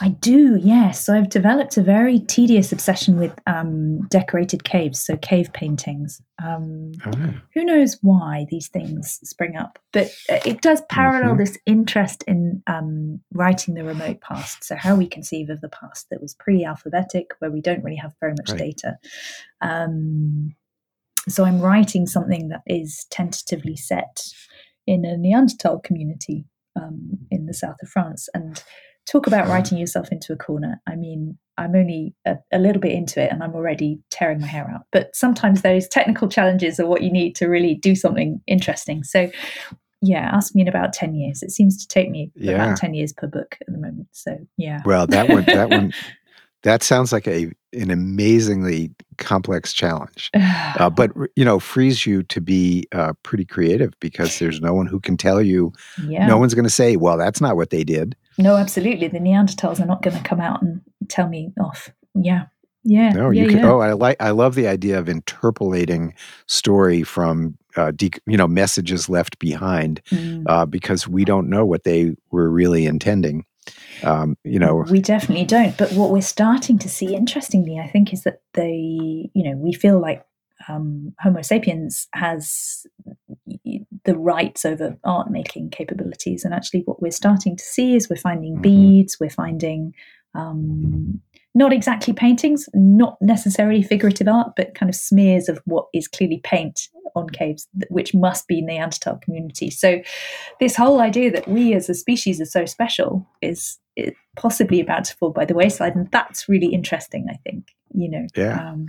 I 0.00 0.08
do, 0.08 0.56
yes. 0.62 1.04
So 1.04 1.14
I've 1.14 1.28
developed 1.28 1.76
a 1.76 1.82
very 1.82 2.20
tedious 2.20 2.72
obsession 2.72 3.18
with 3.18 3.32
um, 3.46 4.06
decorated 4.08 4.64
caves, 4.64 5.04
so 5.04 5.16
cave 5.16 5.52
paintings. 5.52 6.20
Um, 6.42 6.92
oh. 7.04 7.34
Who 7.54 7.64
knows 7.64 7.96
why 8.02 8.46
these 8.50 8.68
things 8.68 9.18
spring 9.24 9.56
up? 9.56 9.78
But 9.92 10.06
uh, 10.30 10.38
it 10.44 10.60
does 10.60 10.82
parallel 10.88 11.30
mm-hmm. 11.30 11.38
this 11.38 11.58
interest 11.66 12.22
in 12.26 12.62
um, 12.66 13.20
writing 13.32 13.74
the 13.74 13.84
remote 13.84 14.20
past. 14.20 14.64
So, 14.64 14.76
how 14.76 14.94
we 14.94 15.06
conceive 15.06 15.50
of 15.50 15.60
the 15.60 15.68
past 15.68 16.06
that 16.10 16.20
was 16.20 16.34
pre 16.34 16.64
alphabetic, 16.64 17.32
where 17.38 17.50
we 17.50 17.60
don't 17.60 17.82
really 17.82 17.96
have 17.96 18.12
very 18.20 18.32
much 18.32 18.50
right. 18.50 18.58
data. 18.58 18.98
Um, 19.62 20.54
so, 21.28 21.44
I'm 21.44 21.60
writing 21.60 22.06
something 22.06 22.48
that 22.48 22.62
is 22.66 23.06
tentatively 23.10 23.76
set 23.76 24.22
in 24.86 25.04
a 25.04 25.16
Neanderthal 25.16 25.80
community 25.80 26.44
um, 26.76 27.18
in 27.30 27.46
the 27.46 27.54
south 27.54 27.76
of 27.82 27.88
France. 27.88 28.28
And 28.34 28.62
talk 29.06 29.26
about 29.26 29.48
writing 29.48 29.78
yourself 29.78 30.10
into 30.10 30.32
a 30.32 30.36
corner. 30.36 30.80
I 30.86 30.96
mean, 30.96 31.38
I'm 31.58 31.74
only 31.74 32.14
a, 32.26 32.36
a, 32.52 32.58
little 32.58 32.80
bit 32.80 32.92
into 32.92 33.22
it 33.22 33.32
and 33.32 33.42
I'm 33.42 33.54
already 33.54 34.00
tearing 34.10 34.40
my 34.40 34.46
hair 34.46 34.70
out. 34.70 34.82
But 34.92 35.14
sometimes 35.14 35.62
those 35.62 35.88
technical 35.88 36.28
challenges 36.28 36.78
are 36.78 36.86
what 36.86 37.02
you 37.02 37.10
need 37.10 37.34
to 37.36 37.46
really 37.46 37.74
do 37.74 37.94
something 37.94 38.40
interesting. 38.46 39.04
So, 39.04 39.30
yeah, 40.02 40.30
ask 40.32 40.54
me 40.54 40.62
in 40.62 40.68
about 40.68 40.92
10 40.92 41.14
years. 41.14 41.42
It 41.42 41.50
seems 41.50 41.78
to 41.78 41.88
take 41.88 42.10
me 42.10 42.30
yeah. 42.34 42.54
about 42.54 42.76
10 42.76 42.94
years 42.94 43.12
per 43.12 43.26
book 43.26 43.56
at 43.60 43.66
the 43.68 43.78
moment. 43.78 44.08
So, 44.12 44.36
yeah. 44.58 44.82
Well, 44.84 45.06
that 45.06 45.28
one, 45.28 45.44
that 45.44 45.70
one, 45.70 45.92
that 46.62 46.82
sounds 46.82 47.12
like 47.12 47.26
a 47.26 47.50
an 47.72 47.90
amazingly 47.90 48.90
complex 49.18 49.72
challenge, 49.72 50.30
uh, 50.34 50.90
but 50.90 51.12
you 51.36 51.44
know 51.44 51.58
frees 51.60 52.06
you 52.06 52.22
to 52.24 52.40
be 52.40 52.86
uh, 52.92 53.12
pretty 53.22 53.44
creative 53.44 53.92
because 54.00 54.38
there's 54.38 54.60
no 54.60 54.74
one 54.74 54.86
who 54.86 54.98
can 54.98 55.16
tell 55.16 55.40
you. 55.40 55.72
Yeah. 56.06 56.26
No 56.26 56.38
one's 56.38 56.54
going 56.54 56.64
to 56.64 56.70
say, 56.70 56.96
"Well, 56.96 57.18
that's 57.18 57.40
not 57.40 57.56
what 57.56 57.70
they 57.70 57.84
did." 57.84 58.16
No, 58.38 58.56
absolutely. 58.56 59.08
The 59.08 59.18
Neanderthals 59.18 59.80
are 59.80 59.86
not 59.86 60.02
going 60.02 60.16
to 60.16 60.22
come 60.22 60.40
out 60.40 60.62
and 60.62 60.82
tell 61.08 61.28
me 61.28 61.52
off. 61.60 61.90
Yeah. 62.14 62.46
Yeah. 62.84 63.10
No, 63.10 63.30
yeah, 63.30 63.42
you 63.42 63.48
can. 63.48 63.58
Yeah. 63.58 63.72
Oh, 63.72 63.80
I 63.80 63.92
like. 63.94 64.16
I 64.20 64.30
love 64.30 64.54
the 64.54 64.68
idea 64.68 64.98
of 64.98 65.08
interpolating 65.08 66.14
story 66.46 67.02
from, 67.02 67.58
uh, 67.76 67.90
de- 67.90 68.12
you 68.26 68.36
know, 68.36 68.46
messages 68.46 69.08
left 69.08 69.40
behind, 69.40 70.00
mm. 70.10 70.44
uh, 70.46 70.66
because 70.66 71.08
we 71.08 71.24
don't 71.24 71.50
know 71.50 71.66
what 71.66 71.82
they 71.82 72.14
were 72.30 72.48
really 72.48 72.86
intending. 72.86 73.44
Um, 74.04 74.36
you 74.44 74.60
know, 74.60 74.84
we 74.88 75.00
definitely 75.00 75.44
don't. 75.44 75.76
But 75.76 75.92
what 75.92 76.10
we're 76.10 76.20
starting 76.20 76.78
to 76.78 76.88
see, 76.88 77.16
interestingly, 77.16 77.80
I 77.80 77.88
think, 77.88 78.12
is 78.12 78.22
that 78.22 78.40
they, 78.54 79.30
you 79.34 79.42
know, 79.42 79.56
we 79.56 79.72
feel 79.72 80.00
like 80.00 80.24
um, 80.68 81.12
Homo 81.18 81.42
sapiens 81.42 82.06
has 82.12 82.86
the 84.06 84.16
rights 84.16 84.64
over 84.64 84.96
art 85.04 85.30
making 85.30 85.70
capabilities. 85.70 86.44
And 86.44 86.54
actually, 86.54 86.82
what 86.82 87.02
we're 87.02 87.10
starting 87.10 87.56
to 87.56 87.64
see 87.64 87.94
is 87.94 88.08
we're 88.08 88.16
finding 88.16 88.54
mm-hmm. 88.54 88.62
beads, 88.62 89.18
we're 89.20 89.28
finding 89.28 89.92
um, 90.34 91.20
not 91.54 91.72
exactly 91.72 92.12
paintings, 92.14 92.68
not 92.74 93.16
necessarily 93.20 93.82
figurative 93.82 94.28
art, 94.28 94.52
but 94.56 94.74
kind 94.74 94.88
of 94.88 94.94
smears 94.94 95.48
of 95.48 95.60
what 95.64 95.86
is 95.92 96.08
clearly 96.08 96.40
paint 96.44 96.88
on 97.14 97.28
caves, 97.30 97.66
which 97.88 98.14
must 98.14 98.46
be 98.46 98.60
Neanderthal 98.60 99.18
community. 99.22 99.70
So, 99.70 100.00
this 100.60 100.76
whole 100.76 101.00
idea 101.00 101.30
that 101.32 101.48
we 101.48 101.74
as 101.74 101.88
a 101.88 101.94
species 101.94 102.40
are 102.40 102.46
so 102.46 102.64
special 102.64 103.26
is 103.42 103.78
possibly 104.36 104.80
about 104.80 105.04
to 105.04 105.16
fall 105.16 105.30
by 105.30 105.44
the 105.44 105.54
wayside, 105.54 105.94
and 105.96 106.10
that's 106.10 106.48
really 106.48 106.72
interesting. 106.72 107.26
I 107.30 107.36
think 107.48 107.72
you 107.92 108.10
know. 108.10 108.26
Yeah. 108.36 108.68
Um, 108.68 108.86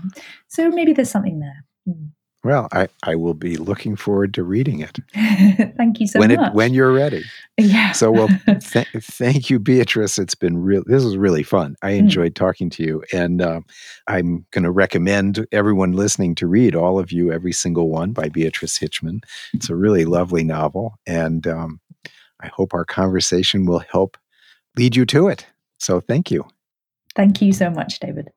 so 0.48 0.70
maybe 0.70 0.94
there's 0.94 1.10
something 1.10 1.40
there. 1.40 1.66
Mm. 1.88 2.12
Well, 2.48 2.70
I, 2.72 2.88
I 3.04 3.16
will 3.16 3.34
be 3.34 3.58
looking 3.58 3.98
forward 3.98 4.34
to 4.36 4.42
reading 4.42 4.80
it. 4.80 5.00
thank 5.76 6.00
you 6.00 6.08
so 6.08 6.18
when 6.18 6.34
much. 6.34 6.48
It, 6.48 6.54
when 6.54 6.74
you're 6.74 6.94
ready. 6.94 7.26
Yeah. 7.60 7.92
So, 7.94 8.12
well, 8.12 8.28
th- 8.46 8.88
thank 9.02 9.50
you, 9.50 9.58
Beatrice. 9.58 10.20
It's 10.20 10.36
been 10.36 10.60
real. 10.60 10.84
This 10.86 11.04
was 11.04 11.18
really 11.18 11.42
fun. 11.42 11.76
I 11.82 11.94
mm. 11.94 11.98
enjoyed 11.98 12.34
mm. 12.34 12.36
talking 12.36 12.70
to 12.70 12.84
you, 12.84 13.04
and 13.12 13.42
uh, 13.42 13.62
I'm 14.08 14.46
going 14.52 14.64
to 14.64 14.70
recommend 14.70 15.48
everyone 15.52 15.94
listening 15.94 16.36
to 16.36 16.46
read 16.46 16.76
all 16.76 17.00
of 17.00 17.12
you, 17.12 17.32
every 17.34 17.52
single 17.52 17.90
one 17.90 18.12
by 18.12 18.30
Beatrice 18.30 18.78
Hitchman. 18.78 19.24
It's 19.56 19.72
a 19.72 19.76
really 19.76 20.06
lovely 20.06 20.44
novel, 20.44 21.00
and 21.08 21.48
um, 21.48 21.80
I 22.42 22.48
hope 22.50 22.76
our 22.76 22.86
conversation 22.86 23.66
will 23.66 23.82
help 23.92 24.18
lead 24.78 24.96
you 24.96 25.08
to 25.08 25.28
it. 25.28 25.48
So, 25.80 26.00
thank 26.00 26.30
you. 26.30 26.46
Thank 27.16 27.42
you 27.42 27.54
so 27.54 27.72
much, 27.72 28.00
David. 28.00 28.30